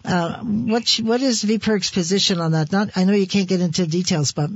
[0.03, 2.71] Uh, what what is VPIRG's position on that?
[2.71, 4.51] Not, I know you can't get into details, but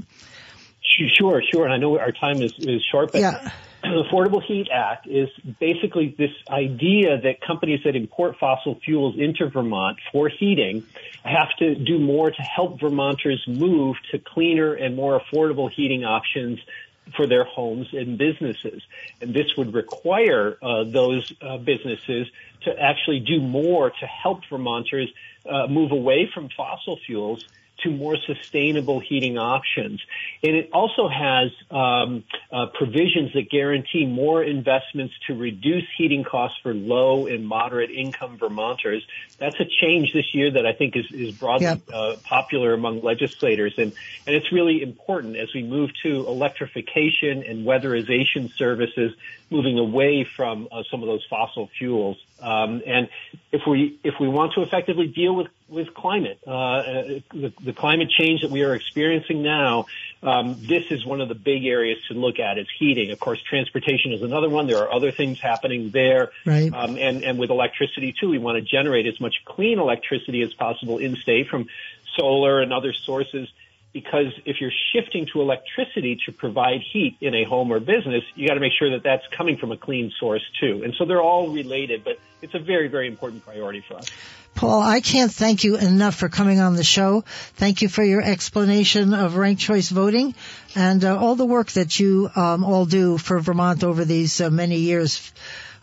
[1.18, 1.66] sure, sure.
[1.66, 3.52] And I know our time is, is short, but yeah.
[3.81, 5.30] The Affordable Heat Act is
[5.60, 10.85] basically this idea that companies that import fossil fuels into Vermont for heating
[11.23, 16.60] have to do more to help Vermonters move to cleaner and more affordable heating options
[17.15, 18.81] for their homes and businesses.
[19.22, 22.27] And this would require uh, those uh, businesses
[22.64, 25.10] to actually do more to help Vermonters
[25.49, 27.39] uh, move away from fossil fuels
[27.84, 30.01] to more sustainable heating options.
[30.43, 36.57] And it also has um, uh, provisions that guarantee more investments to reduce heating costs
[36.61, 39.06] for low and moderate income Vermonters.
[39.38, 41.81] That's a change this year that I think is, is broadly yep.
[41.93, 43.73] uh, popular among legislators.
[43.77, 43.93] And,
[44.26, 49.14] and it's really important as we move to electrification and weatherization services,
[49.49, 52.17] moving away from uh, some of those fossil fuels.
[52.41, 53.09] Um, and
[53.51, 57.73] if we if we want to effectively deal with with climate, uh, uh, the, the,
[57.73, 59.85] climate change that we are experiencing now,
[60.23, 62.57] um, this is one of the big areas to look at.
[62.57, 63.11] Is heating.
[63.11, 64.67] Of course, transportation is another one.
[64.67, 66.73] There are other things happening there, right.
[66.73, 68.30] um, and and with electricity too.
[68.30, 71.67] We want to generate as much clean electricity as possible in state from
[72.17, 73.49] solar and other sources
[73.94, 78.48] because if you're shifting to electricity to provide heat in a home or business, you
[78.48, 80.82] got to make sure that that's coming from a clean source too.
[80.84, 84.10] And so they're all related, but it's a very, very important priority for us.
[84.56, 87.24] Paul, I can't thank you enough for coming on the show.
[87.56, 90.36] Thank you for your explanation of ranked choice voting
[90.76, 94.49] and uh, all the work that you um, all do for Vermont over these uh,
[94.49, 95.32] many years.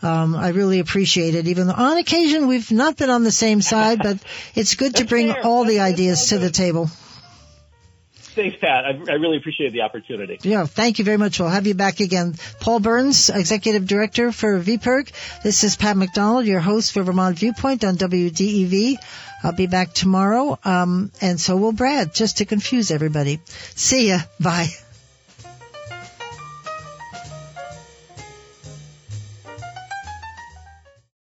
[0.02, 1.48] Um, I really appreciate it.
[1.48, 4.18] Even though on occasion we've not been on the same side, but
[4.54, 6.90] it's good to bring all the ideas to the table.
[8.36, 8.84] Thanks, Pat.
[8.84, 10.38] I, I, really appreciate the opportunity.
[10.42, 11.40] Yeah, thank you very much.
[11.40, 12.34] We'll have you back again.
[12.60, 15.10] Paul Burns, Executive Director for VPIRG.
[15.42, 18.96] This is Pat McDonald, your host for Vermont Viewpoint on WDEV.
[19.42, 23.40] I'll be back tomorrow, um, and so will Brad, just to confuse everybody.
[23.74, 24.18] See ya.
[24.38, 24.68] Bye.